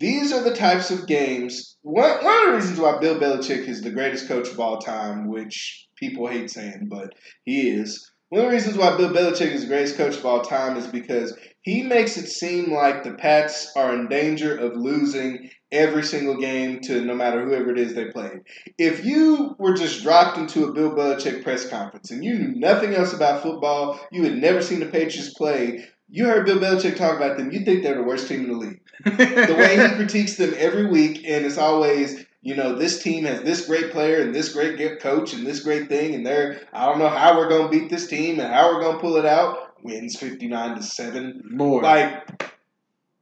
These 0.01 0.33
are 0.33 0.43
the 0.43 0.57
types 0.57 0.91
of 0.91 1.07
games. 1.07 1.77
One, 1.83 2.25
one 2.25 2.43
of 2.43 2.47
the 2.47 2.57
reasons 2.57 2.81
why 2.81 2.99
Bill 2.99 3.21
Belichick 3.21 3.69
is 3.69 3.83
the 3.83 3.91
greatest 3.91 4.29
coach 4.29 4.49
of 4.49 4.59
all 4.59 4.79
time, 4.79 5.29
which 5.29 5.89
people 5.97 6.27
hate 6.27 6.51
saying, 6.51 6.89
but 6.91 7.13
he 7.45 7.69
is. 7.69 8.11
One 8.31 8.41
of 8.41 8.47
the 8.47 8.57
reasons 8.57 8.79
why 8.79 8.97
Bill 8.97 9.11
Belichick 9.11 9.53
is 9.53 9.63
the 9.63 9.67
greatest 9.67 9.99
coach 9.99 10.17
of 10.17 10.25
all 10.25 10.41
time 10.41 10.79
is 10.79 10.87
because 10.87 11.37
he 11.61 11.83
makes 11.83 12.17
it 12.17 12.29
seem 12.29 12.73
like 12.73 13.03
the 13.03 13.13
Pats 13.13 13.73
are 13.77 13.95
in 13.95 14.09
danger 14.09 14.57
of 14.57 14.75
losing 14.75 15.51
every 15.71 16.03
single 16.03 16.39
game 16.39 16.81
to 16.81 17.05
no 17.05 17.15
matter 17.15 17.45
whoever 17.45 17.71
it 17.71 17.79
is 17.79 17.93
they 17.93 18.07
played. 18.07 18.41
If 18.79 19.05
you 19.05 19.55
were 19.59 19.75
just 19.75 20.03
dropped 20.03 20.39
into 20.39 20.65
a 20.65 20.73
Bill 20.73 20.93
Belichick 20.93 21.43
press 21.43 21.69
conference 21.69 22.11
and 22.11 22.25
you 22.25 22.39
knew 22.39 22.59
nothing 22.59 22.95
else 22.95 23.13
about 23.13 23.43
football, 23.43 24.01
you 24.11 24.23
had 24.23 24.39
never 24.39 24.63
seen 24.63 24.81
the 24.81 24.87
Patriots 24.87 25.35
play, 25.35 25.85
you 26.11 26.27
heard 26.27 26.45
Bill 26.45 26.59
Belichick 26.59 26.97
talk 26.97 27.17
about 27.17 27.37
them, 27.37 27.53
you 27.53 27.65
think 27.65 27.83
they're 27.83 27.95
the 27.95 28.03
worst 28.03 28.29
team 28.29 28.45
in 28.45 28.53
the 28.53 28.59
league. 28.59 28.81
the 29.05 29.57
way 29.57 29.77
he 29.77 29.95
critiques 29.97 30.37
them 30.37 30.55
every 30.57 30.87
week, 30.87 31.19
and 31.27 31.47
it's 31.47 31.59
always, 31.59 32.25
you 32.43 32.57
know, 32.57 32.75
this 32.75 33.03
team 33.03 33.25
has 33.25 33.43
this 33.43 33.67
great 33.67 33.93
player 33.93 34.21
and 34.21 34.35
this 34.35 34.53
great 34.53 34.77
gift 34.77 35.01
coach 35.01 35.33
and 35.33 35.47
this 35.47 35.61
great 35.61 35.89
thing, 35.89 36.15
and 36.15 36.27
they're, 36.27 36.61
I 36.73 36.87
don't 36.87 36.99
know 36.99 37.09
how 37.09 37.37
we're 37.37 37.49
going 37.49 37.71
to 37.71 37.79
beat 37.79 37.91
this 37.91 38.09
team 38.09 38.41
and 38.41 38.53
how 38.53 38.75
we're 38.75 38.81
going 38.81 38.97
to 38.97 39.01
pull 39.01 39.17
it 39.17 39.27
out. 39.27 39.69
Wins 39.83 40.17
59 40.17 40.77
to 40.77 40.83
7. 40.83 41.43
Boy. 41.57 41.81
Like, 41.81 42.51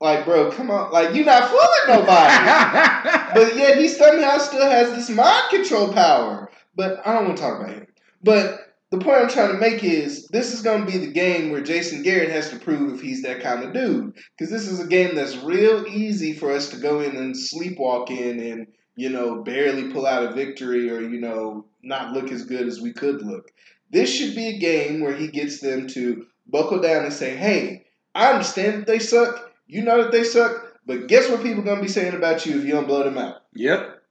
like, 0.01 0.24
bro, 0.24 0.51
come 0.51 0.70
on. 0.70 0.92
Like, 0.92 1.14
you're 1.14 1.24
not 1.24 1.48
fooling 1.48 2.01
nobody. 2.01 3.35
but 3.35 3.57
yet 3.57 3.79
he 3.79 3.88
somehow 3.88 4.38
still 4.38 4.68
has 4.68 4.90
this 4.92 5.11
mind 5.11 5.51
control 5.51 5.92
power. 5.92 6.51
But 6.74 7.07
I 7.07 7.14
don't 7.14 7.27
want 7.27 7.37
to 7.37 7.42
talk 7.42 7.61
about 7.61 7.74
him. 7.74 7.87
But 8.22 8.67
the 8.90 8.98
point 8.98 9.18
I'm 9.18 9.29
trying 9.29 9.53
to 9.53 9.59
make 9.59 9.85
is 9.85 10.27
this 10.29 10.55
is 10.55 10.62
going 10.62 10.87
to 10.87 10.90
be 10.90 10.98
the 10.98 11.12
game 11.12 11.51
where 11.51 11.61
Jason 11.61 12.03
Garrett 12.03 12.31
has 12.31 12.48
to 12.51 12.59
prove 12.59 12.94
if 12.94 13.01
he's 13.03 13.22
that 13.22 13.42
kind 13.42 13.62
of 13.62 13.74
dude. 13.74 14.14
Because 14.37 14.51
this 14.51 14.66
is 14.66 14.81
a 14.81 14.87
game 14.87 15.14
that's 15.14 15.37
real 15.37 15.87
easy 15.87 16.33
for 16.33 16.51
us 16.51 16.70
to 16.70 16.79
go 16.79 17.01
in 17.01 17.16
and 17.16 17.35
sleepwalk 17.35 18.11
in 18.11 18.40
and, 18.40 18.66
you 18.96 19.11
know, 19.11 19.42
barely 19.42 19.92
pull 19.92 20.07
out 20.07 20.24
a 20.24 20.35
victory 20.35 20.90
or, 20.90 21.03
you 21.03 21.20
know, 21.20 21.66
not 21.83 22.12
look 22.12 22.33
as 22.33 22.44
good 22.44 22.66
as 22.66 22.81
we 22.81 22.92
could 22.92 23.20
look. 23.22 23.51
This 23.90 24.11
should 24.11 24.35
be 24.35 24.48
a 24.48 24.59
game 24.59 25.01
where 25.01 25.14
he 25.14 25.29
gets 25.29 25.61
them 25.61 25.87
to 25.88 26.27
buckle 26.46 26.81
down 26.81 27.05
and 27.05 27.12
say, 27.12 27.37
hey, 27.37 27.85
I 28.14 28.31
understand 28.33 28.81
that 28.81 28.87
they 28.87 28.98
suck. 28.98 29.53
You 29.66 29.83
know 29.83 30.03
that 30.03 30.12
they 30.12 30.24
suck. 30.24 30.64
But 30.87 31.09
guess 31.09 31.29
what 31.29 31.42
people 31.42 31.61
are 31.61 31.66
going 31.66 31.77
to 31.77 31.83
be 31.83 31.88
saying 31.88 32.14
about 32.14 32.46
you 32.46 32.59
if 32.59 32.64
you 32.64 32.72
don't 32.72 32.87
blow 32.87 33.05
them 33.05 33.18
out? 33.18 33.42
Yep. 33.55 34.03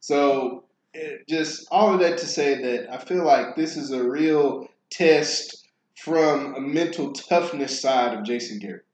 So 0.00 0.57
it 0.94 1.28
just 1.28 1.66
all 1.70 1.94
of 1.94 2.00
that 2.00 2.18
to 2.18 2.26
say 2.26 2.60
that 2.60 2.92
I 2.92 2.98
feel 2.98 3.24
like 3.24 3.56
this 3.56 3.76
is 3.76 3.90
a 3.90 4.02
real 4.02 4.68
test 4.90 5.68
from 5.96 6.54
a 6.54 6.60
mental 6.60 7.12
toughness 7.12 7.80
side 7.80 8.16
of 8.16 8.24
Jason 8.24 8.58
Garrett. 8.58 8.84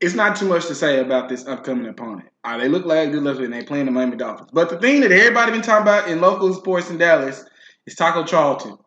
It's 0.00 0.14
not 0.14 0.36
too 0.36 0.48
much 0.48 0.66
to 0.66 0.74
say 0.74 0.98
about 0.98 1.28
this 1.28 1.46
upcoming 1.46 1.86
opponent. 1.86 2.28
Uh, 2.42 2.58
they 2.58 2.68
look 2.68 2.84
like 2.84 3.12
good 3.12 3.22
looking 3.22 3.44
and 3.44 3.54
they 3.54 3.62
playing 3.62 3.86
the 3.86 3.92
Miami 3.92 4.16
Dolphins. 4.16 4.50
But 4.52 4.68
the 4.68 4.78
thing 4.78 5.00
that 5.00 5.12
everybody 5.12 5.52
been 5.52 5.62
talking 5.62 5.82
about 5.82 6.08
in 6.08 6.20
local 6.20 6.52
sports 6.54 6.90
in 6.90 6.98
Dallas 6.98 7.44
is 7.86 7.94
Taco 7.94 8.24
Charlton. 8.24 8.78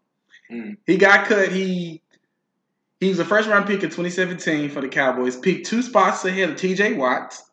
Mm. 0.52 0.76
He 0.86 0.98
got 0.98 1.26
cut. 1.26 1.52
He 1.52 2.02
he 3.00 3.10
was 3.10 3.20
a 3.20 3.26
first 3.26 3.48
round 3.48 3.66
pick 3.66 3.84
in 3.84 3.90
2017 3.90 4.70
for 4.70 4.82
the 4.82 4.90
Cowboys. 4.90 5.38
Picked 5.38 5.68
two 5.68 5.82
spots 5.82 6.26
ahead 6.26 6.50
of 6.50 6.56
TJ 6.58 6.98
Watts. 6.98 7.44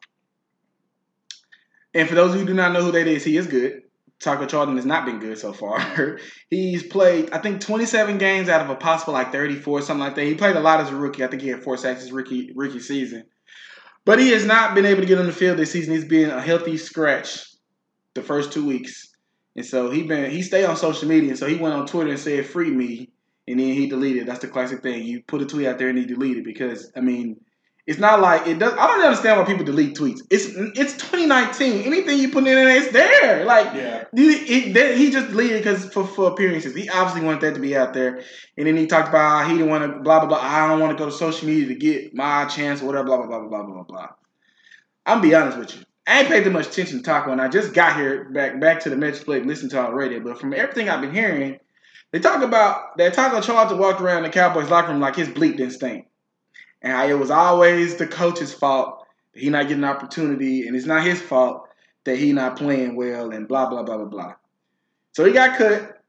And 1.95 2.09
for 2.09 2.15
those 2.15 2.35
who 2.35 2.45
do 2.45 2.55
not 2.55 2.73
know 2.73 2.83
who 2.83 2.93
that 2.93 3.07
is, 3.07 3.25
he 3.25 3.37
is 3.37 3.47
good. 3.47 3.83
Taco 4.23 4.47
Charlton 4.47 4.77
has 4.77 4.87
not 4.87 5.05
been 5.05 5.19
good 5.19 5.37
so 5.37 5.53
far. 5.53 6.19
He's 6.51 6.83
played, 6.83 7.31
I 7.33 7.39
think, 7.39 7.61
27 7.61 8.19
games 8.19 8.49
out 8.49 8.61
of 8.61 8.71
a 8.71 8.77
possible 8.77 9.13
like 9.13 9.33
34, 9.33 9.83
something 9.83 10.01
like 10.01 10.15
that. 10.15 10.25
He 10.25 10.35
played 10.35 10.57
a 10.57 10.61
lot 10.61 10.81
as 10.81 10.91
a 10.91 10.97
rookie. 10.97 11.25
I 11.25 11.27
think 11.27 11.43
he 11.43 11.49
had 11.49 11.63
four 11.63 11.77
sacks 11.77 12.03
his 12.03 12.13
rookie 12.13 12.53
rookie 12.55 12.81
season. 12.81 13.25
But 14.05 14.19
he 14.19 14.31
has 14.31 14.45
not 14.45 14.75
been 14.75 14.87
able 14.87 15.01
to 15.01 15.07
get 15.07 15.19
on 15.19 15.27
the 15.27 15.33
field 15.33 15.59
this 15.59 15.73
season. 15.73 15.95
He's 15.95 16.05
been 16.05 16.31
a 16.31 16.41
healthy 16.41 16.77
scratch 16.77 17.47
the 18.15 18.23
first 18.23 18.53
two 18.53 18.67
weeks. 18.67 19.09
And 19.57 19.67
so 19.67 19.91
he 19.91 20.05
been 20.05 20.31
he 20.31 20.43
stayed 20.43 20.65
on 20.65 20.77
social 20.77 21.09
media. 21.09 21.31
And 21.31 21.39
so 21.39 21.47
he 21.47 21.57
went 21.57 21.75
on 21.75 21.87
Twitter 21.87 22.11
and 22.11 22.19
said, 22.19 22.47
free 22.47 22.71
me. 22.71 23.11
And 23.49 23.59
then 23.59 23.75
he 23.75 23.89
deleted. 23.89 24.27
That's 24.27 24.41
the 24.41 24.49
classic 24.49 24.83
thing. 24.83 25.05
You 25.05 25.23
put 25.27 25.43
a 25.43 25.47
tweet 25.47 25.67
out 25.67 25.79
there 25.79 25.89
and 25.89 25.99
he 25.99 26.07
deleted 26.07 26.45
because 26.45 26.91
I 26.97 27.01
mean, 27.01 27.37
it's 27.85 27.99
not 27.99 28.21
like 28.21 28.47
it 28.47 28.61
does. 28.61 28.75
I 28.75 28.87
don't 28.87 29.05
understand 29.05 29.41
why 29.41 29.45
people 29.47 29.65
delete 29.65 29.97
tweets. 29.97 30.21
It's 30.31 30.47
it's 30.79 30.93
2019. 30.95 31.83
Anything 31.83 32.19
you 32.19 32.31
put 32.31 32.39
in 32.47 32.55
there, 32.55 32.69
it's 32.69 32.93
there. 32.93 33.45
Like 33.45 33.75
Yeah. 33.75 34.05
it, 34.13 34.77
it, 34.77 34.97
he 34.97 35.11
just 35.11 35.29
deleted 35.29 35.65
because 35.65 35.93
for, 35.93 36.07
for 36.07 36.29
appearances. 36.29 36.77
He 36.77 36.89
obviously 36.89 37.23
wanted 37.27 37.41
that 37.41 37.55
to 37.55 37.61
be 37.61 37.77
out 37.77 37.93
there. 37.93 38.23
And 38.57 38.67
then 38.69 38.77
he 38.77 38.87
talked 38.87 39.09
about 39.09 39.49
he 39.49 39.55
didn't 39.55 39.69
want 39.69 39.83
to 39.83 39.99
blah 40.01 40.21
blah 40.21 40.29
blah. 40.29 40.39
I 40.41 40.69
don't 40.69 40.79
want 40.79 40.97
to 40.97 41.03
go 41.05 41.11
to 41.11 41.17
social 41.17 41.49
media 41.49 41.67
to 41.69 41.75
get 41.75 42.15
my 42.15 42.45
chance 42.45 42.83
or 42.83 42.87
whatever. 42.87 43.07
Blah 43.07 43.17
blah 43.17 43.27
blah 43.27 43.49
blah 43.49 43.63
blah 43.65 43.75
blah 43.75 43.83
blah. 43.83 44.09
I'm 45.05 45.21
be 45.21 45.35
honest 45.35 45.59
with 45.59 45.75
you. 45.75 45.83
I 46.07 46.21
ain't 46.21 46.29
paid 46.29 46.45
that 46.45 46.51
much 46.51 46.67
attention 46.69 46.99
to 46.99 47.03
Taco, 47.03 47.31
and 47.33 47.41
I 47.41 47.49
just 47.49 47.75
got 47.75 47.97
here 47.97 48.25
back 48.31 48.61
back 48.61 48.81
to 48.81 48.91
the 48.91 48.97
Metroplex 48.97 49.39
and 49.39 49.47
listened 49.47 49.73
to 49.73 49.81
our 49.81 49.95
radio. 49.95 50.21
But 50.21 50.41
from 50.41 50.53
everything 50.55 50.89
I've 50.89 51.01
been 51.01 51.15
hearing, 51.15 51.59
they 52.13 52.21
talk 52.21 52.43
about 52.43 52.97
that 52.99 53.15
Taco 53.15 53.41
Charlton 53.41 53.79
walked 53.79 54.01
around 54.01 54.23
the 54.23 54.29
Cowboys 54.29 54.71
locker 54.71 54.93
room 54.93 55.01
like 55.01 55.17
his 55.17 55.29
bleep 55.29 55.57
didn't 55.57 55.73
stink. 55.73 56.07
And 56.83 56.93
how 56.93 57.07
it 57.07 57.19
was 57.19 57.31
always 57.31 57.97
the 57.97 58.07
coach's 58.07 58.53
fault 58.53 59.07
that 59.35 59.41
he 59.41 59.51
not 59.51 59.69
getting 59.69 59.85
an 59.85 59.91
opportunity, 59.91 60.67
and 60.67 60.77
it's 60.77 60.87
not 60.87 61.05
his 61.05 61.21
fault 61.21 61.69
that 62.05 62.17
he 62.17 62.33
not 62.33 62.57
playing 62.57 62.97
well, 62.97 63.31
and 63.31 63.47
blah 63.47 63.69
blah 63.69 63.83
blah 63.83 63.97
blah 63.97 64.07
blah. 64.07 64.35
So 65.13 65.25
he 65.25 65.33
got 65.33 65.57
cut, 65.57 66.03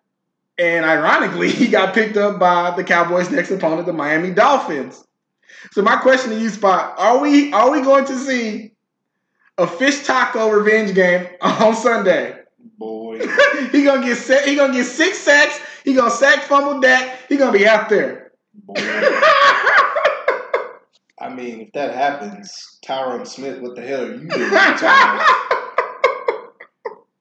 and 0.58 0.86
ironically, 0.86 1.52
he 1.52 1.68
got 1.68 1.94
picked 1.94 2.18
up 2.18 2.40
by 2.40 2.76
the 2.76 2.84
Cowboys' 2.84 3.30
next 3.30 3.52
opponent, 3.52 3.86
the 3.86 3.94
Miami 3.94 4.32
Dolphins. 4.32 5.06
So 5.72 5.82
my 5.82 5.98
question 5.98 6.32
to 6.32 6.40
you, 6.40 6.50
Spot, 6.50 6.96
are 6.98 7.20
we 7.20 7.54
are 7.54 7.72
we 7.72 7.82
going 7.82 8.06
to 8.06 8.18
see 8.18 8.72
a 9.58 9.68
fish 9.68 10.06
taco 10.06 10.50
revenge 10.50 10.96
game 10.96 11.28
on 11.42 11.76
Sunday? 11.76 12.40
Boy. 12.78 13.20
he 13.72 13.84
gonna 13.84 14.06
get 14.06 14.18
set, 14.18 14.48
he 14.48 14.56
gonna 14.56 14.74
get 14.74 14.86
six 14.86 15.20
sacks. 15.20 15.60
He 15.84 15.94
gonna 15.94 16.12
sack 16.12 16.44
fumble 16.44 16.80
Dak. 16.80 17.28
He 17.30 17.38
gonna 17.38 17.58
be 17.58 17.68
out 17.68 17.90
there. 17.90 18.32
Boy. 18.54 18.74
I 21.34 21.36
mean, 21.36 21.62
if 21.62 21.72
that 21.74 21.96
happens, 21.96 22.78
Tyron 22.86 23.26
Smith, 23.26 23.60
what 23.60 23.76
the 23.76 23.82
hell 23.82 24.04
are 24.04 24.14
you 24.14 24.28
doing? 24.28 24.52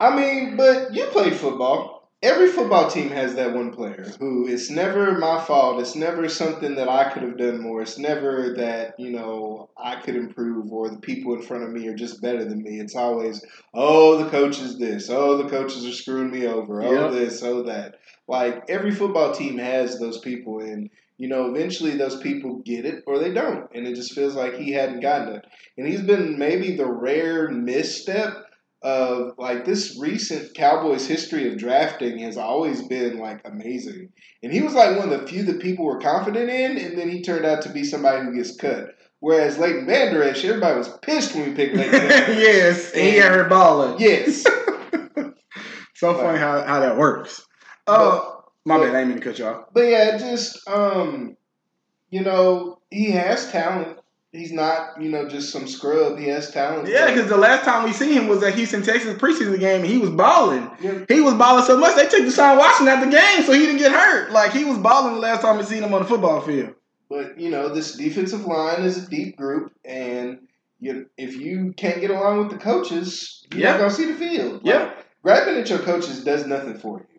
I 0.00 0.14
mean, 0.14 0.56
but 0.58 0.92
you 0.92 1.06
played 1.06 1.34
football. 1.34 2.10
Every 2.22 2.48
football 2.48 2.90
team 2.90 3.08
has 3.08 3.34
that 3.36 3.54
one 3.54 3.72
player 3.72 4.04
who 4.20 4.46
it's 4.46 4.68
never 4.68 5.16
my 5.18 5.42
fault. 5.42 5.80
It's 5.80 5.96
never 5.96 6.28
something 6.28 6.74
that 6.74 6.90
I 6.90 7.10
could 7.10 7.22
have 7.22 7.38
done 7.38 7.62
more. 7.62 7.80
It's 7.80 7.98
never 7.98 8.52
that, 8.58 8.94
you 8.98 9.12
know, 9.12 9.70
I 9.78 9.96
could 9.96 10.14
improve 10.14 10.70
or 10.70 10.90
the 10.90 10.98
people 10.98 11.34
in 11.34 11.42
front 11.42 11.64
of 11.64 11.70
me 11.70 11.88
are 11.88 11.96
just 11.96 12.20
better 12.20 12.44
than 12.44 12.62
me. 12.62 12.80
It's 12.80 12.94
always, 12.94 13.42
oh, 13.72 14.22
the 14.22 14.28
coach 14.30 14.60
is 14.60 14.78
this. 14.78 15.08
Oh, 15.08 15.38
the 15.38 15.48
coaches 15.48 15.86
are 15.86 15.92
screwing 15.92 16.30
me 16.30 16.46
over. 16.46 16.82
Oh, 16.82 16.92
Yep. 16.92 17.12
this, 17.12 17.42
oh, 17.42 17.62
that. 17.62 17.94
Like 18.28 18.64
every 18.68 18.92
football 18.92 19.32
team 19.32 19.56
has 19.58 19.98
those 19.98 20.18
people, 20.18 20.60
and 20.60 20.90
you 21.22 21.28
know, 21.28 21.54
eventually 21.54 21.92
those 21.92 22.20
people 22.20 22.62
get 22.66 22.84
it 22.84 23.04
or 23.06 23.20
they 23.20 23.32
don't, 23.32 23.68
and 23.72 23.86
it 23.86 23.94
just 23.94 24.12
feels 24.12 24.34
like 24.34 24.56
he 24.56 24.72
hadn't 24.72 24.98
gotten 24.98 25.36
it. 25.36 25.44
And 25.78 25.86
he's 25.86 26.02
been 26.02 26.36
maybe 26.36 26.74
the 26.74 26.90
rare 26.90 27.48
misstep 27.48 28.44
of 28.82 29.34
like 29.38 29.64
this 29.64 29.96
recent 30.00 30.52
Cowboys 30.56 31.06
history 31.06 31.46
of 31.48 31.58
drafting 31.58 32.18
has 32.18 32.36
always 32.36 32.88
been 32.88 33.18
like 33.18 33.40
amazing, 33.44 34.08
and 34.42 34.52
he 34.52 34.62
was 34.62 34.74
like 34.74 34.98
one 34.98 35.12
of 35.12 35.20
the 35.20 35.28
few 35.28 35.44
that 35.44 35.60
people 35.60 35.84
were 35.84 36.00
confident 36.00 36.50
in, 36.50 36.76
and 36.76 36.98
then 36.98 37.08
he 37.08 37.22
turned 37.22 37.46
out 37.46 37.62
to 37.62 37.72
be 37.72 37.84
somebody 37.84 38.24
who 38.24 38.34
gets 38.34 38.56
cut. 38.56 38.88
Whereas 39.20 39.58
Leighton 39.58 39.86
Vander 39.86 40.24
Esch, 40.24 40.44
everybody 40.44 40.76
was 40.76 40.98
pissed 41.02 41.36
when 41.36 41.50
we 41.50 41.54
picked 41.54 41.76
Leighton. 41.76 42.00
Yes, 42.36 42.90
and 42.90 43.00
he 43.00 43.20
got 43.20 43.32
her 43.32 43.44
balling. 43.44 44.00
yes, 44.00 44.44
So 45.94 46.14
funny 46.14 46.40
how, 46.40 46.64
how 46.64 46.80
that 46.80 46.96
works. 46.96 47.46
Uh, 47.86 48.22
my 48.64 48.78
but- 48.78 48.84
bad, 48.86 48.94
I 48.94 48.98
didn't 49.00 49.08
mean 49.10 49.18
to 49.18 49.24
cut 49.24 49.38
you 49.38 49.46
off. 49.46 49.66
But 49.72 49.82
yeah, 49.82 50.18
just 50.18 50.66
um, 50.68 51.36
you 52.10 52.22
know, 52.22 52.78
he 52.90 53.10
has 53.12 53.50
talent. 53.50 53.98
He's 54.32 54.50
not, 54.52 54.98
you 54.98 55.10
know, 55.10 55.28
just 55.28 55.52
some 55.52 55.68
scrub. 55.68 56.18
He 56.18 56.24
has 56.28 56.50
talent. 56.50 56.88
Yeah, 56.88 57.06
because 57.12 57.28
the 57.28 57.36
last 57.36 57.66
time 57.66 57.84
we 57.84 57.92
seen 57.92 58.14
him 58.14 58.28
was 58.28 58.42
at 58.42 58.54
Houston, 58.54 58.82
Texans 58.82 59.20
preseason 59.20 59.60
game, 59.60 59.82
and 59.82 59.90
he 59.90 59.98
was 59.98 60.08
balling. 60.08 60.70
Yeah. 60.80 61.04
He 61.06 61.20
was 61.20 61.34
balling 61.34 61.66
so 61.66 61.76
much 61.76 61.96
they 61.96 62.08
took 62.08 62.24
the 62.24 62.30
Deshaun 62.30 62.56
Watson 62.56 62.88
out 62.88 63.04
the 63.04 63.10
game, 63.10 63.42
so 63.44 63.52
he 63.52 63.58
didn't 63.58 63.76
get 63.76 63.92
hurt. 63.92 64.30
Like 64.32 64.52
he 64.52 64.64
was 64.64 64.78
balling 64.78 65.14
the 65.14 65.20
last 65.20 65.42
time 65.42 65.58
we 65.58 65.64
seen 65.64 65.82
him 65.82 65.92
on 65.92 66.00
the 66.02 66.08
football 66.08 66.40
field. 66.40 66.72
But 67.10 67.38
you 67.38 67.50
know, 67.50 67.68
this 67.74 67.92
defensive 67.94 68.46
line 68.46 68.84
is 68.84 69.04
a 69.04 69.10
deep 69.10 69.36
group, 69.36 69.70
and 69.84 70.38
you, 70.80 71.10
if 71.18 71.36
you 71.36 71.74
can't 71.76 72.00
get 72.00 72.10
along 72.10 72.38
with 72.38 72.50
the 72.52 72.56
coaches, 72.58 73.46
you're 73.52 73.60
Yeah. 73.60 73.72
not 73.72 73.78
gonna 73.80 73.90
see 73.90 74.06
the 74.10 74.14
field. 74.14 74.62
Yeah. 74.64 74.84
Like, 74.84 75.06
griping 75.22 75.56
at 75.58 75.68
your 75.68 75.80
coaches 75.80 76.24
does 76.24 76.46
nothing 76.46 76.78
for 76.78 77.00
you. 77.00 77.11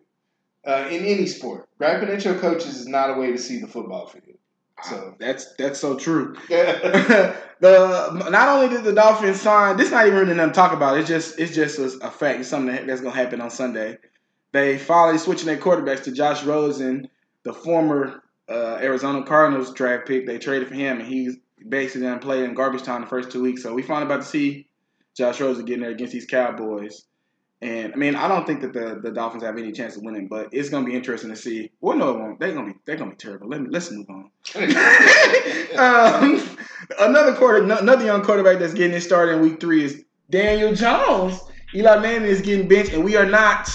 Uh, 0.66 0.88
in 0.90 1.04
any 1.04 1.26
sport, 1.26 1.68
griping 1.78 2.08
at 2.08 2.24
your 2.24 2.38
coaches 2.38 2.80
is 2.80 2.86
not 2.86 3.10
a 3.10 3.14
way 3.20 3.30
to 3.30 3.38
see 3.38 3.60
the 3.60 3.66
football 3.66 4.06
field. 4.06 4.38
So, 4.82 5.14
That's 5.20 5.54
that's 5.54 5.78
so 5.78 5.96
true. 5.96 6.36
yeah, 6.48 6.72
the 7.60 8.28
not 8.30 8.48
only 8.48 8.68
did 8.68 8.84
the 8.84 8.92
Dolphins 8.92 9.40
sign, 9.40 9.76
this 9.76 9.90
not 9.90 10.06
even 10.06 10.18
really 10.20 10.34
nothing 10.34 10.52
to 10.52 10.54
talk 10.54 10.72
about. 10.72 10.98
It's 10.98 11.08
just 11.08 11.38
it's 11.38 11.54
just 11.54 11.78
a, 11.78 12.06
a 12.06 12.10
fact. 12.10 12.40
It's 12.40 12.48
something 12.48 12.74
that, 12.74 12.86
that's 12.86 13.00
gonna 13.00 13.14
happen 13.14 13.40
on 13.40 13.50
Sunday. 13.50 13.98
They 14.52 14.78
finally 14.78 15.18
switching 15.18 15.46
their 15.46 15.56
quarterbacks 15.56 16.04
to 16.04 16.12
Josh 16.12 16.44
Rosen, 16.44 17.08
the 17.42 17.52
former 17.52 18.22
uh, 18.48 18.78
Arizona 18.80 19.24
Cardinals 19.24 19.72
draft 19.72 20.06
pick. 20.06 20.26
They 20.26 20.38
traded 20.38 20.68
for 20.68 20.74
him, 20.74 21.00
and 21.00 21.08
he's 21.08 21.36
basically 21.68 22.02
done 22.02 22.20
played 22.20 22.44
in 22.44 22.54
garbage 22.54 22.82
time 22.82 23.00
the 23.00 23.06
first 23.06 23.30
two 23.30 23.42
weeks. 23.42 23.62
So 23.62 23.74
we 23.74 23.82
finally 23.82 24.06
about 24.06 24.22
to 24.22 24.28
see 24.28 24.68
Josh 25.16 25.40
Rosen 25.40 25.64
getting 25.64 25.82
there 25.82 25.90
against 25.90 26.12
these 26.12 26.26
Cowboys. 26.26 27.04
And 27.64 27.94
I 27.94 27.96
mean, 27.96 28.14
I 28.14 28.28
don't 28.28 28.46
think 28.46 28.60
that 28.60 28.74
the, 28.74 29.00
the 29.02 29.10
Dolphins 29.10 29.42
have 29.42 29.56
any 29.56 29.72
chance 29.72 29.96
of 29.96 30.02
winning, 30.02 30.28
but 30.28 30.50
it's 30.52 30.68
gonna 30.68 30.84
be 30.84 30.94
interesting 30.94 31.30
to 31.30 31.36
see. 31.36 31.70
Well, 31.80 31.96
no, 31.96 32.10
it 32.10 32.18
won't. 32.18 32.38
They're 32.38 32.52
gonna 32.52 32.74
be 32.74 32.78
they're 32.84 32.96
gonna 32.96 33.12
be 33.12 33.16
terrible. 33.16 33.48
Let 33.48 33.62
me 33.62 33.68
let's 33.70 33.90
move 33.90 34.06
on. 34.10 34.30
um, 35.78 36.58
another 37.00 37.34
quarter, 37.34 37.64
no- 37.64 37.78
another 37.78 38.04
young 38.04 38.22
quarterback 38.22 38.58
that's 38.58 38.74
getting 38.74 38.94
it 38.94 39.00
started 39.00 39.36
in 39.36 39.40
week 39.40 39.60
three 39.60 39.82
is 39.82 40.04
Daniel 40.28 40.74
Jones. 40.74 41.40
Eli 41.74 42.00
Manning 42.00 42.28
is 42.28 42.42
getting 42.42 42.68
benched, 42.68 42.92
and 42.92 43.02
we 43.02 43.16
are 43.16 43.24
not 43.24 43.70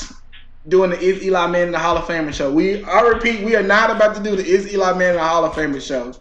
doing 0.68 0.92
the 0.92 1.00
Is 1.00 1.24
Eli 1.24 1.48
Manning 1.48 1.72
the 1.72 1.80
Hall 1.80 1.98
of 1.98 2.06
Famer 2.06 2.32
show. 2.32 2.52
We, 2.52 2.84
I 2.84 3.02
repeat, 3.02 3.44
we 3.44 3.56
are 3.56 3.64
not 3.64 3.90
about 3.90 4.16
to 4.16 4.22
do 4.22 4.36
the 4.36 4.46
Is 4.46 4.72
Eli 4.72 4.94
Manning 4.94 5.16
the 5.16 5.24
Hall 5.24 5.44
of 5.44 5.54
Famer 5.54 5.82
show. 5.82 6.14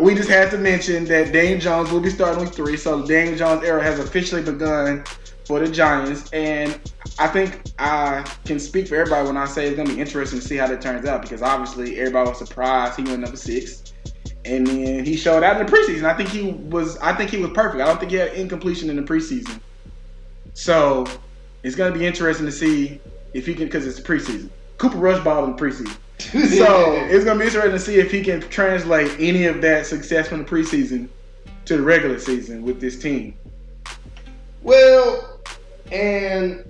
We 0.00 0.14
just 0.14 0.28
had 0.28 0.50
to 0.52 0.58
mention 0.58 1.04
that 1.06 1.32
Daniel 1.32 1.58
Jones 1.58 1.90
will 1.90 2.00
be 2.00 2.10
starting 2.10 2.44
week 2.44 2.54
three, 2.54 2.76
so 2.76 3.02
the 3.02 3.08
Daniel 3.08 3.36
Jones 3.36 3.64
era 3.64 3.82
has 3.82 3.98
officially 3.98 4.42
begun 4.42 5.04
for 5.52 5.60
the 5.60 5.70
Giants, 5.70 6.30
and 6.32 6.80
I 7.18 7.26
think 7.26 7.60
I 7.78 8.26
can 8.46 8.58
speak 8.58 8.88
for 8.88 8.94
everybody 8.94 9.26
when 9.26 9.36
I 9.36 9.44
say 9.44 9.66
it's 9.66 9.76
gonna 9.76 9.94
be 9.94 10.00
interesting 10.00 10.40
to 10.40 10.46
see 10.46 10.56
how 10.56 10.66
that 10.66 10.80
turns 10.80 11.04
out 11.04 11.20
because 11.20 11.42
obviously 11.42 12.00
everybody 12.00 12.30
was 12.30 12.38
surprised 12.38 12.98
he 12.98 13.02
went 13.04 13.20
number 13.20 13.36
six, 13.36 13.92
and 14.46 14.66
then 14.66 15.04
he 15.04 15.14
showed 15.14 15.42
out 15.42 15.60
in 15.60 15.66
the 15.66 15.70
preseason. 15.70 16.04
I 16.04 16.14
think 16.14 16.30
he 16.30 16.52
was, 16.52 16.96
I 17.00 17.12
think 17.12 17.28
he 17.28 17.36
was 17.36 17.50
perfect. 17.50 17.82
I 17.82 17.86
don't 17.86 18.00
think 18.00 18.12
he 18.12 18.16
had 18.16 18.32
incompletion 18.32 18.88
in 18.88 18.96
the 18.96 19.02
preseason, 19.02 19.60
so 20.54 21.06
it's 21.64 21.76
gonna 21.76 21.94
be 21.94 22.06
interesting 22.06 22.46
to 22.46 22.52
see 22.52 22.98
if 23.34 23.44
he 23.44 23.52
can 23.52 23.66
because 23.66 23.86
it's 23.86 23.98
the 23.98 24.02
preseason. 24.02 24.48
Cooper 24.78 24.96
Rush 24.96 25.22
ball 25.22 25.44
in 25.44 25.54
the 25.54 25.62
preseason. 25.62 25.94
So 26.56 26.92
it's 27.10 27.26
gonna 27.26 27.40
be 27.40 27.44
interesting 27.44 27.72
to 27.72 27.78
see 27.78 27.96
if 27.96 28.10
he 28.10 28.24
can 28.24 28.40
translate 28.40 29.20
any 29.20 29.44
of 29.44 29.60
that 29.60 29.84
success 29.84 30.28
from 30.28 30.44
the 30.44 30.48
preseason 30.48 31.10
to 31.66 31.76
the 31.76 31.82
regular 31.82 32.18
season 32.18 32.62
with 32.62 32.80
this 32.80 32.98
team. 32.98 33.34
Well, 34.62 35.40
and 35.90 36.64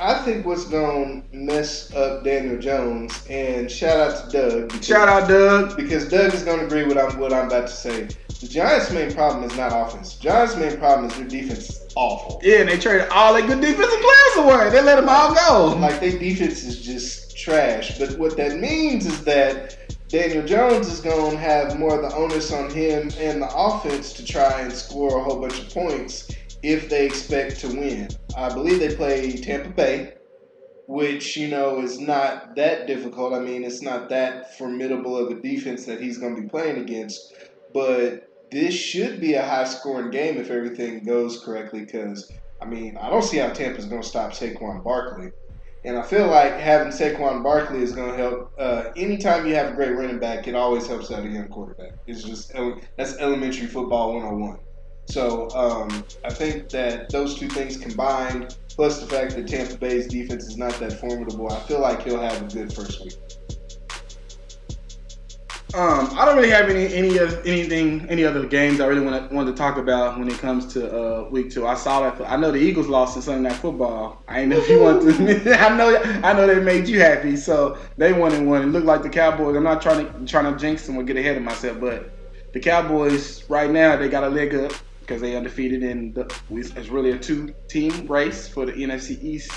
I 0.00 0.22
think 0.24 0.44
what's 0.44 0.64
going 0.64 1.22
to 1.30 1.36
mess 1.36 1.94
up 1.94 2.24
Daniel 2.24 2.58
Jones, 2.58 3.24
and 3.30 3.70
shout 3.70 3.98
out 3.98 4.30
to 4.30 4.36
Doug. 4.36 4.68
Because, 4.68 4.86
Shout 4.86 5.08
out 5.08 5.28
Doug. 5.28 5.76
Because 5.76 6.08
Doug 6.08 6.34
is 6.34 6.42
going 6.42 6.58
to 6.58 6.66
agree 6.66 6.84
with 6.84 6.96
what 6.96 7.12
I'm, 7.12 7.18
what 7.20 7.32
I'm 7.32 7.46
about 7.46 7.68
to 7.68 7.72
say. 7.72 8.08
The 8.40 8.48
Giants' 8.48 8.90
main 8.90 9.14
problem 9.14 9.44
is 9.44 9.56
not 9.56 9.72
offense. 9.72 10.16
Giants' 10.16 10.56
main 10.56 10.76
problem 10.76 11.10
is 11.10 11.16
their 11.16 11.26
defense 11.26 11.70
is 11.70 11.92
awful. 11.94 12.40
Yeah, 12.42 12.60
and 12.60 12.68
they 12.68 12.78
traded 12.78 13.08
all 13.08 13.32
their 13.32 13.46
good 13.46 13.60
defensive 13.60 14.00
players 14.00 14.36
away. 14.36 14.70
They 14.70 14.82
let 14.82 14.96
them 14.96 15.08
all 15.08 15.34
go. 15.34 15.78
Like, 15.78 16.00
their 16.00 16.18
defense 16.18 16.64
is 16.64 16.82
just 16.82 17.38
trash. 17.38 17.98
But 17.98 18.18
what 18.18 18.36
that 18.36 18.58
means 18.58 19.06
is 19.06 19.24
that 19.24 19.78
Daniel 20.08 20.44
Jones 20.44 20.88
is 20.88 21.00
going 21.00 21.32
to 21.32 21.38
have 21.38 21.78
more 21.78 21.98
of 21.98 22.02
the 22.02 22.14
onus 22.16 22.52
on 22.52 22.70
him 22.70 23.10
and 23.18 23.40
the 23.40 23.48
offense 23.54 24.12
to 24.14 24.24
try 24.24 24.60
and 24.60 24.72
score 24.72 25.18
a 25.18 25.22
whole 25.22 25.40
bunch 25.40 25.58
of 25.58 25.72
points 25.72 26.30
if 26.66 26.88
they 26.88 27.06
expect 27.06 27.60
to 27.60 27.68
win. 27.68 28.08
I 28.36 28.52
believe 28.52 28.80
they 28.80 28.94
play 28.96 29.30
Tampa 29.36 29.70
Bay, 29.70 30.14
which, 30.88 31.36
you 31.36 31.46
know, 31.46 31.80
is 31.80 32.00
not 32.00 32.56
that 32.56 32.88
difficult. 32.88 33.32
I 33.32 33.38
mean, 33.38 33.62
it's 33.62 33.82
not 33.82 34.08
that 34.08 34.58
formidable 34.58 35.16
of 35.16 35.30
a 35.30 35.40
defense 35.40 35.84
that 35.86 36.00
he's 36.00 36.18
going 36.18 36.34
to 36.34 36.42
be 36.42 36.48
playing 36.48 36.78
against. 36.78 37.34
But 37.72 38.28
this 38.50 38.74
should 38.74 39.20
be 39.20 39.34
a 39.34 39.46
high 39.46 39.64
scoring 39.64 40.10
game 40.10 40.38
if 40.38 40.50
everything 40.50 41.04
goes 41.04 41.40
correctly 41.44 41.84
because, 41.84 42.32
I 42.60 42.64
mean, 42.64 42.96
I 42.96 43.10
don't 43.10 43.22
see 43.22 43.38
how 43.38 43.50
Tampa's 43.50 43.86
going 43.86 44.02
to 44.02 44.08
stop 44.08 44.32
Saquon 44.32 44.82
Barkley. 44.82 45.30
And 45.84 45.96
I 45.96 46.02
feel 46.02 46.26
like 46.26 46.54
having 46.54 46.88
Saquon 46.88 47.44
Barkley 47.44 47.80
is 47.80 47.92
going 47.92 48.10
to 48.10 48.16
help. 48.16 48.52
Uh, 48.58 48.90
anytime 48.96 49.46
you 49.46 49.54
have 49.54 49.72
a 49.72 49.76
great 49.76 49.94
running 49.94 50.18
back, 50.18 50.48
it 50.48 50.56
always 50.56 50.88
helps 50.88 51.12
out 51.12 51.24
a 51.24 51.28
young 51.28 51.46
quarterback. 51.46 51.92
It's 52.08 52.24
just 52.24 52.52
that's 52.96 53.16
elementary 53.18 53.68
football 53.68 54.14
101. 54.14 54.58
So 55.06 55.48
um, 55.50 56.04
I 56.24 56.30
think 56.30 56.68
that 56.70 57.10
those 57.10 57.38
two 57.38 57.48
things 57.48 57.76
combined, 57.76 58.56
plus 58.68 59.00
the 59.00 59.06
fact 59.06 59.34
that 59.36 59.46
Tampa 59.46 59.76
Bay's 59.76 60.06
defense 60.08 60.46
is 60.46 60.56
not 60.56 60.72
that 60.80 61.00
formidable, 61.00 61.50
I 61.50 61.60
feel 61.60 61.80
like 61.80 62.02
he'll 62.02 62.20
have 62.20 62.42
a 62.42 62.54
good 62.54 62.72
first 62.72 63.04
week. 63.04 63.14
Um, 65.74 66.08
I 66.16 66.24
don't 66.24 66.36
really 66.36 66.50
have 66.50 66.70
any 66.70 66.94
any 66.94 67.18
of 67.18 67.44
anything 67.44 68.06
any 68.08 68.24
other 68.24 68.46
games 68.46 68.80
I 68.80 68.86
really 68.86 69.04
want 69.04 69.28
to 69.28 69.34
want 69.34 69.48
to 69.48 69.54
talk 69.54 69.76
about 69.76 70.18
when 70.18 70.26
it 70.26 70.38
comes 70.38 70.72
to 70.72 70.90
uh, 70.90 71.28
week 71.28 71.50
two. 71.50 71.66
I 71.66 71.74
saw 71.74 72.08
that. 72.08 72.30
I 72.30 72.36
know 72.36 72.50
the 72.50 72.58
Eagles 72.58 72.86
lost 72.86 73.16
in 73.16 73.22
Sunday 73.22 73.48
Night 73.48 73.58
Football. 73.58 74.22
I 74.26 74.44
know 74.46 74.56
if 74.56 74.68
you 74.70 74.80
want 74.80 75.02
to. 75.02 75.60
I 75.60 75.76
know 75.76 75.96
I 76.22 76.32
know 76.32 76.46
they 76.46 76.60
made 76.60 76.88
you 76.88 77.00
happy, 77.00 77.36
so 77.36 77.76
they 77.98 78.12
won 78.12 78.32
and 78.32 78.48
won. 78.48 78.62
It 78.62 78.66
looked 78.66 78.86
like 78.86 79.02
the 79.02 79.10
Cowboys. 79.10 79.54
I'm 79.54 79.64
not 79.64 79.82
trying 79.82 80.06
to 80.06 80.26
trying 80.26 80.50
to 80.50 80.58
jinx 80.58 80.86
them 80.86 80.96
or 80.96 81.02
get 81.02 81.16
ahead 81.16 81.36
of 81.36 81.42
myself, 81.42 81.78
but 81.78 82.10
the 82.54 82.60
Cowboys 82.60 83.44
right 83.50 83.70
now 83.70 83.96
they 83.96 84.08
got 84.08 84.24
a 84.24 84.28
leg 84.28 84.54
up 84.54 84.72
because 85.06 85.20
they 85.22 85.36
undefeated 85.36 85.84
in 85.84 86.12
the, 86.14 86.22
it's 86.50 86.88
really 86.88 87.12
a 87.12 87.18
two 87.18 87.54
team 87.68 88.06
race 88.08 88.48
for 88.48 88.66
the 88.66 88.72
NFC 88.72 89.22
East 89.22 89.52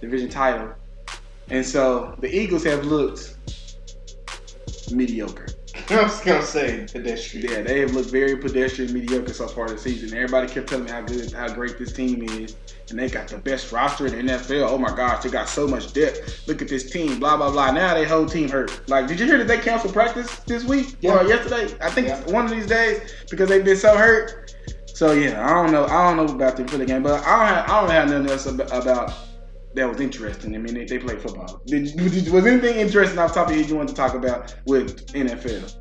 division 0.00 0.30
title, 0.30 0.72
and 1.50 1.64
so 1.64 2.16
the 2.20 2.34
Eagles 2.34 2.64
have 2.64 2.86
looked 2.86 3.36
mediocre. 4.90 5.46
I 5.90 6.02
was 6.04 6.20
gonna 6.20 6.42
say 6.42 6.86
pedestrian. 6.90 7.50
Yeah, 7.50 7.62
they 7.62 7.80
have 7.80 7.92
looked 7.94 8.10
very 8.10 8.36
pedestrian, 8.36 8.94
mediocre 8.94 9.34
so 9.34 9.46
far 9.48 9.68
this 9.68 9.82
season. 9.82 10.16
Everybody 10.16 10.48
kept 10.48 10.68
telling 10.68 10.84
me 10.84 10.90
how 10.90 11.02
good, 11.02 11.30
how 11.32 11.52
great 11.52 11.78
this 11.78 11.92
team 11.92 12.22
is, 12.22 12.56
and 12.88 12.98
they 12.98 13.08
got 13.10 13.28
the 13.28 13.38
best 13.38 13.72
roster 13.72 14.06
in 14.06 14.26
the 14.26 14.32
NFL. 14.34 14.68
Oh 14.70 14.78
my 14.78 14.94
gosh, 14.94 15.22
they 15.24 15.30
got 15.30 15.48
so 15.48 15.66
much 15.66 15.92
depth. 15.92 16.46
Look 16.48 16.62
at 16.62 16.68
this 16.68 16.90
team, 16.90 17.18
blah 17.18 17.36
blah 17.36 17.50
blah. 17.50 17.72
Now 17.72 17.92
they 17.92 18.04
whole 18.04 18.24
team 18.24 18.48
hurt. 18.48 18.88
Like, 18.88 19.08
did 19.08 19.18
you 19.20 19.26
hear 19.26 19.36
that 19.36 19.48
they 19.48 19.58
canceled 19.58 19.92
practice 19.92 20.34
this 20.46 20.64
week 20.64 20.96
Yeah. 21.00 21.18
or 21.18 21.24
yesterday? 21.28 21.76
I 21.82 21.90
think 21.90 22.06
Yeah. 22.08 22.20
one 22.32 22.44
of 22.46 22.50
these 22.52 22.66
days 22.66 23.12
because 23.28 23.48
they've 23.50 23.64
been 23.64 23.76
so 23.76 23.96
hurt. 23.96 24.43
So 24.94 25.10
yeah, 25.12 25.44
I 25.44 25.52
don't 25.52 25.72
know. 25.72 25.86
I 25.86 26.08
don't 26.08 26.24
know 26.24 26.32
about 26.32 26.56
them 26.56 26.68
for 26.68 26.78
the 26.78 26.86
game, 26.86 27.02
but 27.02 27.24
I 27.26 27.36
don't 27.36 27.48
have, 27.48 27.68
I 27.68 27.80
don't 27.80 27.90
have 27.90 28.10
nothing 28.10 28.30
else 28.30 28.46
ab- 28.46 28.60
about 28.72 29.12
that 29.74 29.88
was 29.88 30.00
interesting. 30.00 30.54
I 30.54 30.58
mean, 30.58 30.74
they, 30.74 30.84
they 30.84 30.98
play 30.98 31.16
football. 31.18 31.60
Did, 31.66 31.96
did, 31.96 32.28
was 32.28 32.46
anything 32.46 32.76
interesting 32.76 33.18
off 33.18 33.34
the 33.34 33.40
top 33.40 33.50
of 33.50 33.56
head 33.56 33.68
you 33.68 33.74
wanted 33.74 33.88
to 33.88 33.94
talk 33.96 34.14
about 34.14 34.54
with 34.66 35.04
NFL? 35.08 35.74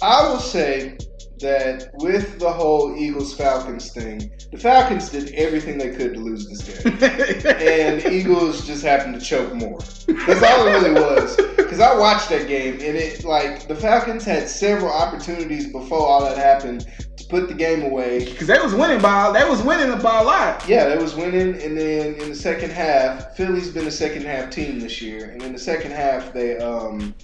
I 0.00 0.28
will 0.28 0.38
say 0.38 0.96
that 1.40 1.90
with 1.94 2.38
the 2.38 2.52
whole 2.52 2.96
Eagles 2.96 3.34
Falcons 3.34 3.92
thing, 3.92 4.30
the 4.52 4.58
Falcons 4.58 5.10
did 5.10 5.32
everything 5.34 5.76
they 5.76 5.90
could 5.90 6.14
to 6.14 6.20
lose 6.20 6.48
this 6.48 6.62
game. 6.62 6.96
and 7.46 8.06
Eagles 8.06 8.64
just 8.64 8.84
happened 8.84 9.18
to 9.18 9.20
choke 9.20 9.52
more. 9.54 9.80
That's 10.06 10.42
all 10.42 10.68
it 10.68 10.70
really 10.70 10.92
was. 10.92 11.36
Because 11.56 11.80
I 11.80 11.98
watched 11.98 12.28
that 12.28 12.46
game 12.46 12.74
and 12.74 12.96
it 12.96 13.24
like 13.24 13.66
the 13.66 13.74
Falcons 13.74 14.24
had 14.24 14.48
several 14.48 14.92
opportunities 14.92 15.72
before 15.72 16.06
all 16.06 16.24
that 16.24 16.38
happened 16.38 16.86
put 17.28 17.48
the 17.48 17.54
game 17.54 17.82
away. 17.82 18.24
Because 18.24 18.46
they 18.46 18.58
was 18.58 18.74
winning 18.74 19.00
by 19.00 19.30
they 19.32 19.48
was 19.48 19.62
winning 19.62 19.90
by 20.00 20.20
a 20.20 20.24
lot. 20.24 20.66
Yeah, 20.68 20.88
they 20.88 20.96
was 20.96 21.14
winning, 21.14 21.60
and 21.62 21.76
then 21.76 22.14
in 22.14 22.28
the 22.30 22.34
second 22.34 22.70
half, 22.70 23.36
Philly's 23.36 23.70
been 23.70 23.86
a 23.86 23.90
second 23.90 24.24
half 24.24 24.50
team 24.50 24.78
this 24.80 25.00
year, 25.02 25.30
and 25.30 25.42
in 25.42 25.52
the 25.52 25.58
second 25.58 25.92
half 25.92 26.32
they 26.32 26.58
um, 26.58 27.14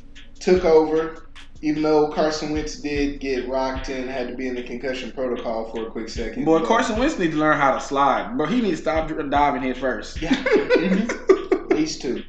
took 0.40 0.64
over. 0.64 1.28
Even 1.64 1.84
though 1.84 2.08
Carson 2.08 2.50
Wentz 2.50 2.80
did 2.80 3.20
get 3.20 3.48
rocked 3.48 3.88
and 3.88 4.10
had 4.10 4.26
to 4.26 4.34
be 4.34 4.48
in 4.48 4.56
the 4.56 4.64
concussion 4.64 5.12
protocol 5.12 5.70
for 5.70 5.86
a 5.86 5.90
quick 5.92 6.08
second. 6.08 6.44
Boy, 6.44 6.58
but- 6.58 6.66
Carson 6.66 6.98
Wentz 6.98 7.16
needs 7.20 7.34
to 7.34 7.38
learn 7.38 7.56
how 7.56 7.72
to 7.72 7.80
slide. 7.80 8.36
But 8.36 8.48
he 8.50 8.60
needs 8.60 8.78
to 8.80 8.82
stop 8.82 9.08
diving 9.30 9.62
head 9.62 9.76
first. 9.76 10.20
Yeah. 10.20 10.34
Mhm. 10.34 11.68
These 11.76 11.98
two. 12.00 12.24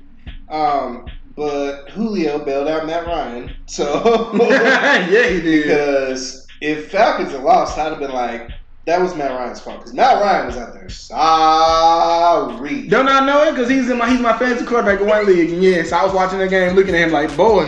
Um, 0.49 1.05
but 1.35 1.89
Julio 1.89 2.45
bailed 2.45 2.67
out 2.67 2.85
Matt 2.85 3.07
Ryan. 3.07 3.55
So 3.65 4.29
yeah, 4.39 5.27
he 5.29 5.41
did. 5.41 5.63
because 5.63 6.42
if 6.63 6.89
Falcons 6.91 7.31
had 7.31 7.43
lost, 7.43 7.77
I'd 7.77 7.89
have 7.89 7.99
been 7.99 8.13
like, 8.13 8.49
that 8.85 9.01
was 9.01 9.13
Matt 9.15 9.31
Ryan's 9.31 9.59
fault. 9.59 9.79
Because 9.79 9.93
Matt 9.93 10.21
Ryan 10.21 10.45
was 10.47 10.55
out 10.57 10.73
there 10.73 10.87
sorry. 10.89 12.87
Don't 12.87 13.09
I 13.09 13.25
know 13.25 13.43
it? 13.43 13.51
Because 13.51 13.69
he's 13.69 13.89
in 13.89 13.97
my 13.97 14.09
he's 14.09 14.21
my 14.21 14.37
fantasy 14.37 14.65
quarterback 14.65 15.01
in 15.01 15.07
one 15.07 15.25
league. 15.25 15.51
And 15.51 15.61
yes, 15.61 15.91
I 15.91 16.03
was 16.03 16.13
watching 16.13 16.39
the 16.39 16.47
game, 16.47 16.73
looking 16.75 16.95
at 16.95 17.01
him 17.01 17.11
like, 17.11 17.35
boy, 17.35 17.65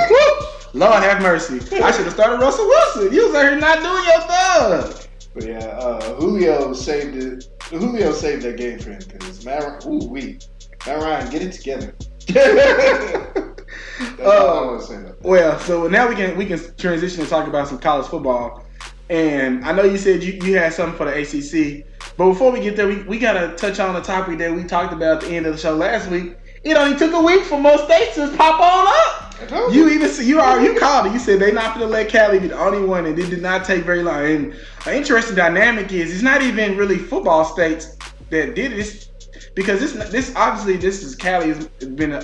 Lord 0.73 1.03
have 1.03 1.21
mercy. 1.21 1.59
I 1.81 1.91
should 1.91 2.05
have 2.05 2.13
started 2.13 2.39
Russell 2.41 2.65
Wilson. 2.67 3.13
You 3.13 3.27
was 3.27 3.35
out 3.35 3.43
here 3.43 3.59
not 3.59 3.81
doing 3.81 4.03
your 4.05 4.21
thing. 4.21 5.09
But 5.33 5.45
yeah, 5.45 5.77
uh, 5.77 6.15
Julio 6.15 6.73
saved 6.73 7.17
it. 7.17 7.49
Julio 7.63 8.13
saved 8.13 8.43
that 8.43 8.55
game 8.57 8.79
for 8.79 8.91
him 8.91 9.01
because 9.07 9.45
Matt 9.45 9.63
Ryan, 9.63 9.79
ooh 9.87 10.07
wee, 10.07 10.39
Matt 10.85 11.01
Ryan, 11.01 11.29
get 11.29 11.41
it 11.41 11.51
together. 11.51 11.93
That's 12.27 14.21
all 14.21 14.77
I 14.77 14.81
say 14.81 14.95
about 14.95 15.21
that. 15.21 15.27
Well, 15.27 15.59
so 15.59 15.87
now 15.87 16.07
we 16.07 16.15
can 16.15 16.37
we 16.37 16.45
can 16.45 16.59
transition 16.77 17.21
and 17.21 17.29
talk 17.29 17.47
about 17.47 17.67
some 17.67 17.79
college 17.79 18.07
football. 18.07 18.64
And 19.09 19.63
I 19.63 19.71
know 19.71 19.83
you 19.83 19.97
said 19.97 20.23
you, 20.23 20.33
you 20.43 20.57
had 20.57 20.73
something 20.73 20.97
for 20.97 21.05
the 21.05 21.21
ACC, 21.21 21.85
but 22.17 22.29
before 22.29 22.51
we 22.51 22.59
get 22.59 22.75
there, 22.75 22.87
we, 22.87 23.03
we 23.03 23.19
gotta 23.19 23.55
touch 23.55 23.79
on 23.79 23.93
the 23.93 24.01
topic 24.01 24.39
that 24.39 24.51
we 24.51 24.63
talked 24.63 24.93
about 24.93 25.23
at 25.23 25.29
the 25.29 25.35
end 25.35 25.45
of 25.45 25.53
the 25.53 25.59
show 25.59 25.75
last 25.75 26.09
week. 26.09 26.35
It 26.63 26.75
only 26.75 26.97
took 26.97 27.13
a 27.13 27.21
week 27.21 27.43
for 27.43 27.59
most 27.59 27.85
states 27.85 28.15
to 28.15 28.35
pop 28.35 28.59
on 28.59 28.87
up. 28.87 29.25
You 29.71 29.89
even 29.89 30.09
see, 30.09 30.27
you 30.27 30.39
are 30.39 30.59
you 30.61 30.79
called 30.79 31.07
it. 31.07 31.13
You 31.13 31.19
said 31.19 31.39
they 31.39 31.51
not 31.51 31.75
gonna 31.75 31.85
let 31.85 32.09
Cali 32.09 32.39
be 32.39 32.47
the 32.47 32.57
only 32.57 32.83
one, 32.83 33.05
and 33.05 33.19
it 33.19 33.29
did 33.29 33.41
not 33.41 33.65
take 33.65 33.83
very 33.83 34.01
long. 34.01 34.25
And 34.25 34.55
an 34.87 34.95
interesting 34.95 35.35
dynamic 35.35 35.91
is 35.91 36.11
it's 36.11 36.23
not 36.23 36.41
even 36.41 36.77
really 36.77 36.97
football 36.97 37.45
states 37.45 37.97
that 38.31 38.55
did 38.55 38.71
this 38.71 39.09
because 39.53 39.79
this 39.79 39.93
this 40.09 40.33
obviously 40.35 40.77
this 40.77 41.03
is 41.03 41.15
Cali 41.15 41.49
has 41.49 41.67
been 41.67 42.13
a, 42.13 42.19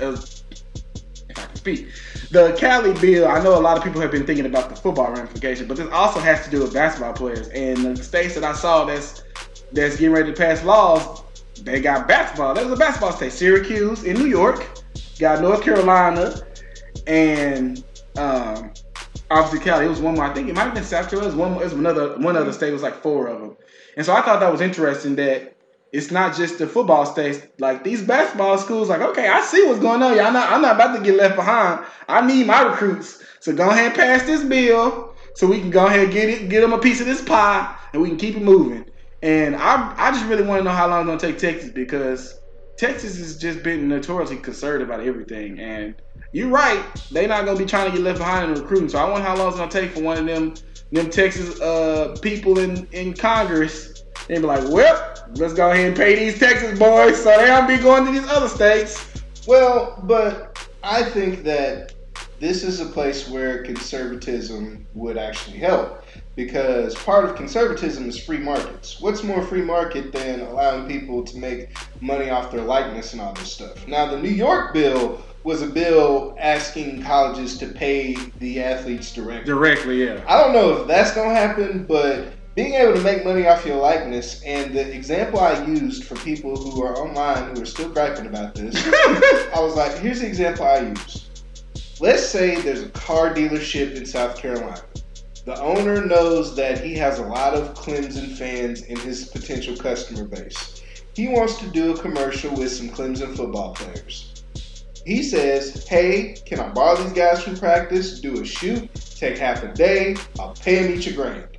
a, 0.00 0.06
a 0.06 0.12
if 0.12 0.14
I 0.14 0.14
can 0.14 0.39
speak. 1.60 1.88
The 2.30 2.56
Cali 2.58 2.94
bill, 3.00 3.28
I 3.28 3.42
know 3.42 3.58
a 3.58 3.60
lot 3.60 3.76
of 3.76 3.84
people 3.84 4.00
have 4.00 4.10
been 4.10 4.26
thinking 4.26 4.46
about 4.46 4.70
the 4.70 4.76
football 4.76 5.12
ramification, 5.12 5.68
but 5.68 5.76
this 5.76 5.88
also 5.92 6.20
has 6.20 6.44
to 6.44 6.50
do 6.50 6.60
with 6.62 6.72
basketball 6.72 7.12
players. 7.12 7.48
And 7.48 7.96
the 7.96 8.02
states 8.02 8.34
that 8.34 8.44
I 8.44 8.52
saw 8.54 8.84
that's 8.84 9.22
that's 9.72 9.96
getting 9.96 10.12
ready 10.12 10.32
to 10.32 10.36
pass 10.36 10.64
laws, 10.64 11.22
they 11.62 11.80
got 11.80 12.08
basketball. 12.08 12.54
There's 12.54 12.72
a 12.72 12.76
basketball 12.76 13.12
state, 13.12 13.32
Syracuse 13.32 14.04
in 14.04 14.16
New 14.16 14.26
York, 14.26 14.66
got 15.18 15.40
North 15.40 15.62
Carolina, 15.62 16.34
and 17.06 17.84
um, 18.16 18.72
obviously 19.30 19.60
Cali. 19.60 19.84
It 19.84 19.88
was 19.88 20.00
one 20.00 20.14
more. 20.14 20.24
I 20.24 20.34
think 20.34 20.48
it 20.48 20.54
might 20.54 20.64
have 20.64 20.74
been 20.74 20.82
South 20.82 21.08
Carolina. 21.10 21.32
It 21.32 21.36
was 21.36 21.50
one. 21.50 21.60
It 21.60 21.64
was 21.64 21.72
another. 21.74 22.18
One 22.18 22.36
other 22.36 22.52
state 22.52 22.70
it 22.70 22.72
was 22.72 22.82
like 22.82 23.02
four 23.02 23.28
of 23.28 23.40
them. 23.40 23.56
And 23.96 24.06
so 24.06 24.14
I 24.14 24.22
thought 24.22 24.40
that 24.40 24.50
was 24.50 24.60
interesting 24.60 25.16
that 25.16 25.56
it's 25.92 26.10
not 26.10 26.36
just 26.36 26.58
the 26.58 26.66
football 26.66 27.04
states. 27.04 27.40
Like 27.58 27.84
these 27.84 28.02
basketball 28.02 28.58
schools, 28.58 28.88
like 28.88 29.00
okay, 29.00 29.28
I 29.28 29.40
see 29.40 29.66
what's 29.66 29.80
going 29.80 30.02
on. 30.02 30.16
Y'all 30.16 30.32
not. 30.32 30.52
I'm 30.52 30.62
not 30.62 30.76
about 30.76 30.96
to 30.96 31.02
get 31.02 31.16
left 31.16 31.36
behind. 31.36 31.84
I 32.08 32.26
need 32.26 32.46
my 32.46 32.62
recruits. 32.62 33.22
So 33.40 33.52
go 33.52 33.70
ahead 33.70 33.86
and 33.86 33.94
pass 33.94 34.24
this 34.24 34.44
bill 34.44 35.14
so 35.34 35.46
we 35.46 35.60
can 35.60 35.70
go 35.70 35.86
ahead 35.86 36.00
and 36.00 36.12
get 36.12 36.28
it, 36.28 36.48
get 36.48 36.60
them 36.60 36.72
a 36.72 36.78
piece 36.78 37.00
of 37.00 37.06
this 37.06 37.22
pie, 37.22 37.74
and 37.92 38.02
we 38.02 38.08
can 38.08 38.18
keep 38.18 38.36
it 38.36 38.42
moving. 38.42 38.84
And 39.22 39.56
I, 39.56 39.94
I 39.96 40.10
just 40.12 40.26
really 40.26 40.42
want 40.42 40.60
to 40.60 40.64
know 40.64 40.70
how 40.70 40.88
long 40.88 41.00
it's 41.00 41.22
gonna 41.22 41.32
take 41.32 41.38
Texas 41.38 41.70
because 41.70 42.38
Texas 42.76 43.18
has 43.18 43.36
just 43.36 43.62
been 43.62 43.88
notoriously 43.88 44.36
conservative 44.36 44.88
about 44.88 45.06
everything. 45.06 45.58
And 45.60 45.94
you're 46.32 46.48
right, 46.48 46.82
they're 47.10 47.28
not 47.28 47.44
gonna 47.44 47.58
be 47.58 47.66
trying 47.66 47.90
to 47.90 47.96
get 47.96 48.02
left 48.02 48.18
behind 48.18 48.50
in 48.50 48.62
recruiting. 48.62 48.88
So 48.88 48.98
I 48.98 49.08
wonder 49.10 49.26
how 49.26 49.36
long 49.36 49.48
it's 49.48 49.56
gonna 49.56 49.70
take 49.70 49.90
for 49.90 50.02
one 50.02 50.18
of 50.18 50.26
them 50.26 50.54
them 50.92 51.08
Texas 51.08 51.60
uh, 51.60 52.16
people 52.20 52.58
in, 52.58 52.86
in 52.92 53.14
Congress 53.14 53.99
and 54.28 54.42
be 54.42 54.46
like, 54.46 54.68
well, 54.68 55.14
let's 55.36 55.54
go 55.54 55.70
ahead 55.70 55.86
and 55.86 55.96
pay 55.96 56.16
these 56.16 56.38
Texas 56.38 56.78
boys 56.78 57.22
so 57.22 57.36
they 57.36 57.46
don't 57.46 57.66
be 57.66 57.78
going 57.78 58.04
to 58.04 58.12
these 58.12 58.28
other 58.28 58.48
states. 58.48 59.22
Well, 59.46 60.00
but 60.04 60.68
I 60.82 61.02
think 61.02 61.42
that 61.44 61.94
this 62.38 62.64
is 62.64 62.80
a 62.80 62.86
place 62.86 63.28
where 63.28 63.62
conservatism 63.62 64.86
would 64.94 65.18
actually 65.18 65.58
help 65.58 66.04
because 66.36 66.94
part 66.94 67.26
of 67.26 67.36
conservatism 67.36 68.08
is 68.08 68.18
free 68.18 68.38
markets. 68.38 69.00
What's 69.00 69.22
more 69.22 69.42
free 69.42 69.62
market 69.62 70.10
than 70.10 70.40
allowing 70.40 70.88
people 70.88 71.22
to 71.24 71.36
make 71.36 71.76
money 72.00 72.30
off 72.30 72.50
their 72.50 72.62
likeness 72.62 73.12
and 73.12 73.20
all 73.20 73.34
this 73.34 73.52
stuff? 73.52 73.86
Now, 73.86 74.06
the 74.06 74.18
New 74.18 74.30
York 74.30 74.72
bill 74.72 75.22
was 75.44 75.62
a 75.62 75.66
bill 75.66 76.34
asking 76.38 77.02
colleges 77.02 77.58
to 77.58 77.66
pay 77.66 78.14
the 78.38 78.62
athletes 78.62 79.12
directly. 79.12 79.44
Directly, 79.44 80.04
yeah. 80.04 80.24
I 80.26 80.40
don't 80.40 80.52
know 80.52 80.80
if 80.80 80.86
that's 80.86 81.14
gonna 81.14 81.34
happen, 81.34 81.84
but 81.84 82.32
being 82.54 82.74
able 82.74 82.94
to 82.94 83.00
make 83.02 83.24
money 83.24 83.46
off 83.46 83.64
your 83.64 83.76
likeness 83.76 84.42
and 84.42 84.74
the 84.74 84.92
example 84.92 85.38
I 85.40 85.64
used 85.66 86.04
for 86.04 86.16
people 86.16 86.56
who 86.56 86.82
are 86.82 86.96
online 86.96 87.54
who 87.54 87.62
are 87.62 87.66
still 87.66 87.88
griping 87.88 88.26
about 88.26 88.54
this, 88.54 88.74
I 89.54 89.60
was 89.60 89.76
like, 89.76 89.96
here's 89.98 90.20
the 90.20 90.26
example 90.26 90.66
I 90.66 90.80
used. 90.80 91.28
Let's 92.00 92.26
say 92.26 92.60
there's 92.60 92.82
a 92.82 92.88
car 92.88 93.34
dealership 93.34 93.94
in 93.94 94.04
South 94.04 94.36
Carolina. 94.36 94.82
The 95.44 95.60
owner 95.60 96.04
knows 96.04 96.56
that 96.56 96.82
he 96.82 96.94
has 96.96 97.18
a 97.18 97.24
lot 97.24 97.54
of 97.54 97.74
Clemson 97.74 98.36
fans 98.36 98.82
in 98.82 98.98
his 98.98 99.26
potential 99.26 99.76
customer 99.76 100.24
base. 100.24 100.82
He 101.14 101.28
wants 101.28 101.58
to 101.58 101.66
do 101.68 101.92
a 101.92 101.98
commercial 101.98 102.54
with 102.54 102.72
some 102.72 102.88
Clemson 102.88 103.36
football 103.36 103.74
players. 103.74 104.44
He 105.06 105.22
says, 105.22 105.86
Hey, 105.88 106.36
can 106.44 106.60
I 106.60 106.68
borrow 106.68 106.96
these 106.96 107.12
guys 107.12 107.42
from 107.42 107.56
practice? 107.56 108.20
Do 108.20 108.40
a 108.40 108.44
shoot, 108.44 108.88
take 108.94 109.38
half 109.38 109.62
a 109.62 109.72
day, 109.72 110.16
I'll 110.38 110.54
pay 110.54 110.82
them 110.82 110.98
each 110.98 111.06
a 111.06 111.12
grand. 111.12 111.49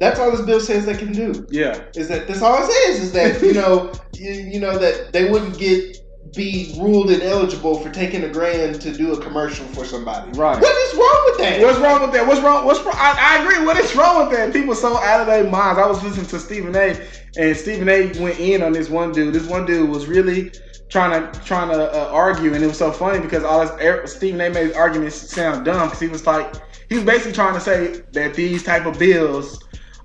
That's 0.00 0.20
all 0.20 0.30
this 0.30 0.42
bill 0.42 0.60
says 0.60 0.86
they 0.86 0.96
can 0.96 1.12
do. 1.12 1.46
Yeah. 1.50 1.84
Is 1.96 2.08
that 2.08 2.28
that's 2.28 2.42
all 2.42 2.62
it 2.62 2.70
says 2.70 3.00
is 3.00 3.12
that, 3.12 3.42
you 3.42 3.54
know, 3.54 3.92
you, 4.14 4.30
you 4.30 4.60
know, 4.60 4.78
that 4.78 5.12
they 5.12 5.30
wouldn't 5.30 5.58
get 5.58 5.98
be 6.34 6.74
ruled 6.78 7.10
ineligible 7.10 7.80
for 7.80 7.90
taking 7.90 8.24
a 8.24 8.28
grand 8.28 8.80
to 8.80 8.92
do 8.92 9.12
a 9.12 9.20
commercial 9.20 9.66
for 9.68 9.84
somebody. 9.84 10.30
Right. 10.32 10.60
What 10.60 10.76
is 10.76 10.94
wrong 10.94 11.22
with 11.26 11.38
that? 11.38 11.60
What's 11.62 11.78
wrong 11.78 12.02
with 12.02 12.12
that? 12.12 12.26
What's 12.26 12.40
wrong? 12.40 12.64
What's 12.66 12.80
wrong? 12.80 12.94
I, 12.96 13.38
I 13.38 13.42
agree. 13.42 13.64
What 13.64 13.76
is 13.78 13.94
wrong 13.96 14.26
with 14.28 14.36
that? 14.36 14.52
People 14.52 14.74
so 14.74 14.96
out 14.98 15.20
of 15.20 15.26
their 15.26 15.44
minds. 15.44 15.78
I 15.78 15.86
was 15.86 16.02
listening 16.02 16.26
to 16.26 16.38
Stephen 16.38 16.74
A. 16.76 17.00
and 17.36 17.56
Stephen 17.56 17.88
A. 17.88 18.08
went 18.20 18.38
in 18.38 18.62
on 18.62 18.72
this 18.72 18.88
one 18.88 19.12
dude. 19.12 19.34
This 19.34 19.46
one 19.46 19.64
dude 19.64 19.88
was 19.88 20.06
really 20.06 20.52
trying 20.88 21.32
to 21.32 21.40
trying 21.40 21.68
to 21.70 21.92
uh, 21.92 22.10
argue, 22.12 22.54
and 22.54 22.62
it 22.62 22.66
was 22.66 22.78
so 22.78 22.92
funny 22.92 23.20
because 23.20 23.44
all 23.44 23.60
this 23.60 23.70
er- 23.82 24.06
Stephen 24.06 24.40
A. 24.40 24.50
made 24.50 24.74
arguments 24.74 25.16
sound 25.16 25.64
dumb 25.64 25.88
because 25.88 26.00
he 26.00 26.08
was 26.08 26.26
like 26.26 26.54
he 26.88 26.96
was 26.96 27.04
basically 27.04 27.32
trying 27.32 27.54
to 27.54 27.60
say 27.60 28.02
that 28.12 28.34
these 28.34 28.62
type 28.62 28.86
of 28.86 28.98
bills 28.98 29.62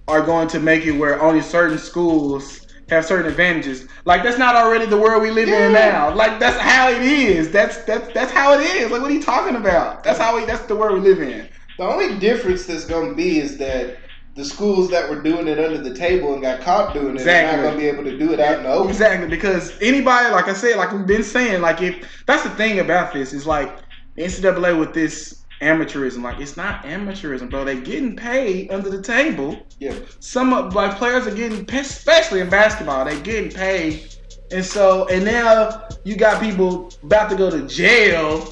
are 0.07 0.21
going 0.21 0.47
to 0.49 0.59
make 0.59 0.85
it 0.85 0.91
where 0.91 1.21
only 1.21 1.41
certain 1.41 1.77
schools 1.77 2.67
have 2.89 3.05
certain 3.05 3.29
advantages. 3.31 3.87
Like 4.05 4.23
that's 4.23 4.37
not 4.37 4.55
already 4.55 4.85
the 4.85 4.97
world 4.97 5.21
we 5.21 5.31
live 5.31 5.47
in 5.49 5.73
now. 5.73 6.13
Like 6.13 6.39
that's 6.39 6.57
how 6.59 6.89
it 6.89 7.01
is. 7.01 7.51
That's 7.51 7.77
that's 7.83 8.13
that's 8.13 8.31
how 8.31 8.53
it 8.53 8.61
is. 8.61 8.91
Like 8.91 9.01
what 9.01 9.09
are 9.09 9.13
you 9.13 9.23
talking 9.23 9.55
about? 9.55 10.03
That's 10.03 10.19
how 10.19 10.35
we. 10.37 10.45
That's 10.45 10.65
the 10.65 10.75
world 10.75 11.01
we 11.01 11.09
live 11.09 11.21
in. 11.21 11.47
The 11.77 11.85
only 11.85 12.19
difference 12.19 12.65
that's 12.65 12.85
going 12.85 13.09
to 13.09 13.15
be 13.15 13.39
is 13.39 13.57
that 13.57 13.97
the 14.35 14.43
schools 14.43 14.89
that 14.89 15.09
were 15.09 15.21
doing 15.21 15.47
it 15.47 15.59
under 15.59 15.77
the 15.77 15.93
table 15.95 16.33
and 16.33 16.41
got 16.41 16.59
caught 16.61 16.93
doing 16.93 17.15
it 17.15 17.21
Exactly. 17.21 17.59
are 17.59 17.63
not 17.63 17.63
going 17.63 17.73
to 17.75 17.79
be 17.79 17.87
able 17.87 18.03
to 18.03 18.17
do 18.17 18.33
it 18.33 18.39
out 18.39 18.57
in 18.57 18.63
the 18.63 18.69
open. 18.69 18.89
Exactly, 18.89 19.27
because 19.29 19.79
anybody, 19.81 20.29
like 20.31 20.47
I 20.47 20.53
said, 20.53 20.75
like 20.77 20.91
we've 20.91 21.05
been 21.05 21.23
saying, 21.23 21.61
like 21.61 21.81
if 21.81 22.23
that's 22.25 22.43
the 22.43 22.49
thing 22.51 22.79
about 22.79 23.13
this 23.13 23.31
is 23.33 23.45
like 23.45 23.75
the 24.15 24.23
NCAA 24.23 24.77
with 24.79 24.93
this 24.93 25.42
amateurism, 25.63 26.21
like 26.23 26.39
it's 26.39 26.57
not 26.57 26.83
amateurism, 26.83 27.49
bro. 27.49 27.63
They're 27.65 27.75
getting 27.81 28.15
paid 28.15 28.71
under 28.71 28.89
the 28.89 29.01
table. 29.01 29.57
Yeah. 29.79 29.95
Some 30.19 30.53
of 30.53 30.75
like 30.75 30.97
players 30.97 31.25
are 31.27 31.35
getting, 31.35 31.69
especially 31.75 32.41
in 32.41 32.49
basketball, 32.49 33.05
they're 33.05 33.19
getting 33.21 33.51
paid, 33.51 34.15
and 34.51 34.63
so 34.63 35.07
and 35.07 35.25
now 35.25 35.87
you 36.03 36.15
got 36.15 36.41
people 36.41 36.91
about 37.03 37.29
to 37.31 37.35
go 37.35 37.49
to 37.49 37.67
jail 37.67 38.47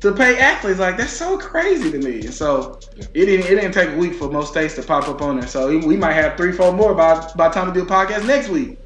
to 0.00 0.12
pay 0.12 0.38
athletes. 0.38 0.78
Like 0.80 0.96
that's 0.96 1.12
so 1.12 1.38
crazy 1.38 1.90
to 1.90 1.98
me. 1.98 2.20
And 2.26 2.34
so 2.34 2.78
Yeah. 2.96 3.06
it 3.14 3.24
didn't 3.26 3.46
it 3.46 3.54
didn't 3.60 3.72
take 3.72 3.90
a 3.90 3.96
week 3.96 4.14
for 4.14 4.30
most 4.30 4.50
states 4.50 4.74
to 4.74 4.82
pop 4.82 5.08
up 5.08 5.22
on 5.22 5.38
there. 5.40 5.48
So 5.48 5.78
we 5.78 5.96
might 5.96 6.12
have 6.12 6.36
three, 6.36 6.52
four 6.52 6.72
more 6.72 6.94
by 6.94 7.14
by 7.36 7.48
the 7.48 7.54
time 7.54 7.68
we 7.68 7.72
do 7.74 7.82
a 7.82 7.86
podcast 7.86 8.26
next 8.26 8.48
week. 8.48 8.78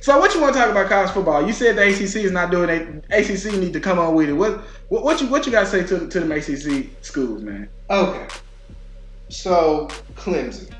So 0.00 0.18
what 0.18 0.34
you 0.34 0.40
want 0.40 0.54
to 0.54 0.60
talk 0.60 0.70
about 0.70 0.88
college 0.88 1.10
football? 1.10 1.46
You 1.46 1.52
said 1.52 1.76
the 1.76 1.82
ACC 1.88 2.24
is 2.24 2.32
not 2.32 2.50
doing 2.50 2.68
it. 2.70 3.04
ACC 3.10 3.52
need 3.58 3.72
to 3.74 3.80
come 3.80 3.98
on 3.98 4.14
with 4.14 4.28
it. 4.28 4.32
What 4.32 4.60
what, 4.88 5.04
what 5.04 5.20
you 5.20 5.26
what 5.28 5.46
you 5.46 5.52
got 5.52 5.60
to 5.60 5.66
say 5.66 5.84
to 5.84 6.08
to 6.08 6.20
the 6.20 6.34
ACC 6.34 6.90
schools, 7.04 7.42
man? 7.42 7.68
Okay. 7.90 8.26
So 9.28 9.88
Clemson 10.14 10.72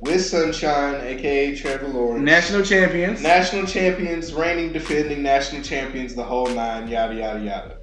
with 0.00 0.24
Sunshine, 0.24 0.94
aka 1.04 1.56
Trevor 1.56 1.88
Lawrence, 1.88 2.24
National 2.24 2.62
champions. 2.62 3.22
national 3.22 3.66
champions, 3.66 4.32
reigning, 4.32 4.72
defending 4.72 5.22
national 5.22 5.62
champions, 5.62 6.14
the 6.14 6.22
whole 6.22 6.48
nine, 6.48 6.88
yada 6.88 7.14
yada 7.14 7.40
yada. 7.40 7.78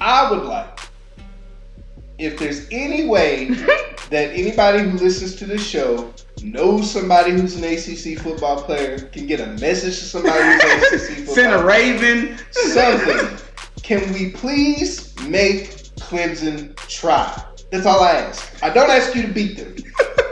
I 0.00 0.30
would 0.30 0.44
like, 0.44 0.78
if 2.20 2.38
there's 2.38 2.66
any 2.70 3.06
way 3.06 3.46
that 4.10 4.30
anybody 4.32 4.80
who 4.88 4.98
listens 4.98 5.34
to 5.36 5.46
this 5.46 5.66
show 5.66 6.12
knows 6.42 6.90
somebody 6.90 7.32
who's 7.32 7.56
an 7.56 7.64
ACC 7.64 8.18
football 8.22 8.62
player, 8.62 8.98
can 8.98 9.26
get 9.26 9.40
a 9.40 9.46
message 9.60 9.98
to 9.98 10.04
somebody 10.04 10.38
who's 10.42 10.62
an 10.62 10.80
ACC 10.80 11.16
football 11.18 11.34
Send 11.34 11.52
a 11.54 11.64
raven. 11.64 12.38
something. 12.52 13.38
Can 13.82 14.12
we 14.12 14.30
please 14.30 15.14
make 15.28 15.70
Clemson 15.96 16.76
try? 16.88 17.44
That's 17.70 17.86
all 17.86 18.02
I 18.02 18.12
ask. 18.12 18.62
I 18.64 18.70
don't 18.70 18.90
ask 18.90 19.14
you 19.14 19.22
to 19.22 19.28
beat 19.28 19.56
them 19.58 19.74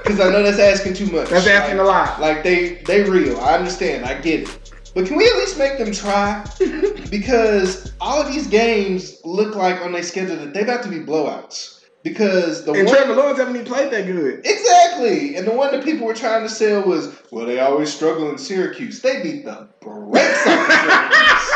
because 0.02 0.18
I 0.20 0.30
know 0.30 0.42
that's 0.42 0.58
asking 0.58 0.94
too 0.94 1.06
much. 1.06 1.28
That's 1.28 1.46
asking 1.46 1.76
Like- 1.78 1.86
a 1.86 1.88
lot. 1.88 2.20
like 2.20 2.42
they 2.42 2.74
they 2.86 3.02
real. 3.08 3.38
I 3.40 3.54
understand. 3.56 4.04
I 4.06 4.20
get 4.20 4.40
it. 4.48 4.72
But 4.94 5.06
can 5.06 5.16
we 5.16 5.24
at 5.28 5.36
least 5.36 5.58
make 5.58 5.78
them 5.78 5.92
try? 5.92 6.44
Because 7.10 7.92
all 8.02 8.20
of 8.20 8.30
these 8.30 8.46
games 8.48 9.18
look 9.24 9.54
like 9.54 9.80
on 9.80 9.92
their 9.92 10.02
schedule 10.02 10.36
that 10.36 10.52
they're 10.52 10.64
about 10.64 10.82
to 10.82 10.90
be 10.90 10.98
blowouts. 11.00 11.77
Because 12.08 12.64
the 12.64 12.72
And 12.72 12.86
one 12.86 12.94
Trevor 12.94 13.14
Lawrence 13.14 13.38
haven't 13.38 13.54
even 13.56 13.66
played 13.66 13.90
that 13.92 14.06
good. 14.06 14.40
exactly, 14.44 15.36
and 15.36 15.46
the 15.46 15.52
one 15.52 15.72
that 15.72 15.84
people 15.84 16.06
were 16.06 16.14
trying 16.14 16.42
to 16.42 16.48
sell 16.48 16.82
was, 16.82 17.14
well, 17.30 17.44
they 17.46 17.60
always 17.60 17.92
struggle 17.94 18.30
in 18.30 18.38
Syracuse. 18.38 19.00
They 19.00 19.22
beat 19.22 19.44
the 19.44 19.68
brakes 19.80 20.46
off 20.46 20.68
of 20.68 20.74
Syracuse. 20.74 21.52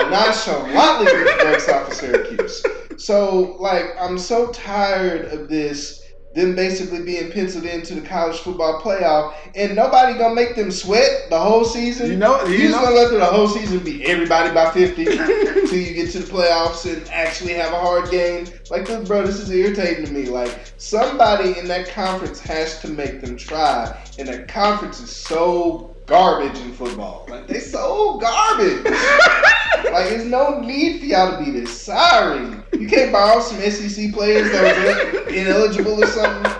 Nonchalantly 0.10 1.12
beat 1.12 1.38
the 1.38 1.44
brakes 1.44 1.68
off 1.68 1.88
of 1.88 1.94
Syracuse. 1.94 2.62
So, 2.96 3.56
like, 3.60 3.84
I'm 4.00 4.18
so 4.18 4.50
tired 4.52 5.26
of 5.26 5.48
this. 5.48 6.02
Them 6.38 6.54
basically 6.54 7.02
being 7.02 7.32
penciled 7.32 7.64
into 7.64 7.96
the 7.96 8.00
college 8.00 8.38
football 8.38 8.80
playoff, 8.80 9.34
and 9.56 9.74
nobody 9.74 10.16
gonna 10.16 10.36
make 10.36 10.54
them 10.54 10.70
sweat 10.70 11.28
the 11.30 11.38
whole 11.38 11.64
season. 11.64 12.10
You 12.12 12.16
know- 12.16 12.44
you, 12.44 12.52
you 12.54 12.68
just 12.68 12.80
gonna 12.80 12.94
let 12.94 13.08
through 13.08 13.18
the 13.18 13.24
whole 13.24 13.48
season 13.48 13.80
beat 13.80 14.02
everybody 14.04 14.54
by 14.54 14.70
fifty 14.70 15.04
till 15.06 15.74
you 15.74 15.94
get 15.94 16.12
to 16.12 16.20
the 16.20 16.32
playoffs 16.32 16.86
and 16.90 17.08
actually 17.10 17.54
have 17.54 17.72
a 17.72 17.80
hard 17.80 18.08
game. 18.12 18.46
Like, 18.70 18.86
bro, 19.06 19.26
this 19.26 19.40
is 19.40 19.50
irritating 19.50 20.04
to 20.06 20.12
me. 20.12 20.26
Like, 20.26 20.56
somebody 20.76 21.58
in 21.58 21.66
that 21.66 21.88
conference 21.88 22.38
has 22.38 22.78
to 22.82 22.88
make 22.88 23.20
them 23.20 23.36
try, 23.36 23.98
and 24.16 24.28
that 24.28 24.46
conference 24.46 25.00
is 25.00 25.10
so 25.10 25.87
garbage 26.08 26.58
in 26.60 26.72
football. 26.72 27.26
Like, 27.28 27.46
they 27.46 27.60
so 27.60 28.18
garbage. 28.18 28.84
like, 28.84 30.08
there's 30.08 30.24
no 30.24 30.60
need 30.60 31.00
for 31.00 31.06
y'all 31.06 31.38
to 31.38 31.44
be 31.44 31.60
this. 31.60 31.70
Sorry, 31.70 32.56
you 32.72 32.88
can't 32.88 33.12
borrow 33.12 33.40
some 33.40 33.60
SEC 33.60 34.12
players 34.12 34.50
that 34.50 35.14
was 35.14 35.34
ineligible 35.34 36.02
or 36.02 36.06
something. 36.06 36.52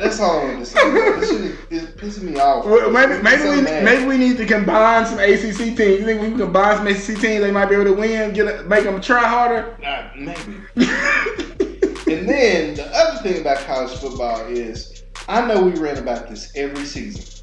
That's 0.00 0.20
all 0.20 0.40
I 0.40 0.44
want 0.44 0.60
to 0.60 0.66
say. 0.66 0.90
This 0.92 1.28
shit 1.28 1.56
is 1.70 1.84
pissing 1.96 2.22
me 2.22 2.38
off. 2.38 2.64
Well, 2.64 2.88
maybe 2.90 3.20
maybe 3.20 3.42
so 3.42 3.50
we 3.50 3.62
mad. 3.62 3.84
maybe 3.84 4.06
we 4.06 4.16
need 4.16 4.36
to 4.36 4.46
combine 4.46 5.04
some 5.06 5.18
ACC 5.18 5.76
teams. 5.76 5.80
You 5.80 6.04
think 6.04 6.20
we 6.20 6.28
can 6.28 6.38
combine 6.38 6.76
some 6.76 6.86
ACC 6.86 7.20
teams? 7.20 7.40
They 7.40 7.50
might 7.50 7.66
be 7.66 7.74
able 7.74 7.86
to 7.86 7.94
win. 7.94 8.32
Get 8.32 8.46
a, 8.46 8.62
make 8.62 8.84
them 8.84 9.00
try 9.00 9.26
harder. 9.26 9.76
Nah, 9.82 10.10
maybe. 10.16 10.56
And 12.10 12.26
then 12.26 12.74
the 12.74 12.86
other 12.96 13.20
thing 13.22 13.42
about 13.42 13.58
college 13.58 13.90
football 13.98 14.40
is 14.46 15.02
I 15.28 15.46
know 15.46 15.60
we 15.62 15.72
read 15.72 15.98
about 15.98 16.26
this 16.30 16.50
every 16.56 16.86
season, 16.86 17.37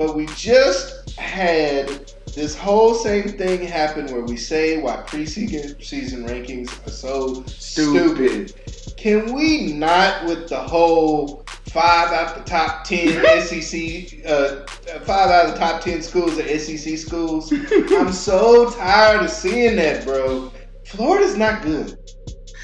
but 0.00 0.16
we 0.16 0.24
just 0.28 1.10
had 1.18 1.86
this 2.34 2.56
whole 2.56 2.94
same 2.94 3.28
thing 3.28 3.60
happen 3.60 4.06
where 4.06 4.22
we 4.22 4.34
say 4.34 4.80
why 4.80 4.96
preseason 5.06 6.26
rankings 6.26 6.86
are 6.86 6.90
so 6.90 7.42
Stupid. 7.44 8.48
stupid. 8.48 8.96
Can 8.96 9.34
we 9.34 9.74
not 9.74 10.24
with 10.24 10.48
the 10.48 10.56
whole 10.58 11.44
five 11.68 12.12
out 12.12 12.34
the 12.34 12.42
top 12.50 12.84
ten 12.84 13.08
SEC, 13.42 14.24
uh, 14.26 14.64
five 15.00 15.28
out 15.30 15.46
of 15.46 15.52
the 15.52 15.58
top 15.58 15.82
ten 15.82 16.00
schools 16.00 16.38
are 16.38 16.58
SEC 16.58 16.96
schools? 16.96 17.52
I'm 17.92 18.10
so 18.10 18.70
tired 18.70 19.22
of 19.24 19.30
seeing 19.30 19.76
that, 19.76 20.06
bro. 20.06 20.50
Florida's 20.86 21.36
not 21.36 21.60
good. 21.60 21.98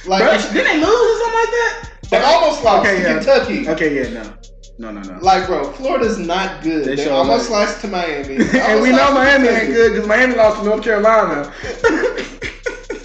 Like 0.07 0.23
Bro, 0.23 0.39
didn't 0.55 0.65
they 0.65 0.81
lose 0.81 0.87
or 0.89 1.19
something 1.19 1.41
like 1.41 1.51
that? 1.51 1.91
they 2.11 2.23
almost 2.23 2.65
lost 2.65 2.87
Okay, 2.87 2.97
to 2.97 3.03
yeah. 3.03 3.15
Kentucky. 3.15 3.69
Okay, 3.69 3.95
yeah, 3.97 4.23
no, 4.23 4.35
no, 4.79 4.91
no, 4.91 5.01
no. 5.01 5.19
Like, 5.21 5.47
bro, 5.47 5.73
Florida's 5.73 6.19
not 6.19 6.63
good. 6.63 6.85
They 6.85 6.97
They, 6.97 7.09
almost 7.09 7.51
lost 7.51 7.81
to 7.83 7.89
Miami. 7.89 8.37
And 8.55 8.83
we 8.83 8.91
know 8.91 9.13
Miami 9.13 9.49
ain't 9.49 9.73
good 9.73 9.93
because 9.93 10.07
Miami 10.07 10.35
lost 10.35 10.59
to 10.61 10.65
North 10.67 10.83
Carolina. 10.85 11.53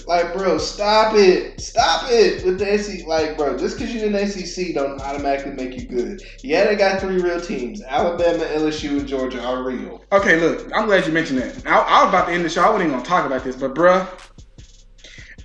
Like, 0.07 0.33
bro, 0.33 0.57
stop 0.57 1.13
it. 1.15 1.61
Stop 1.61 2.11
it 2.11 2.43
with 2.43 2.59
the 2.59 2.77
SEC. 2.77 3.07
Like, 3.07 3.37
bro, 3.37 3.57
just 3.57 3.77
because 3.77 3.95
you're 3.95 4.03
in 4.07 4.11
the 4.11 4.27
SEC 4.27 4.73
don't 4.73 4.99
automatically 4.99 5.53
make 5.53 5.79
you 5.79 5.87
good. 5.87 6.21
Yeah, 6.43 6.65
they 6.65 6.75
got 6.75 6.99
three 6.99 7.21
real 7.21 7.39
teams. 7.39 7.81
Alabama, 7.81 8.43
LSU, 8.43 8.99
and 8.99 9.07
Georgia 9.07 9.41
are 9.41 9.63
real. 9.63 10.03
okay, 10.11 10.37
look, 10.37 10.69
I'm 10.75 10.85
glad 10.87 11.07
you 11.07 11.13
mentioned 11.13 11.39
that. 11.39 11.65
I, 11.65 11.77
I 11.77 12.03
was 12.03 12.09
about 12.09 12.25
to 12.27 12.33
end 12.33 12.43
the 12.43 12.49
show. 12.49 12.61
I 12.61 12.65
wasn't 12.71 12.87
even 12.89 12.95
gonna 12.97 13.05
talk 13.05 13.25
about 13.25 13.45
this, 13.45 13.55
but 13.55 13.73
bruh, 13.73 14.05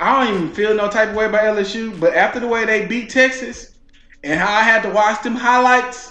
I 0.00 0.24
don't 0.24 0.34
even 0.34 0.52
feel 0.52 0.74
no 0.74 0.90
type 0.90 1.10
of 1.10 1.14
way 1.14 1.26
about 1.26 1.42
LSU. 1.56 2.00
But 2.00 2.14
after 2.14 2.40
the 2.40 2.48
way 2.48 2.64
they 2.64 2.86
beat 2.86 3.08
Texas 3.08 3.76
and 4.24 4.40
how 4.40 4.52
I 4.52 4.62
had 4.62 4.82
to 4.82 4.90
watch 4.90 5.22
them 5.22 5.36
highlights, 5.36 6.10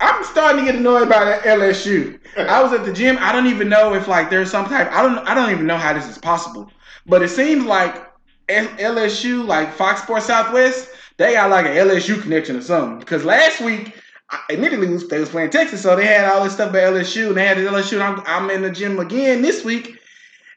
I'm 0.00 0.24
starting 0.24 0.64
to 0.64 0.70
get 0.72 0.80
annoyed 0.80 1.08
by 1.08 1.24
that 1.24 1.42
LSU. 1.42 2.18
I 2.36 2.62
was 2.62 2.72
at 2.72 2.84
the 2.84 2.92
gym. 2.92 3.18
I 3.20 3.32
don't 3.32 3.46
even 3.46 3.68
know 3.68 3.94
if 3.94 4.08
like 4.08 4.30
there's 4.30 4.50
some 4.50 4.66
type. 4.66 4.90
I 4.90 5.02
don't. 5.02 5.18
I 5.26 5.34
don't 5.34 5.50
even 5.50 5.66
know 5.66 5.76
how 5.76 5.92
this 5.92 6.08
is 6.08 6.18
possible. 6.18 6.70
But 7.06 7.22
it 7.22 7.28
seems 7.28 7.64
like 7.64 8.06
LSU, 8.48 9.46
like 9.46 9.72
Fox 9.72 10.02
Sports 10.02 10.26
Southwest, 10.26 10.88
they 11.16 11.34
got 11.34 11.50
like 11.50 11.66
an 11.66 11.72
LSU 11.72 12.20
connection 12.20 12.56
or 12.56 12.62
something. 12.62 12.98
Because 12.98 13.24
last 13.24 13.60
week, 13.60 13.94
I- 14.30 14.40
admittedly, 14.50 14.96
they 14.96 15.18
was 15.20 15.28
playing 15.28 15.50
Texas, 15.50 15.82
so 15.82 15.96
they 15.96 16.06
had 16.06 16.30
all 16.30 16.44
this 16.44 16.54
stuff 16.54 16.70
about 16.70 16.94
LSU, 16.94 17.28
and 17.28 17.36
they 17.36 17.46
had 17.46 17.58
the 17.58 17.62
LSU. 17.62 18.00
I'm, 18.00 18.22
I'm 18.26 18.50
in 18.50 18.62
the 18.62 18.70
gym 18.70 18.98
again 18.98 19.42
this 19.42 19.64
week, 19.64 19.98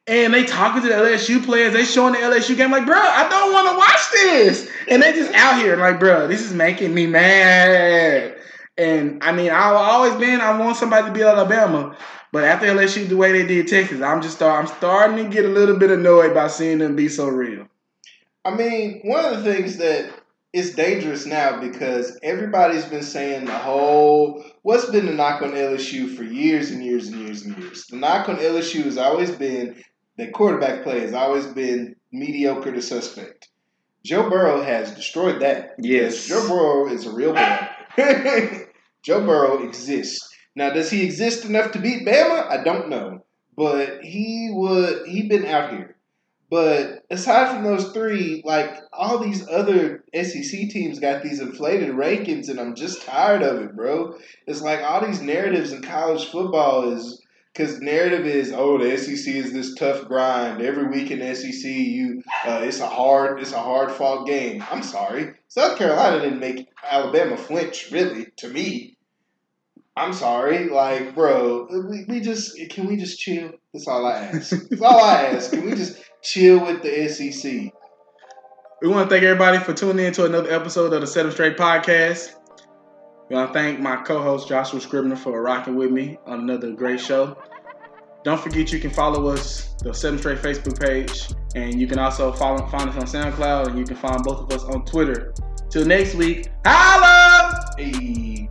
and 0.07 0.33
they 0.33 0.45
talking 0.45 0.81
to 0.83 0.87
the 0.87 0.93
LSU 0.93 1.43
players. 1.43 1.73
They 1.73 1.83
showing 1.85 2.13
the 2.13 2.19
LSU 2.19 2.55
game. 2.55 2.71
Like, 2.71 2.85
bro, 2.85 2.97
I 2.97 3.27
don't 3.29 3.53
want 3.53 3.69
to 3.69 3.77
watch 3.77 4.11
this. 4.11 4.69
And 4.89 5.01
they 5.01 5.11
just 5.13 5.33
out 5.33 5.57
here 5.61 5.75
like, 5.75 5.99
bro, 5.99 6.27
this 6.27 6.41
is 6.41 6.53
making 6.53 6.93
me 6.93 7.07
mad. 7.07 8.37
And 8.77 9.23
I 9.23 9.31
mean, 9.31 9.51
I've 9.51 9.75
always 9.75 10.15
been 10.15 10.41
I 10.41 10.57
want 10.57 10.77
somebody 10.77 11.07
to 11.07 11.13
beat 11.13 11.23
Alabama, 11.23 11.95
but 12.31 12.43
after 12.43 12.65
LSU 12.65 13.07
the 13.07 13.17
way 13.17 13.31
they 13.31 13.45
did 13.45 13.67
Texas, 13.67 14.01
I'm 14.01 14.21
just 14.21 14.37
start 14.37 14.59
I'm 14.59 14.77
starting 14.77 15.17
to 15.17 15.31
get 15.31 15.45
a 15.45 15.49
little 15.49 15.77
bit 15.77 15.91
annoyed 15.91 16.33
by 16.33 16.47
seeing 16.47 16.79
them 16.79 16.95
be 16.95 17.07
so 17.07 17.27
real. 17.27 17.67
I 18.45 18.55
mean, 18.55 19.01
one 19.03 19.23
of 19.23 19.43
the 19.43 19.53
things 19.53 19.77
that 19.77 20.11
is 20.53 20.75
dangerous 20.75 21.25
now 21.25 21.59
because 21.59 22.17
everybody's 22.21 22.85
been 22.85 23.03
saying 23.03 23.45
the 23.45 23.57
whole 23.57 24.43
what's 24.61 24.89
been 24.89 25.07
the 25.07 25.13
knock 25.13 25.41
on 25.41 25.51
LSU 25.51 26.15
for 26.15 26.23
years 26.23 26.71
and 26.71 26.83
years 26.83 27.07
and 27.07 27.21
years 27.21 27.43
and 27.43 27.57
years. 27.57 27.85
The 27.87 27.97
knock 27.97 28.29
on 28.29 28.37
LSU 28.37 28.83
has 28.85 28.97
always 28.97 29.31
been 29.31 29.83
that 30.17 30.33
quarterback 30.33 30.83
play 30.83 30.99
has 31.01 31.13
always 31.13 31.47
been 31.47 31.95
mediocre 32.11 32.71
to 32.71 32.81
suspect. 32.81 33.49
Joe 34.05 34.29
Burrow 34.29 34.61
has 34.61 34.91
destroyed 34.93 35.41
that. 35.41 35.75
Yes. 35.79 36.27
Joe 36.27 36.47
Burrow 36.47 36.87
is 36.87 37.05
a 37.05 37.11
real 37.11 37.33
boy. 37.33 37.59
Joe 39.03 39.25
Burrow 39.25 39.63
exists. 39.63 40.29
Now, 40.55 40.71
does 40.71 40.89
he 40.89 41.03
exist 41.03 41.45
enough 41.45 41.71
to 41.71 41.79
beat 41.79 42.05
Bama? 42.05 42.47
I 42.47 42.63
don't 42.63 42.89
know. 42.89 43.23
But 43.55 44.03
he 44.03 44.49
would 44.51 45.07
he 45.07 45.27
been 45.27 45.45
out 45.45 45.71
here. 45.71 45.95
But 46.49 47.03
aside 47.09 47.51
from 47.51 47.63
those 47.63 47.91
three, 47.93 48.43
like 48.45 48.75
all 48.91 49.17
these 49.17 49.47
other 49.47 50.03
SEC 50.13 50.69
teams 50.69 50.99
got 50.99 51.23
these 51.23 51.39
inflated 51.39 51.89
rankings, 51.89 52.49
and 52.49 52.59
I'm 52.59 52.75
just 52.75 53.01
tired 53.03 53.41
of 53.41 53.61
it, 53.61 53.75
bro. 53.75 54.15
It's 54.45 54.61
like 54.61 54.81
all 54.81 55.05
these 55.05 55.21
narratives 55.21 55.71
in 55.71 55.81
college 55.81 56.25
football 56.25 56.93
is 56.93 57.22
because 57.53 57.79
narrative 57.79 58.25
is, 58.25 58.51
oh, 58.51 58.77
the 58.77 58.97
SEC 58.97 59.33
is 59.33 59.53
this 59.53 59.75
tough 59.75 60.07
grind. 60.07 60.61
Every 60.61 60.87
week 60.87 61.11
in 61.11 61.35
SEC, 61.35 61.63
you 61.63 62.23
uh, 62.45 62.61
it's 62.63 62.79
a 62.79 62.87
hard 62.87 63.39
it's 63.39 63.51
a 63.51 63.59
hard 63.59 63.91
fought 63.91 64.25
game. 64.25 64.63
I'm 64.71 64.83
sorry, 64.83 65.35
South 65.47 65.77
Carolina 65.77 66.21
didn't 66.21 66.39
make 66.39 66.67
Alabama 66.89 67.37
flinch, 67.37 67.91
really. 67.91 68.27
To 68.37 68.49
me, 68.49 68.97
I'm 69.95 70.13
sorry, 70.13 70.69
like, 70.69 71.13
bro, 71.13 71.67
we, 71.89 72.05
we 72.05 72.19
just 72.21 72.57
can 72.69 72.87
we 72.87 72.97
just 72.97 73.19
chill? 73.19 73.51
That's 73.73 73.87
all 73.87 74.05
I 74.05 74.13
ask. 74.13 74.49
That's 74.69 74.81
all 74.81 75.03
I 75.03 75.23
ask. 75.25 75.51
Can 75.51 75.65
we 75.65 75.75
just 75.75 76.01
chill 76.21 76.65
with 76.65 76.81
the 76.81 77.07
SEC? 77.07 77.71
We 78.81 78.89
want 78.89 79.09
to 79.09 79.15
thank 79.15 79.23
everybody 79.23 79.59
for 79.59 79.73
tuning 79.73 80.05
in 80.05 80.13
to 80.13 80.25
another 80.25 80.51
episode 80.51 80.91
of 80.91 81.01
the 81.01 81.07
Seven 81.07 81.31
Straight 81.31 81.55
Podcast. 81.55 82.33
We 83.29 83.35
want 83.35 83.53
to 83.53 83.59
thank 83.59 83.79
my 83.79 83.97
co-host 83.97 84.47
Joshua 84.47 84.81
Scribner 84.81 85.15
for 85.15 85.41
rocking 85.41 85.75
with 85.75 85.91
me 85.91 86.17
on 86.25 86.41
another 86.41 86.71
great 86.71 86.99
show. 86.99 87.37
Don't 88.23 88.39
forget 88.39 88.71
you 88.71 88.79
can 88.79 88.89
follow 88.89 89.27
us, 89.27 89.73
the 89.81 89.93
Seven 89.93 90.19
Straight 90.19 90.39
Facebook 90.39 90.79
page, 90.79 91.29
and 91.55 91.79
you 91.79 91.87
can 91.87 91.99
also 91.99 92.31
follow 92.31 92.65
find 92.67 92.89
us 92.89 92.95
on 92.95 93.03
SoundCloud, 93.03 93.67
and 93.67 93.79
you 93.79 93.85
can 93.85 93.95
find 93.97 94.23
both 94.23 94.41
of 94.41 94.51
us 94.51 94.63
on 94.63 94.85
Twitter. 94.85 95.33
Till 95.69 95.85
next 95.85 96.15
week, 96.15 96.49
holla! 96.65 97.73
Hey. 97.77 98.49